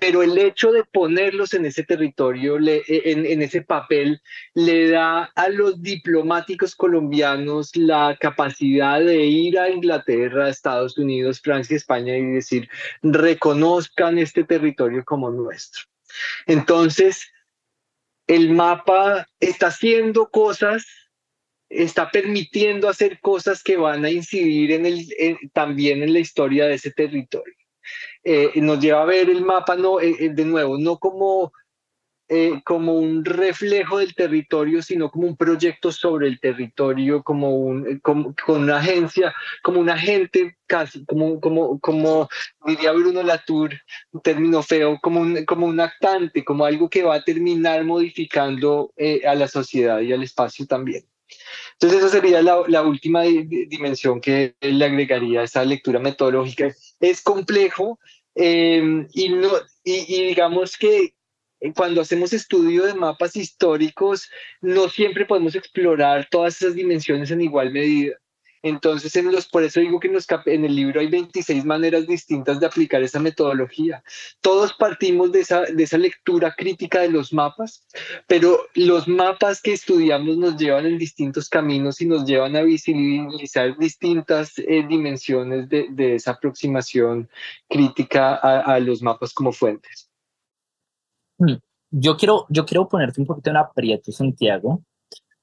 pero 0.00 0.22
el 0.22 0.36
hecho 0.38 0.72
de 0.72 0.84
ponerlos 0.84 1.54
en 1.54 1.66
ese 1.66 1.84
territorio, 1.84 2.58
le, 2.58 2.82
en, 2.86 3.26
en 3.26 3.42
ese 3.42 3.62
papel, 3.62 4.20
le 4.54 4.90
da 4.90 5.24
a 5.34 5.48
los 5.48 5.82
diplomáticos 5.82 6.74
colombianos 6.74 7.74
la 7.76 8.16
capacidad 8.20 9.00
de 9.00 9.24
ir 9.24 9.58
a 9.58 9.70
Inglaterra, 9.70 10.48
Estados 10.48 10.98
Unidos, 10.98 11.40
Francia, 11.40 11.76
España 11.76 12.16
y 12.16 12.24
decir, 12.24 12.68
reconozcan 13.02 14.18
este 14.18 14.44
territorio 14.44 15.04
como 15.04 15.25
nuestro. 15.30 15.84
Entonces, 16.46 17.26
el 18.26 18.50
mapa 18.50 19.28
está 19.40 19.68
haciendo 19.68 20.28
cosas, 20.30 20.86
está 21.68 22.10
permitiendo 22.10 22.88
hacer 22.88 23.20
cosas 23.20 23.62
que 23.62 23.76
van 23.76 24.04
a 24.04 24.10
incidir 24.10 24.72
en 24.72 24.86
el, 24.86 25.06
también 25.52 26.02
en 26.02 26.12
la 26.12 26.20
historia 26.20 26.66
de 26.66 26.74
ese 26.74 26.90
territorio. 26.90 27.54
Eh, 28.24 28.50
nos 28.56 28.80
lleva 28.80 29.02
a 29.02 29.06
ver 29.06 29.30
el 29.30 29.42
mapa, 29.42 29.76
no, 29.76 30.00
eh, 30.00 30.16
eh, 30.18 30.30
de 30.30 30.44
nuevo, 30.44 30.78
no 30.78 30.98
como 30.98 31.52
eh, 32.28 32.60
como 32.64 32.94
un 32.94 33.24
reflejo 33.24 33.98
del 33.98 34.12
territorio, 34.14 34.82
sino 34.82 35.12
como 35.12 35.28
un 35.28 35.36
proyecto 35.36 35.92
sobre 35.92 36.26
el 36.26 36.40
territorio, 36.40 37.22
como, 37.22 37.54
un, 37.54 37.86
eh, 37.86 38.00
como, 38.02 38.34
con 38.44 38.64
una 38.64 38.78
agencia, 38.78 39.32
como 39.62 39.78
un 39.78 39.88
agente 39.88 40.56
casi, 40.66 41.04
como, 41.04 41.40
como, 41.40 41.78
como 41.78 42.28
diría 42.66 42.90
Bruno 42.90 43.22
Latour, 43.22 43.74
un 44.10 44.22
término 44.22 44.60
feo, 44.64 44.98
como 45.00 45.20
un, 45.20 45.44
como 45.44 45.66
un 45.66 45.78
actante, 45.78 46.44
como 46.44 46.64
algo 46.64 46.90
que 46.90 47.04
va 47.04 47.14
a 47.14 47.22
terminar 47.22 47.84
modificando 47.84 48.92
eh, 48.96 49.22
a 49.24 49.36
la 49.36 49.46
sociedad 49.46 50.00
y 50.00 50.12
al 50.12 50.24
espacio 50.24 50.66
también. 50.66 51.04
Entonces, 51.74 52.00
esa 52.00 52.08
sería 52.08 52.42
la, 52.42 52.62
la 52.66 52.82
última 52.82 53.22
dimensión 53.22 54.20
que 54.20 54.56
le 54.60 54.84
agregaría 54.84 55.42
a 55.42 55.44
esa 55.44 55.64
lectura 55.64 56.00
metodológica. 56.00 56.74
Es 56.98 57.22
complejo 57.22 58.00
y, 58.34 59.28
no, 59.28 59.48
y, 59.84 60.14
y 60.14 60.26
digamos 60.28 60.76
que 60.76 60.98
eh, 60.98 61.15
cuando 61.74 62.00
hacemos 62.00 62.32
estudio 62.32 62.84
de 62.84 62.94
mapas 62.94 63.36
históricos, 63.36 64.30
no 64.60 64.88
siempre 64.88 65.24
podemos 65.24 65.54
explorar 65.54 66.28
todas 66.30 66.60
esas 66.60 66.74
dimensiones 66.74 67.30
en 67.30 67.40
igual 67.40 67.72
medida. 67.72 68.16
Entonces, 68.62 69.14
en 69.14 69.30
los, 69.30 69.46
por 69.46 69.62
eso 69.62 69.78
digo 69.78 70.00
que 70.00 70.08
en, 70.08 70.14
los, 70.14 70.26
en 70.46 70.64
el 70.64 70.74
libro 70.74 70.98
hay 70.98 71.06
26 71.06 71.64
maneras 71.64 72.06
distintas 72.08 72.58
de 72.58 72.66
aplicar 72.66 73.00
esa 73.00 73.20
metodología. 73.20 74.02
Todos 74.40 74.72
partimos 74.72 75.30
de 75.30 75.40
esa, 75.40 75.62
de 75.62 75.84
esa 75.84 75.98
lectura 75.98 76.52
crítica 76.56 77.00
de 77.00 77.10
los 77.10 77.32
mapas, 77.32 77.86
pero 78.26 78.58
los 78.74 79.06
mapas 79.06 79.62
que 79.62 79.72
estudiamos 79.72 80.36
nos 80.36 80.56
llevan 80.56 80.86
en 80.86 80.98
distintos 80.98 81.48
caminos 81.48 82.00
y 82.00 82.06
nos 82.06 82.26
llevan 82.26 82.56
a 82.56 82.62
visibilizar 82.62 83.78
distintas 83.78 84.58
eh, 84.58 84.84
dimensiones 84.88 85.68
de, 85.68 85.86
de, 85.90 86.16
esa 86.16 86.32
aproximación 86.32 87.28
crítica 87.68 88.34
a, 88.34 88.74
a 88.74 88.80
los 88.80 89.00
mapas 89.00 89.32
como 89.32 89.52
fuentes. 89.52 90.05
Mm, 91.38 91.54
yo 91.90 92.16
quiero, 92.16 92.46
yo 92.48 92.64
quiero 92.64 92.88
ponerte 92.88 93.20
un 93.20 93.26
poquito 93.26 93.50
en 93.50 93.56
aprieto, 93.56 94.12
Santiago, 94.12 94.82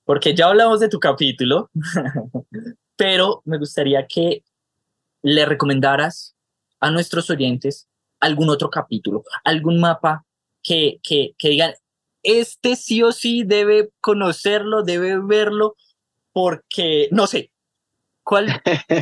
porque 0.04 0.36
ya 0.36 0.48
hablamos 0.48 0.80
de 0.80 0.90
tu 0.90 1.00
capítulo, 1.00 1.70
pero 2.96 3.42
me 3.46 3.58
gustaría 3.58 4.06
que 4.08 4.44
le 5.22 5.46
recomendaras 5.46 6.36
a 6.80 6.92
nuestros 6.92 7.30
oyentes 7.30 7.88
algún 8.20 8.50
otro 8.50 8.70
capítulo, 8.70 9.24
algún 9.44 9.80
mapa 9.80 10.26
que, 10.62 11.00
que, 11.02 11.34
que 11.38 11.50
digan, 11.50 11.74
este 12.24 12.76
sí 12.76 13.04
o 13.04 13.12
sí 13.12 13.44
debe 13.44 13.92
conocerlo, 14.00 14.84
debe 14.84 15.20
verlo, 15.20 15.76
porque, 16.32 17.10
no 17.12 17.28
sé, 17.28 17.52
¿Cuál, 18.24 18.48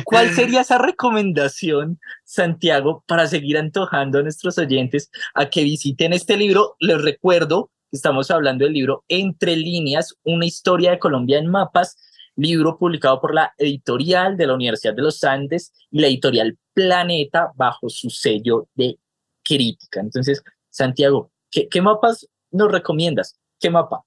¿Cuál 0.04 0.30
sería 0.34 0.62
esa 0.62 0.78
recomendación, 0.78 2.00
Santiago, 2.24 3.04
para 3.06 3.26
seguir 3.26 3.56
antojando 3.56 4.18
a 4.18 4.22
nuestros 4.22 4.58
oyentes 4.58 5.10
a 5.34 5.48
que 5.48 5.62
visiten 5.62 6.12
este 6.12 6.36
libro? 6.36 6.76
Les 6.80 7.00
recuerdo 7.00 7.70
que 7.90 7.96
estamos 7.96 8.30
hablando 8.30 8.64
del 8.64 8.74
libro 8.74 9.04
Entre 9.08 9.56
líneas, 9.56 10.14
una 10.24 10.46
historia 10.46 10.90
de 10.90 10.98
Colombia 10.98 11.38
en 11.38 11.48
mapas, 11.48 11.96
libro 12.36 12.78
publicado 12.78 13.20
por 13.20 13.34
la 13.34 13.52
editorial 13.58 14.36
de 14.36 14.46
la 14.46 14.54
Universidad 14.54 14.94
de 14.94 15.02
los 15.02 15.22
Andes 15.22 15.72
y 15.90 16.00
la 16.00 16.06
editorial 16.08 16.58
Planeta 16.74 17.52
bajo 17.54 17.88
su 17.90 18.08
sello 18.08 18.68
de 18.74 18.98
crítica. 19.44 20.00
Entonces, 20.00 20.42
Santiago, 20.70 21.30
¿qué, 21.50 21.68
qué 21.68 21.82
mapas 21.82 22.26
nos 22.50 22.72
recomiendas? 22.72 23.38
¿Qué 23.60 23.68
mapa? 23.68 24.04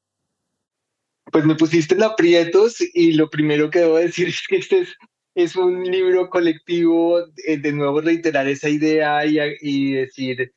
Pues 1.31 1.45
me 1.45 1.55
pusiste 1.55 1.95
en 1.95 2.03
aprietos 2.03 2.77
y 2.93 3.13
lo 3.13 3.29
primero 3.29 3.69
que 3.69 3.79
debo 3.79 3.97
decir 3.97 4.27
es 4.29 4.47
que 4.47 4.57
este 4.57 4.87
es, 5.35 5.55
un 5.55 5.83
libro 5.83 6.29
colectivo, 6.29 7.19
eh, 7.45 7.57
de 7.57 7.71
nuevo 7.71 8.01
reiterar 8.01 8.47
esa 8.47 8.69
idea 8.69 9.25
y, 9.25 9.39
y, 9.61 9.93
decir 9.93 10.53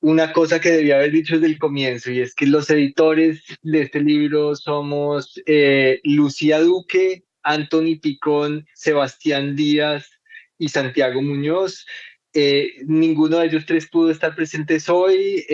una 0.00 0.32
cosa 0.32 0.60
que 0.60 0.70
debía 0.70 0.96
haber 0.96 1.12
dicho 1.12 1.34
desde 1.34 1.48
el 1.48 1.58
comienzo, 1.58 2.10
y 2.10 2.20
es 2.20 2.34
que 2.34 2.46
los 2.46 2.70
editores 2.70 3.42
de 3.62 3.82
este 3.82 4.00
libro 4.00 4.54
somos 4.54 5.40
eh, 5.46 6.00
Lucía 6.04 6.60
Duque, 6.60 7.24
Anthony 7.42 7.98
Picón, 8.00 8.66
Sebastián 8.74 9.56
Díaz 9.56 10.08
y 10.56 10.68
Santiago 10.68 11.20
Muñoz. 11.20 11.84
Eh, 12.32 12.74
ninguno 12.86 13.38
de 13.38 13.46
ellos 13.46 13.66
tres 13.66 13.88
pudo 13.88 14.10
estar 14.10 14.36
presentes 14.36 14.88
hoy, 14.88 15.44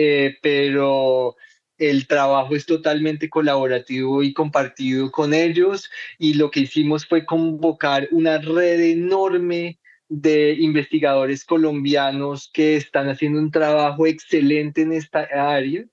pero 0.43 1.35
el 1.77 2.07
trabajo 2.07 2.55
es 2.55 2.65
totalmente 2.65 3.29
colaborativo 3.29 4.23
y 4.23 4.33
compartido 4.33 5.11
con 5.11 5.33
ellos 5.33 5.89
y 6.17 6.35
lo 6.35 6.51
que 6.51 6.61
hicimos 6.61 7.05
fue 7.05 7.25
convocar 7.25 8.07
una 8.11 8.37
red 8.37 8.79
enorme 8.79 9.79
de 10.07 10.53
investigadores 10.53 11.43
colombianos 11.43 12.49
que 12.53 12.75
están 12.75 13.09
haciendo 13.09 13.39
un 13.39 13.49
trabajo 13.49 14.05
excelente 14.05 14.81
en 14.81 14.93
esta 14.93 15.27
área. 15.33 15.83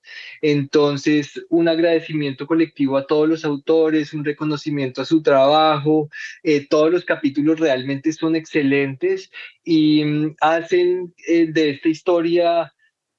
Entonces, 0.41 1.43
un 1.49 1.67
agradecimiento 1.67 2.45
colectivo 2.45 2.97
a 2.97 3.07
todos 3.07 3.27
los 3.27 3.43
autores, 3.43 4.13
un 4.13 4.23
reconocimiento 4.23 5.01
a 5.01 5.05
su 5.05 5.23
trabajo. 5.23 6.09
Eh, 6.43 6.67
todos 6.67 6.91
los 6.91 7.05
capítulos 7.05 7.59
realmente 7.59 8.13
son 8.13 8.35
excelentes 8.35 9.31
y 9.63 10.05
mm, 10.05 10.35
hacen 10.41 11.13
eh, 11.27 11.47
de 11.51 11.71
esta 11.71 11.89
historia 11.89 12.73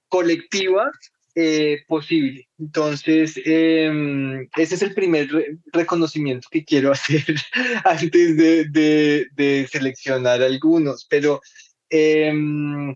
colectiva 0.09 0.93
eh, 1.35 1.83
posible. 1.89 2.49
Entonces, 2.59 3.41
em, 3.45 4.49
ese 4.57 4.75
es 4.77 4.83
el 4.83 4.95
primer 4.95 5.29
reconocimiento 5.73 6.49
que 6.51 6.65
quiero 6.65 6.93
hacer 6.93 7.25
antes 7.85 8.37
de, 8.37 9.27
de, 9.35 9.69
seleccionar 9.71 10.43
algunos, 10.43 11.07
pero 11.09 11.41
em, 11.91 12.95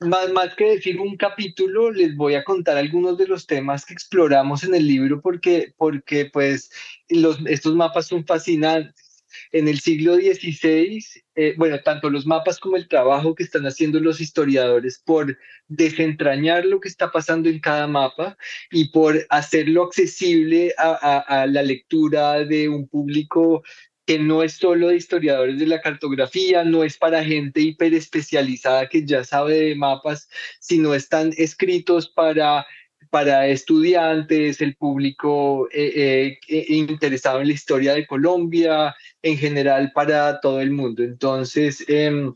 más, 0.00 0.32
más 0.32 0.54
que 0.56 0.72
decir 0.72 1.00
un 1.00 1.16
capítulo, 1.16 1.90
les 1.90 2.16
voy 2.16 2.34
a 2.34 2.44
contar 2.44 2.76
algunos 2.76 3.18
de 3.18 3.26
los 3.26 3.46
temas 3.46 3.84
que 3.84 3.94
exploramos 3.94 4.64
en 4.64 4.74
el 4.74 4.86
libro 4.86 5.20
porque, 5.20 5.74
porque 5.76 6.26
pues 6.26 6.70
estos 7.08 7.74
mapas 7.74 8.06
son 8.06 8.26
fascinantes 8.26 9.09
en 9.52 9.68
el 9.68 9.80
siglo 9.80 10.16
XVI, 10.16 11.04
eh, 11.34 11.54
bueno, 11.56 11.80
tanto 11.80 12.10
los 12.10 12.26
mapas 12.26 12.58
como 12.58 12.76
el 12.76 12.88
trabajo 12.88 13.34
que 13.34 13.42
están 13.42 13.66
haciendo 13.66 14.00
los 14.00 14.20
historiadores 14.20 15.02
por 15.04 15.38
desentrañar 15.68 16.64
lo 16.64 16.80
que 16.80 16.88
está 16.88 17.10
pasando 17.10 17.48
en 17.48 17.60
cada 17.60 17.86
mapa 17.86 18.36
y 18.70 18.88
por 18.90 19.26
hacerlo 19.30 19.84
accesible 19.84 20.74
a, 20.76 21.46
la 21.48 21.62
lectura 21.62 22.44
de 22.44 22.68
un 22.68 22.88
público 22.88 23.62
que 24.06 24.18
no 24.18 24.42
es 24.42 24.54
solo 24.54 24.88
de 24.88 24.96
historiadores 24.96 25.58
de 25.58 25.66
la 25.66 25.80
cartografía, 25.80 26.64
no 26.64 26.82
es 26.82 26.98
para 26.98 27.24
gente 27.24 27.60
hiper 27.60 27.94
especializada 27.94 28.88
que 28.88 29.06
ya 29.06 29.22
sabe 29.22 29.54
de 29.60 29.74
mapas, 29.76 30.28
sino 30.58 30.94
están 30.94 31.32
escritos 31.36 32.08
para 32.08 32.66
para 33.10 33.48
estudiantes, 33.48 34.60
el 34.60 34.76
público 34.76 35.68
eh, 35.72 36.38
eh, 36.48 36.64
interesado 36.68 37.40
en 37.40 37.48
la 37.48 37.54
historia 37.54 37.94
de 37.94 38.06
Colombia, 38.06 38.94
en 39.22 39.36
general 39.36 39.92
para 39.94 40.40
todo 40.40 40.60
el 40.60 40.70
mundo. 40.70 41.02
Entonces, 41.02 41.84
em, 41.88 42.32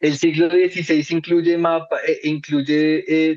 el 0.00 0.16
siglo 0.16 0.48
XVI 0.48 1.04
incluye, 1.10 1.58
mapa, 1.58 1.98
eh, 2.06 2.20
incluye 2.24 3.36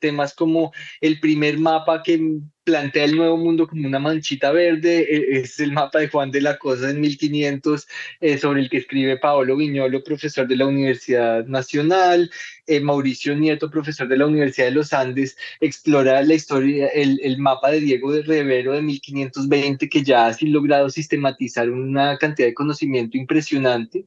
temas 0.00 0.34
como 0.34 0.72
el 1.00 1.20
primer 1.20 1.58
mapa 1.58 2.02
que 2.02 2.40
plantea 2.68 3.04
el 3.04 3.16
Nuevo 3.16 3.38
Mundo 3.38 3.66
como 3.66 3.86
una 3.86 3.98
manchita 3.98 4.52
verde, 4.52 5.06
es 5.40 5.58
el 5.58 5.72
mapa 5.72 6.00
de 6.00 6.08
Juan 6.08 6.30
de 6.30 6.42
la 6.42 6.58
Cosa 6.58 6.90
en 6.90 7.00
1500, 7.00 7.88
eh, 8.20 8.36
sobre 8.36 8.60
el 8.60 8.68
que 8.68 8.76
escribe 8.76 9.16
Paolo 9.16 9.56
Viñolo, 9.56 10.04
profesor 10.04 10.46
de 10.46 10.56
la 10.56 10.66
Universidad 10.66 11.46
Nacional, 11.46 12.30
eh, 12.68 12.80
Mauricio 12.80 13.34
Nieto, 13.34 13.70
profesor 13.70 14.06
de 14.06 14.18
la 14.18 14.26
Universidad 14.26 14.66
de 14.66 14.72
los 14.72 14.92
Andes, 14.92 15.36
explora 15.60 16.22
la 16.22 16.34
historia, 16.34 16.88
el, 16.88 17.18
el 17.22 17.38
mapa 17.38 17.70
de 17.70 17.80
Diego 17.80 18.12
de 18.12 18.22
Rivero 18.22 18.72
de 18.72 18.82
1520, 18.82 19.88
que 19.88 20.02
ya 20.02 20.26
ha 20.26 20.36
logrado 20.42 20.90
sistematizar 20.90 21.70
una 21.70 22.16
cantidad 22.18 22.48
de 22.48 22.54
conocimiento 22.54 23.16
impresionante, 23.16 24.04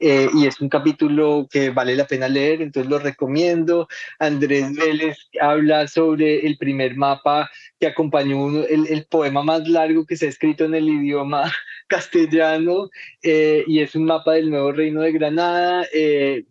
eh, 0.00 0.28
y 0.34 0.46
es 0.46 0.60
un 0.60 0.68
capítulo 0.68 1.48
que 1.50 1.70
vale 1.70 1.96
la 1.96 2.06
pena 2.06 2.28
leer, 2.28 2.62
entonces 2.62 2.88
lo 2.88 2.98
recomiendo. 2.98 3.88
Andrés 4.18 4.72
Vélez 4.74 5.18
habla 5.40 5.88
sobre 5.88 6.46
el 6.46 6.56
primer 6.56 6.96
mapa 6.96 7.50
que 7.80 7.86
acompañó 7.86 8.64
el, 8.64 9.06
poema 9.10 9.42
más 9.42 9.68
largo 9.68 10.06
que 10.06 10.16
se 10.16 10.26
ha 10.26 10.28
escrito 10.28 10.64
en 10.64 10.74
el 10.74 10.88
idioma 10.88 11.52
castellano 11.88 12.90
eh, 13.22 13.64
y 13.66 13.80
es 13.80 13.94
un 13.94 14.04
mapa 14.04 14.34
del 14.34 14.50
nuevo 14.50 14.72
reino 14.72 15.02
de 15.02 15.12
Granada. 15.12 15.86
Eh, 15.92 16.44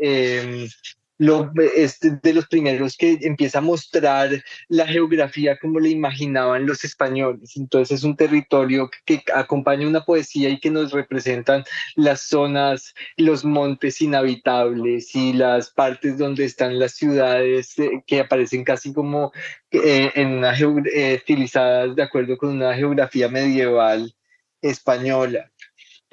em, 0.00 0.68
lo, 1.22 1.52
es 1.76 2.00
de 2.00 2.34
los 2.34 2.48
primeros 2.48 2.96
que 2.96 3.16
empieza 3.22 3.58
a 3.58 3.60
mostrar 3.60 4.42
la 4.68 4.88
geografía 4.88 5.56
como 5.56 5.78
la 5.78 5.88
imaginaban 5.88 6.66
los 6.66 6.82
españoles. 6.82 7.56
Entonces 7.56 8.00
es 8.00 8.04
un 8.04 8.16
territorio 8.16 8.90
que, 9.04 9.22
acompaña 9.32 9.86
una 9.86 10.04
poesía 10.04 10.48
y 10.48 10.58
que 10.58 10.70
nos 10.70 10.90
representan 10.90 11.62
las 11.94 12.22
zonas, 12.22 12.92
los 13.16 13.44
montes 13.44 14.00
inhabitables 14.00 15.14
y 15.14 15.32
las 15.32 15.70
partes 15.70 16.18
donde 16.18 16.44
están 16.44 16.80
las 16.80 16.94
ciudades 16.94 17.78
eh, 17.78 18.02
que 18.04 18.18
aparecen 18.18 18.64
casi 18.64 18.92
como 18.92 19.30
eh, 19.70 20.10
en 20.16 20.28
una 20.38 20.54
eh, 20.58 21.14
estilizadas 21.14 21.94
de 21.94 22.02
acuerdo 22.02 22.36
con 22.36 22.50
una 22.50 22.74
geografía 22.74 23.28
medieval 23.28 24.12
española. 24.60 25.52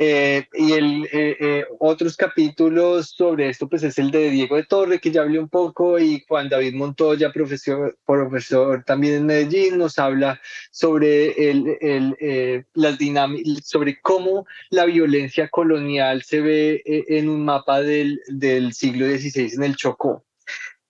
Eh, 0.02 0.48
y 0.54 0.72
el, 0.72 1.10
eh, 1.12 1.36
eh, 1.42 1.66
otros 1.78 2.16
capítulos 2.16 3.10
sobre 3.10 3.50
esto, 3.50 3.68
pues 3.68 3.84
es 3.84 4.00
el 4.00 4.12
de 4.12 4.30
Diego 4.30 4.56
de 4.56 4.64
Torre, 4.64 5.00
que 5.00 5.12
ya 5.12 5.24
hablé 5.24 5.40
un 5.40 5.50
poco, 5.50 6.00
y 6.00 6.24
Juan 6.26 6.48
David 6.48 6.74
Montoya, 6.74 7.34
profesor, 7.34 7.98
profesor 8.06 8.82
también 8.86 9.16
en 9.16 9.26
Medellín, 9.26 9.78
nos 9.78 10.00
habla 10.00 10.40
sobre, 10.72 11.52
el, 11.52 11.78
el, 11.82 12.66
las 12.76 12.98
sobre 13.66 14.00
cómo 14.00 14.48
la 14.70 14.86
violencia 14.86 15.50
colonial 15.50 16.24
se 16.24 16.40
ve 16.40 16.82
en 16.86 17.28
un 17.28 17.44
mapa 17.44 17.82
del, 17.82 18.22
del 18.28 18.72
siglo 18.72 19.06
XVI 19.06 19.52
en 19.54 19.64
el 19.64 19.76
Chocó. 19.76 20.24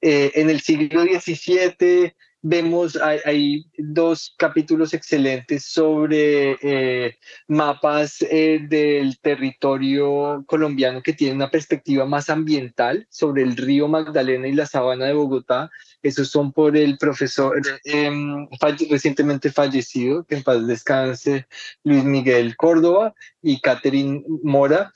en 0.01 0.51
el 0.51 0.62
siglo 0.62 1.01
XVII 1.01 2.14
vemos, 2.41 2.97
hay, 2.97 3.65
dos 3.77 4.33
capítulos 4.37 4.93
excelentes 4.93 5.65
sobre 5.65 6.57
eh, 6.61 7.17
mapas 7.47 8.21
eh, 8.21 8.59
del 8.67 9.19
territorio 9.19 10.43
colombiano 10.47 11.01
que 11.01 11.13
tienen 11.13 11.37
una 11.37 11.51
perspectiva 11.51 12.05
más 12.05 12.29
ambiental 12.29 13.07
sobre 13.09 13.43
el 13.43 13.57
río 13.57 13.87
Magdalena 13.87 14.47
y 14.47 14.53
la 14.53 14.65
sabana 14.65 15.05
de 15.05 15.13
Bogotá. 15.13 15.69
Esos 16.01 16.29
son 16.29 16.53
por 16.53 16.77
el 16.77 16.97
profesor 16.97 17.61
em, 17.83 18.47
recientemente 18.89 19.51
fallecido, 19.51 20.23
que 20.23 20.35
en 20.35 20.43
paz 20.43 20.65
descanse, 20.65 21.47
Luis 21.83 22.03
Miguel 22.03 22.55
Córdoba 22.55 23.13
y 23.41 23.59
Catherine 23.59 24.23
Mora. 24.43 24.93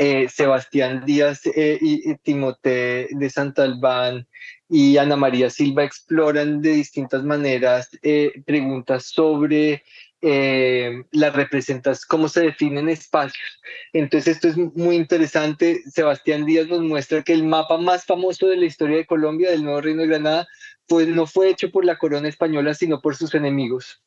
Eh, 0.00 0.28
Sebastián 0.28 1.02
Díaz 1.04 1.44
y, 1.44 2.10
y 2.10 2.14
Timote 2.22 3.08
de 3.10 3.30
Santalbán 3.30 4.28
y 4.68 4.98
Ana 4.98 5.16
María 5.16 5.50
Silva 5.50 5.84
exploran 5.84 6.60
de 6.60 6.72
distintas 6.72 7.24
maneras 7.24 7.88
eh, 8.02 8.32
preguntas 8.44 9.06
sobre 9.06 9.82
eh, 10.20 11.04
las 11.12 11.34
representas, 11.34 12.04
cómo 12.04 12.28
se 12.28 12.42
definen 12.42 12.88
espacios. 12.88 13.60
Entonces 13.92 14.36
esto 14.36 14.48
es 14.48 14.56
muy 14.56 14.96
interesante. 14.96 15.82
Sebastián 15.90 16.44
Díaz 16.44 16.66
nos 16.68 16.82
muestra 16.82 17.22
que 17.22 17.32
el 17.32 17.44
mapa 17.44 17.78
más 17.78 18.04
famoso 18.04 18.48
de 18.48 18.56
la 18.56 18.66
historia 18.66 18.98
de 18.98 19.06
Colombia, 19.06 19.50
del 19.50 19.64
Nuevo 19.64 19.80
Reino 19.80 20.02
de 20.02 20.08
Granada, 20.08 20.48
pues 20.86 21.08
no 21.08 21.26
fue 21.26 21.50
hecho 21.50 21.70
por 21.70 21.84
la 21.84 21.98
corona 21.98 22.28
española, 22.28 22.74
sino 22.74 23.00
por 23.00 23.16
sus 23.16 23.34
enemigos. 23.34 24.02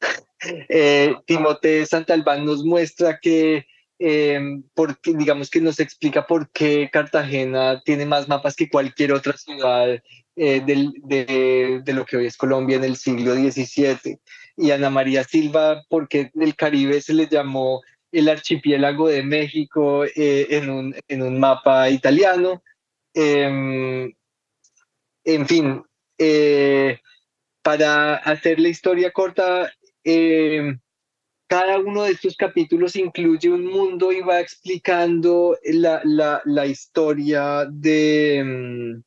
eh, 0.68 1.14
Timote 1.26 1.84
Santalbán 1.84 2.46
nos 2.46 2.64
muestra 2.64 3.18
que 3.20 3.66
eh, 3.98 4.40
porque 4.74 5.14
digamos 5.14 5.50
que 5.50 5.60
nos 5.60 5.80
explica 5.80 6.26
por 6.26 6.50
qué 6.50 6.88
Cartagena 6.92 7.82
tiene 7.84 8.06
más 8.06 8.28
mapas 8.28 8.54
que 8.54 8.68
cualquier 8.68 9.12
otra 9.12 9.36
ciudad 9.36 10.00
eh, 10.40 10.62
de, 10.64 11.80
de, 11.84 11.92
lo 11.92 12.06
que 12.06 12.16
hoy 12.16 12.26
es 12.26 12.36
Colombia 12.36 12.76
en 12.76 12.84
el 12.84 12.96
siglo 12.96 13.34
XVII. 13.34 14.20
Y 14.56 14.70
Ana 14.70 14.88
María 14.88 15.24
Silva, 15.24 15.84
porque 15.88 16.30
el 16.34 16.54
Caribe 16.54 17.00
se 17.00 17.12
le 17.12 17.26
llamó 17.26 17.82
el 18.12 18.28
archipiélago 18.28 19.08
de 19.08 19.22
México 19.22 20.04
eh, 20.04 20.46
en, 20.50 20.70
un, 20.70 20.94
en, 21.08 21.22
un, 21.22 21.40
mapa 21.40 21.90
italiano. 21.90 22.62
Em, 23.14 24.12
en 25.24 25.46
fin, 25.46 25.82
eh, 26.18 27.00
para 27.62 28.16
hacer 28.16 28.60
la 28.60 28.68
historia 28.68 29.10
corta, 29.10 29.72
em, 30.04 30.78
cada 31.48 31.78
uno 31.78 32.04
de 32.04 32.12
estos 32.12 32.36
capítulos 32.36 32.94
incluye 32.94 33.50
un 33.50 33.64
mundo 33.64 34.12
y 34.12 34.20
va 34.20 34.40
explicando 34.40 35.56
la, 35.64 36.00
la, 36.04 36.42
la 36.44 36.66
historia 36.66 37.66
de, 37.70 39.00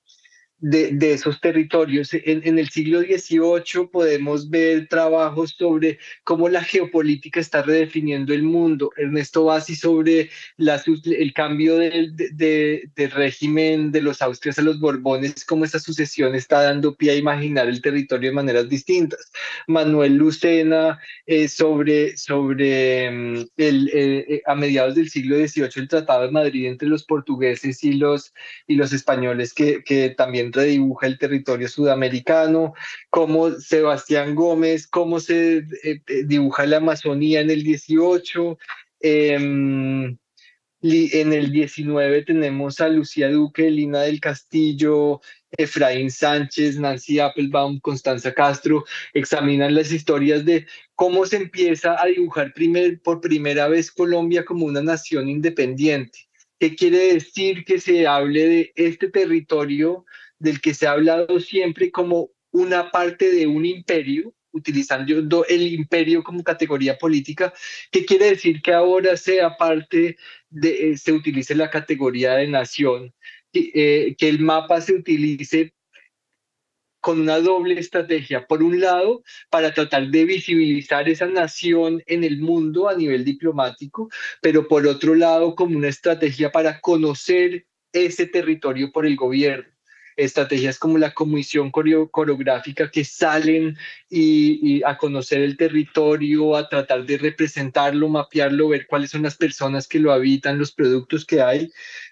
mm, 0.62 0.97
de, 0.97 1.14
esos 1.14 1.39
territorios. 1.41 2.12
En, 2.14 2.57
el 2.57 2.70
siglo 2.70 3.01
XVIII 3.01 3.88
podemos 3.91 4.49
ver 4.49 4.88
trabajos 4.88 5.55
sobre 5.57 5.99
cómo 6.24 6.49
la 6.49 6.64
geopolítica 6.64 7.39
está 7.39 7.62
redefiniendo 7.62 8.34
el 8.34 8.43
mundo. 8.43 8.91
Ernesto 8.97 9.45
Bassi 9.45 9.76
sobre 9.76 10.30
el 10.57 11.34
cambio 11.34 11.78
del 11.78 12.16
de, 12.16 13.12
régimen 13.14 13.91
de 13.91 14.01
los 14.01 14.22
Austrias 14.22 14.59
a 14.59 14.62
los 14.62 14.80
Borbones, 14.80 15.43
cómo 15.45 15.66
esa 15.66 15.80
sucesión 15.80 16.36
está 16.36 16.62
dando 16.62 16.95
pie 16.95 17.12
a 17.12 17.16
imaginar 17.16 17.68
el 17.68 17.82
territorio 17.82 18.30
de 18.30 18.36
maneras 18.36 18.70
distintas. 18.70 19.32
Manuel 19.68 20.16
Lucena 20.16 20.99
eh, 21.26 21.47
sobre, 21.47 22.18
sobre 22.18 23.09
mm, 23.12 23.47
el, 23.57 23.89
eh, 23.93 24.41
a 24.45 24.55
mediados 24.55 24.95
del 24.95 25.09
siglo 25.09 25.36
XVIII 25.36 25.70
el 25.76 25.88
Tratado 25.88 26.24
de 26.24 26.32
Madrid 26.32 26.68
entre 26.68 26.88
los 26.88 27.03
portugueses 27.03 27.84
y 27.84 27.93
los, 27.93 28.34
y 28.68 28.76
los 28.76 28.93
españoles 28.93 29.53
que, 29.53 29.84
que 29.84 30.09
también 30.09 30.50
redibuja 30.51 31.07
el 31.07 31.17
territorio 31.17 31.67
sudamericano, 31.67 32.73
cómo 33.09 33.51
Sebastián 33.51 34.35
Gómez, 34.35 34.87
cómo 34.87 35.19
se 35.19 35.57
eh, 35.57 35.63
eh, 35.83 36.23
dibuja 36.25 36.65
la 36.65 36.77
Amazonía 36.77 37.41
en 37.41 37.49
el 37.49 37.63
18. 37.63 38.57
Em, 39.01 40.17
en 40.83 41.33
el 41.33 41.51
19 41.51 42.23
tenemos 42.23 42.81
a 42.81 42.89
Lucía 42.89 43.29
Duque, 43.29 43.69
Lina 43.69 44.01
del 44.01 44.19
Castillo, 44.19 45.21
Efraín 45.51 46.09
Sánchez, 46.09 46.79
Nancy 46.79 47.19
Applebaum, 47.19 47.79
Constanza 47.79 48.33
Castro, 48.33 48.85
examinan 49.13 49.75
las 49.75 49.91
historias 49.91 50.45
de 50.45 50.65
cómo 50.95 51.25
se 51.25 51.37
empieza 51.37 52.01
a 52.01 52.07
dibujar 52.07 52.53
primer, 52.53 52.99
por 53.01 53.21
primera 53.21 53.67
vez 53.67 53.91
Colombia 53.91 54.45
como 54.45 54.65
una 54.65 54.81
nación 54.81 55.29
independiente. 55.29 56.27
¿Qué 56.59 56.75
quiere 56.75 57.13
decir 57.13 57.65
que 57.65 57.79
se 57.79 58.07
hable 58.07 58.47
de 58.47 58.71
este 58.75 59.09
territorio 59.09 60.05
del 60.41 60.59
que 60.59 60.73
se 60.73 60.87
ha 60.87 60.91
hablado 60.91 61.39
siempre 61.39 61.91
como 61.91 62.31
una 62.51 62.89
parte 62.91 63.31
de 63.31 63.45
un 63.47 63.65
imperio, 63.65 64.33
utilizando 64.51 65.45
el 65.45 65.61
imperio 65.61 66.23
como 66.23 66.43
categoría 66.43 66.97
política, 66.97 67.53
que 67.91 68.05
quiere 68.05 68.31
decir 68.31 68.61
que 68.61 68.73
ahora 68.73 69.15
sea 69.15 69.55
parte 69.55 70.17
de, 70.49 70.91
eh, 70.91 70.97
se 70.97 71.13
utilice 71.13 71.55
la 71.55 71.69
categoría 71.69 72.33
de 72.33 72.47
nación, 72.47 73.13
eh, 73.53 74.15
que 74.17 74.29
el 74.29 74.39
mapa 74.39 74.81
se 74.81 74.93
utilice 74.93 75.73
con 76.99 77.21
una 77.21 77.39
doble 77.39 77.79
estrategia. 77.79 78.47
Por 78.47 78.63
un 78.63 78.79
lado, 78.79 79.23
para 79.49 79.73
tratar 79.73 80.07
de 80.07 80.25
visibilizar 80.25 81.07
esa 81.07 81.27
nación 81.27 82.03
en 82.07 82.23
el 82.23 82.39
mundo 82.39 82.89
a 82.89 82.95
nivel 82.95 83.23
diplomático, 83.23 84.09
pero 84.41 84.67
por 84.67 84.85
otro 84.87 85.15
lado, 85.15 85.55
como 85.55 85.77
una 85.77 85.87
estrategia 85.87 86.51
para 86.51 86.79
conocer 86.81 87.67
ese 87.93 88.25
territorio 88.25 88.91
por 88.91 89.05
el 89.05 89.15
gobierno 89.15 89.71
estrategias 90.16 90.78
como 90.78 90.97
la 90.97 91.14
comisión 91.14 91.72
coreográfica 91.72 92.89
que 92.91 93.03
salen 93.03 93.78
y, 94.09 94.84
a 94.84 94.97
conocer 94.97 95.41
el 95.41 95.57
territorio, 95.57 96.55
a 96.55 96.70
tratar 96.70 97.05
de 97.05 97.18
representarlo, 97.18 98.09
mapearlo, 98.09 98.70
ver 98.70 98.88
cuáles 98.88 99.12
son 99.12 99.24
las 99.24 99.36
personas 99.36 99.88
que 99.88 99.99
lo 99.99 100.12
habitan, 100.12 100.59
los 100.59 100.72
productos 100.72 101.26
que 101.26 101.41
hay, 101.41 101.72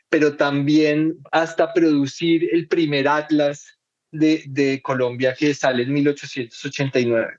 pero 0.09 0.35
también 0.35 1.17
hasta 1.31 1.73
producir 1.73 2.49
el 2.51 2.67
primer 2.67 3.07
atlas 3.07 3.79
de, 4.11 4.81
Colombia 4.83 5.35
que 5.37 5.53
sale 5.53 5.83
en 5.83 5.93
1889. 5.93 7.37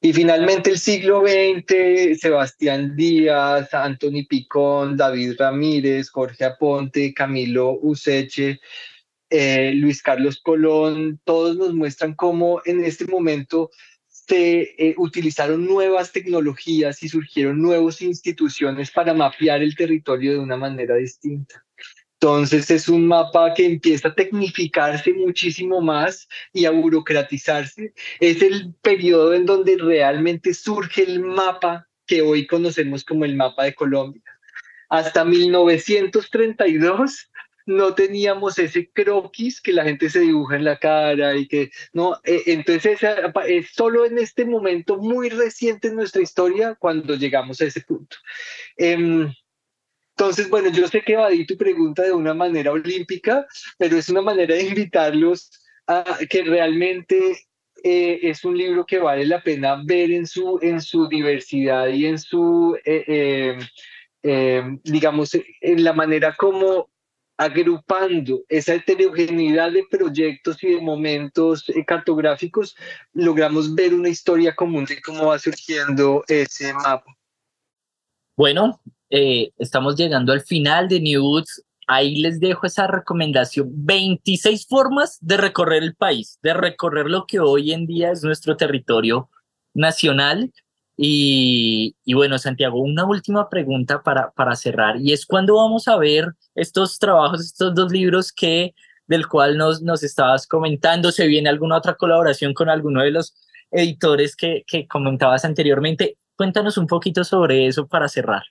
Y 0.00 0.12
finalmente 0.12 0.70
el 0.70 0.78
siglo 0.78 1.24
XX, 1.26 2.20
Sebastián 2.20 2.94
Díaz, 2.94 3.74
Anthony 3.74 4.26
Picón, 4.28 4.96
David 4.96 5.34
Ramírez, 5.36 6.10
Jorge 6.10 6.44
Aponte, 6.44 7.12
Camilo 7.12 7.76
Useche, 7.82 8.60
eh, 9.30 9.72
Luis 9.74 10.02
Carlos 10.02 10.40
Colón, 10.42 11.20
todos 11.24 11.56
nos 11.56 11.74
muestran 11.74 12.14
cómo 12.14 12.60
en 12.64 12.84
este 12.84 13.06
momento 13.06 13.70
se 14.06 14.74
eh, 14.78 14.94
utilizaron 14.98 15.66
nuevas 15.66 16.12
tecnologías 16.12 17.02
y 17.02 17.08
surgieron 17.08 17.60
nuevas 17.60 18.02
instituciones 18.02 18.90
para 18.90 19.14
mapear 19.14 19.62
el 19.62 19.74
territorio 19.74 20.32
de 20.32 20.38
una 20.38 20.56
manera 20.56 20.96
distinta. 20.96 21.64
Entonces 22.20 22.70
es 22.70 22.88
un 22.88 23.06
mapa 23.06 23.54
que 23.54 23.64
empieza 23.64 24.08
a 24.08 24.14
tecnificarse 24.14 25.12
muchísimo 25.12 25.80
más 25.80 26.28
y 26.52 26.64
a 26.64 26.72
burocratizarse. 26.72 27.94
Es 28.18 28.42
el 28.42 28.74
periodo 28.82 29.34
en 29.34 29.46
donde 29.46 29.76
realmente 29.78 30.52
surge 30.52 31.04
el 31.04 31.20
mapa 31.20 31.86
que 32.06 32.20
hoy 32.20 32.46
conocemos 32.46 33.04
como 33.04 33.24
el 33.24 33.36
mapa 33.36 33.64
de 33.64 33.74
Colombia. 33.74 34.22
Hasta 34.88 35.24
1932 35.24 37.30
no 37.68 37.94
teníamos 37.94 38.58
ese 38.58 38.90
croquis 38.90 39.60
que 39.60 39.74
la 39.74 39.84
gente 39.84 40.08
se 40.08 40.20
dibuja 40.20 40.56
en 40.56 40.64
la 40.64 40.78
cara 40.78 41.36
y 41.36 41.46
que 41.46 41.70
no, 41.92 42.14
eh, 42.24 42.42
entonces 42.46 42.98
es 43.46 43.68
solo 43.74 44.06
en 44.06 44.16
este 44.16 44.46
momento 44.46 44.96
muy 44.96 45.28
reciente 45.28 45.88
en 45.88 45.96
nuestra 45.96 46.22
historia 46.22 46.76
cuando 46.76 47.14
llegamos 47.14 47.60
a 47.60 47.66
ese 47.66 47.82
punto. 47.82 48.16
Em, 48.74 49.30
entonces, 50.16 50.48
bueno, 50.48 50.70
yo 50.70 50.88
sé 50.88 51.02
que 51.02 51.12
evadí 51.12 51.44
tu 51.44 51.58
pregunta 51.58 52.02
de 52.02 52.12
una 52.12 52.32
manera 52.32 52.72
olímpica, 52.72 53.46
pero 53.76 53.98
es 53.98 54.08
una 54.08 54.22
manera 54.22 54.54
de 54.54 54.62
invitarlos 54.62 55.50
a 55.86 56.04
que 56.28 56.44
realmente 56.44 57.48
eh, 57.84 58.18
es 58.22 58.46
un 58.46 58.56
libro 58.56 58.86
que 58.86 58.98
vale 58.98 59.26
la 59.26 59.42
pena 59.42 59.82
ver 59.84 60.10
en 60.10 60.26
su, 60.26 60.58
en 60.62 60.80
su 60.80 61.06
diversidad 61.06 61.88
y 61.88 62.06
en 62.06 62.18
su, 62.18 62.78
eh, 62.82 63.58
digamos, 64.84 65.36
en 65.60 65.84
la 65.84 65.92
manera 65.92 66.34
como 66.34 66.88
agrupando 67.38 68.42
esa 68.48 68.74
heterogeneidad 68.74 69.70
de 69.70 69.84
proyectos 69.88 70.62
y 70.62 70.74
de 70.74 70.80
momentos 70.80 71.68
eh, 71.68 71.84
cartográficos, 71.86 72.76
logramos 73.14 73.74
ver 73.74 73.94
una 73.94 74.08
historia 74.08 74.54
común 74.56 74.84
de 74.84 75.00
cómo 75.00 75.26
va 75.26 75.38
surgiendo 75.38 76.24
ese 76.26 76.74
mapa. 76.74 77.16
Bueno, 78.36 78.80
eh, 79.08 79.52
estamos 79.56 79.96
llegando 79.96 80.32
al 80.32 80.40
final 80.40 80.88
de 80.88 81.00
New 81.00 81.22
Books. 81.22 81.64
Ahí 81.86 82.16
les 82.16 82.40
dejo 82.40 82.66
esa 82.66 82.88
recomendación. 82.88 83.68
26 83.72 84.66
formas 84.66 85.18
de 85.20 85.36
recorrer 85.36 85.84
el 85.84 85.94
país, 85.94 86.38
de 86.42 86.54
recorrer 86.54 87.06
lo 87.06 87.24
que 87.24 87.38
hoy 87.38 87.72
en 87.72 87.86
día 87.86 88.10
es 88.10 88.24
nuestro 88.24 88.56
territorio 88.56 89.30
nacional. 89.74 90.52
Y, 91.00 91.94
y 92.04 92.14
bueno, 92.14 92.38
Santiago, 92.38 92.80
una 92.80 93.06
última 93.06 93.48
pregunta 93.48 94.02
para, 94.02 94.32
para 94.32 94.56
cerrar. 94.56 94.96
Y 95.00 95.12
es 95.12 95.24
cuándo 95.24 95.54
vamos 95.54 95.86
a 95.86 95.96
ver 95.96 96.34
estos 96.56 96.98
trabajos, 96.98 97.40
estos 97.40 97.72
dos 97.72 97.92
libros 97.92 98.32
que 98.32 98.74
del 99.06 99.28
cual 99.28 99.56
nos, 99.56 99.80
nos 99.80 100.02
estabas 100.02 100.46
comentando. 100.46 101.12
¿Se 101.12 101.28
viene 101.28 101.48
alguna 101.48 101.76
otra 101.76 101.94
colaboración 101.94 102.52
con 102.52 102.68
alguno 102.68 103.02
de 103.02 103.12
los 103.12 103.34
editores 103.70 104.34
que, 104.34 104.64
que 104.66 104.88
comentabas 104.88 105.44
anteriormente? 105.44 106.18
Cuéntanos 106.36 106.76
un 106.76 106.88
poquito 106.88 107.22
sobre 107.22 107.68
eso 107.68 107.86
para 107.86 108.08
cerrar. 108.08 108.42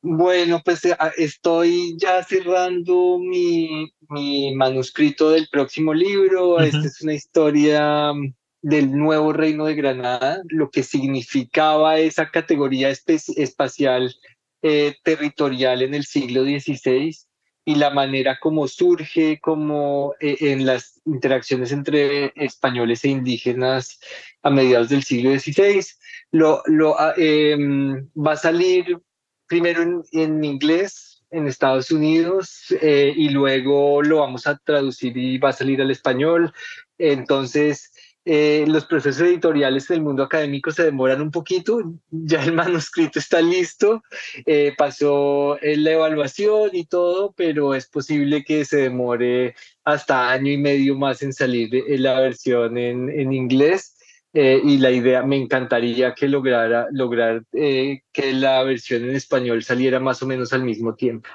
Bueno, 0.00 0.62
pues 0.64 0.84
eh, 0.84 0.96
estoy 1.16 1.96
ya 1.98 2.22
cerrando 2.22 3.18
mi, 3.18 3.90
mi 4.10 4.54
manuscrito 4.54 5.30
del 5.30 5.48
próximo 5.50 5.92
libro. 5.92 6.60
Esta 6.60 6.86
es 6.86 7.00
una 7.00 7.14
historia 7.14 8.12
mm, 8.12 8.34
del 8.62 8.92
nuevo 8.92 9.32
reino 9.32 9.66
de 9.66 9.74
Granada, 9.74 10.42
lo 10.48 10.70
que 10.70 10.82
significaba 10.82 11.98
esa 11.98 12.30
categoría 12.30 12.90
espacial 12.90 14.14
eh, 14.62 14.96
territorial 15.04 15.82
en 15.82 15.94
el 15.94 16.04
siglo 16.04 16.42
XVI 16.42 17.16
y 17.64 17.74
la 17.74 17.90
manera 17.90 18.38
como 18.40 18.66
surge 18.66 19.38
como 19.40 20.14
eh, 20.20 20.36
en 20.40 20.66
las 20.66 21.00
interacciones 21.04 21.70
entre 21.70 22.32
españoles 22.34 23.04
e 23.04 23.08
indígenas 23.08 24.00
a 24.42 24.50
mediados 24.50 24.88
del 24.88 25.04
siglo 25.04 25.30
XVI. 25.38 25.84
Lo, 26.32 26.62
lo, 26.66 26.96
em, 27.16 28.08
va 28.16 28.32
a 28.32 28.36
salir 28.36 28.98
primero 29.46 29.82
en, 29.82 30.02
en 30.12 30.44
inglés 30.44 31.08
en 31.30 31.46
Estados 31.46 31.90
Unidos 31.90 32.74
eh, 32.80 33.12
y 33.14 33.28
luego 33.28 34.02
lo 34.02 34.18
vamos 34.18 34.46
a 34.46 34.56
traducir 34.58 35.16
y 35.16 35.38
va 35.38 35.50
a 35.50 35.52
salir 35.52 35.80
al 35.82 35.90
español. 35.90 36.52
Entonces, 36.96 37.92
eh, 38.30 38.66
los 38.68 38.84
procesos 38.84 39.22
editoriales 39.22 39.88
del 39.88 40.02
mundo 40.02 40.22
académico 40.22 40.70
se 40.70 40.84
demoran 40.84 41.22
un 41.22 41.30
poquito, 41.30 41.80
ya 42.10 42.44
el 42.44 42.52
manuscrito 42.52 43.18
está 43.18 43.40
listo, 43.40 44.02
eh, 44.44 44.74
pasó 44.76 45.56
la 45.62 45.92
evaluación 45.92 46.68
y 46.74 46.84
todo, 46.84 47.32
pero 47.34 47.74
es 47.74 47.86
posible 47.86 48.44
que 48.44 48.66
se 48.66 48.82
demore 48.82 49.54
hasta 49.82 50.30
año 50.30 50.52
y 50.52 50.58
medio 50.58 50.94
más 50.94 51.22
en 51.22 51.32
salir 51.32 51.70
la 51.88 52.20
versión 52.20 52.76
en, 52.76 53.08
en 53.08 53.32
inglés. 53.32 53.94
Eh, 54.34 54.60
y 54.62 54.76
la 54.76 54.90
idea, 54.90 55.22
me 55.22 55.36
encantaría 55.36 56.12
que 56.12 56.28
lograra 56.28 56.86
lograr 56.92 57.44
que 57.50 58.32
la 58.34 58.62
versión 58.62 59.04
en 59.04 59.16
español 59.16 59.62
saliera 59.62 60.00
más 60.00 60.22
o 60.22 60.26
menos 60.26 60.52
al 60.52 60.64
mismo 60.64 60.94
tiempo. 60.94 61.30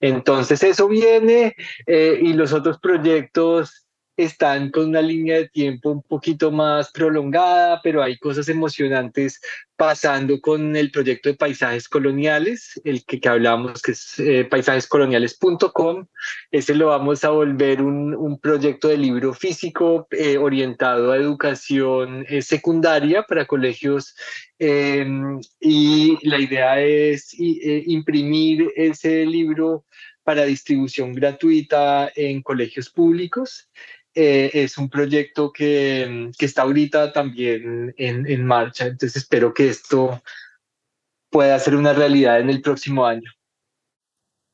Entonces 0.00 0.62
eso 0.62 0.88
viene 0.88 1.54
y 1.86 2.32
los 2.32 2.54
otros 2.54 2.78
proyectos 2.78 3.85
están 4.16 4.70
con 4.70 4.88
una 4.88 5.02
línea 5.02 5.36
de 5.36 5.48
tiempo 5.48 5.90
un 5.90 6.02
poquito 6.02 6.50
más 6.50 6.90
prolongada, 6.90 7.80
pero 7.82 8.02
hay 8.02 8.18
cosas 8.18 8.48
emocionantes 8.48 9.40
pasando 9.76 10.40
con 10.40 10.74
el 10.74 10.90
proyecto 10.90 11.28
de 11.28 11.34
paisajes 11.34 11.86
coloniales, 11.88 12.80
el 12.84 13.04
que, 13.04 13.20
que 13.20 13.28
hablamos, 13.28 13.82
que 13.82 13.92
es 13.92 14.18
eh, 14.18 14.44
paisajescoloniales.com. 14.44 16.06
Ese 16.50 16.74
lo 16.74 16.86
vamos 16.86 17.24
a 17.24 17.30
volver 17.30 17.82
un, 17.82 18.14
un 18.14 18.40
proyecto 18.40 18.88
de 18.88 18.96
libro 18.96 19.34
físico 19.34 20.08
eh, 20.10 20.38
orientado 20.38 21.12
a 21.12 21.18
educación 21.18 22.24
eh, 22.28 22.40
secundaria 22.40 23.22
para 23.24 23.44
colegios 23.44 24.14
em, 24.58 25.38
y 25.60 26.16
la 26.26 26.38
idea 26.38 26.80
es 26.80 27.34
imprimir 27.38 28.72
ese 28.76 29.26
libro 29.26 29.84
para 30.26 30.44
distribución 30.44 31.12
gratuita 31.12 32.10
en 32.16 32.42
colegios 32.42 32.90
públicos. 32.90 33.68
Eh, 34.18 34.50
es 34.54 34.78
un 34.78 34.88
proyecto 34.88 35.52
que, 35.52 36.30
que, 36.38 36.46
está 36.46 36.62
ahorita 36.62 37.12
también 37.12 37.94
en, 37.98 38.26
en 38.26 38.46
marcha, 38.46 38.86
entonces 38.86 39.14
espero 39.14 39.52
que 39.52 39.68
esto 39.68 40.22
pueda 41.28 41.58
ser 41.58 41.76
una 41.76 41.92
realidad 41.92 42.40
en 42.40 42.48
el 42.48 42.62
próximo 42.62 43.04
año. 43.04 43.30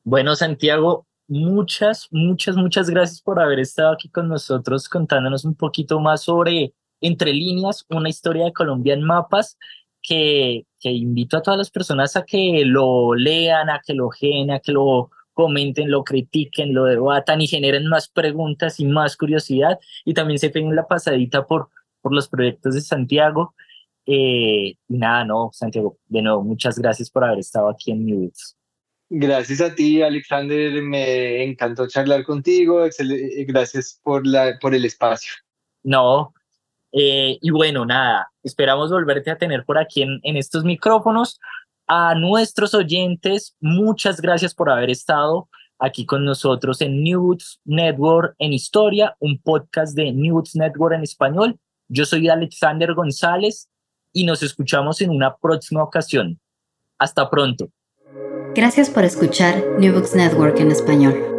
Bueno, 0.03 0.35
Santiago, 0.35 1.07
muchas, 1.29 2.09
muchas, 2.11 2.57
muchas 2.57 2.89
gracias 2.89 3.21
por 3.21 3.39
haber 3.39 3.61
estado 3.61 3.93
aquí 3.93 4.09
con 4.09 4.27
nosotros 4.27 4.89
contándonos 4.89 5.45
un 5.45 5.55
poquito 5.55 6.01
más 6.01 6.23
sobre 6.23 6.73
Entre 6.99 7.31
líneas, 7.31 7.85
una 7.87 8.09
historia 8.09 8.43
de 8.43 8.51
Colombia 8.51 8.95
en 8.95 9.03
mapas, 9.03 9.57
que, 10.01 10.65
que 10.77 10.91
invito 10.91 11.37
a 11.37 11.41
todas 11.41 11.57
las 11.57 11.71
personas 11.71 12.17
a 12.17 12.25
que 12.25 12.63
lo 12.65 13.15
lean, 13.15 13.69
a 13.69 13.79
que 13.79 13.93
lo 13.93 14.09
genen, 14.09 14.51
a 14.51 14.59
que 14.59 14.73
lo 14.73 15.09
comenten, 15.33 15.91
lo 15.91 16.03
critiquen, 16.03 16.73
lo 16.73 16.85
debatan 16.85 17.41
y 17.41 17.47
generen 17.47 17.87
más 17.87 18.07
preguntas 18.07 18.79
y 18.79 18.85
más 18.85 19.17
curiosidad 19.17 19.79
y 20.05 20.13
también 20.13 20.39
se 20.39 20.49
peguen 20.49 20.75
la 20.75 20.87
pasadita 20.87 21.45
por, 21.45 21.69
por 22.01 22.13
los 22.13 22.27
proyectos 22.27 22.75
de 22.75 22.81
Santiago. 22.81 23.55
Eh, 24.05 24.75
y 24.87 24.97
nada, 24.97 25.25
no, 25.25 25.49
Santiago, 25.53 25.97
de 26.07 26.21
nuevo, 26.21 26.43
muchas 26.43 26.77
gracias 26.77 27.09
por 27.09 27.23
haber 27.23 27.39
estado 27.39 27.69
aquí 27.69 27.91
en 27.91 28.05
News. 28.05 28.55
Gracias 29.09 29.61
a 29.61 29.75
ti, 29.75 30.01
Alexander, 30.01 30.81
me 30.81 31.43
encantó 31.43 31.87
charlar 31.87 32.23
contigo, 32.23 32.87
gracias 33.47 33.99
por, 34.01 34.25
la, 34.25 34.57
por 34.59 34.73
el 34.73 34.85
espacio. 34.85 35.33
No, 35.83 36.33
eh, 36.91 37.37
y 37.41 37.49
bueno, 37.49 37.85
nada, 37.85 38.31
esperamos 38.43 38.91
volverte 38.91 39.31
a 39.31 39.37
tener 39.37 39.65
por 39.65 39.77
aquí 39.77 40.03
en, 40.03 40.19
en 40.23 40.37
estos 40.37 40.63
micrófonos. 40.63 41.39
A 41.87 42.15
nuestros 42.15 42.73
oyentes, 42.73 43.55
muchas 43.59 44.21
gracias 44.21 44.53
por 44.53 44.69
haber 44.69 44.89
estado 44.89 45.49
aquí 45.79 46.05
con 46.05 46.23
nosotros 46.23 46.79
en 46.81 47.03
News 47.03 47.59
Network 47.65 48.35
en 48.39 48.53
Historia, 48.53 49.15
un 49.19 49.41
podcast 49.41 49.95
de 49.95 50.11
News 50.13 50.55
Network 50.55 50.95
en 50.95 51.03
español. 51.03 51.59
Yo 51.89 52.05
soy 52.05 52.29
Alexander 52.29 52.93
González 52.93 53.69
y 54.13 54.25
nos 54.25 54.43
escuchamos 54.43 55.01
en 55.01 55.09
una 55.09 55.35
próxima 55.35 55.83
ocasión. 55.83 56.39
Hasta 56.97 57.29
pronto. 57.29 57.69
Gracias 58.55 58.89
por 58.89 59.03
escuchar 59.03 59.61
New 59.79 59.93
Books 59.93 60.15
Network 60.15 60.59
en 60.59 60.71
español. 60.71 61.32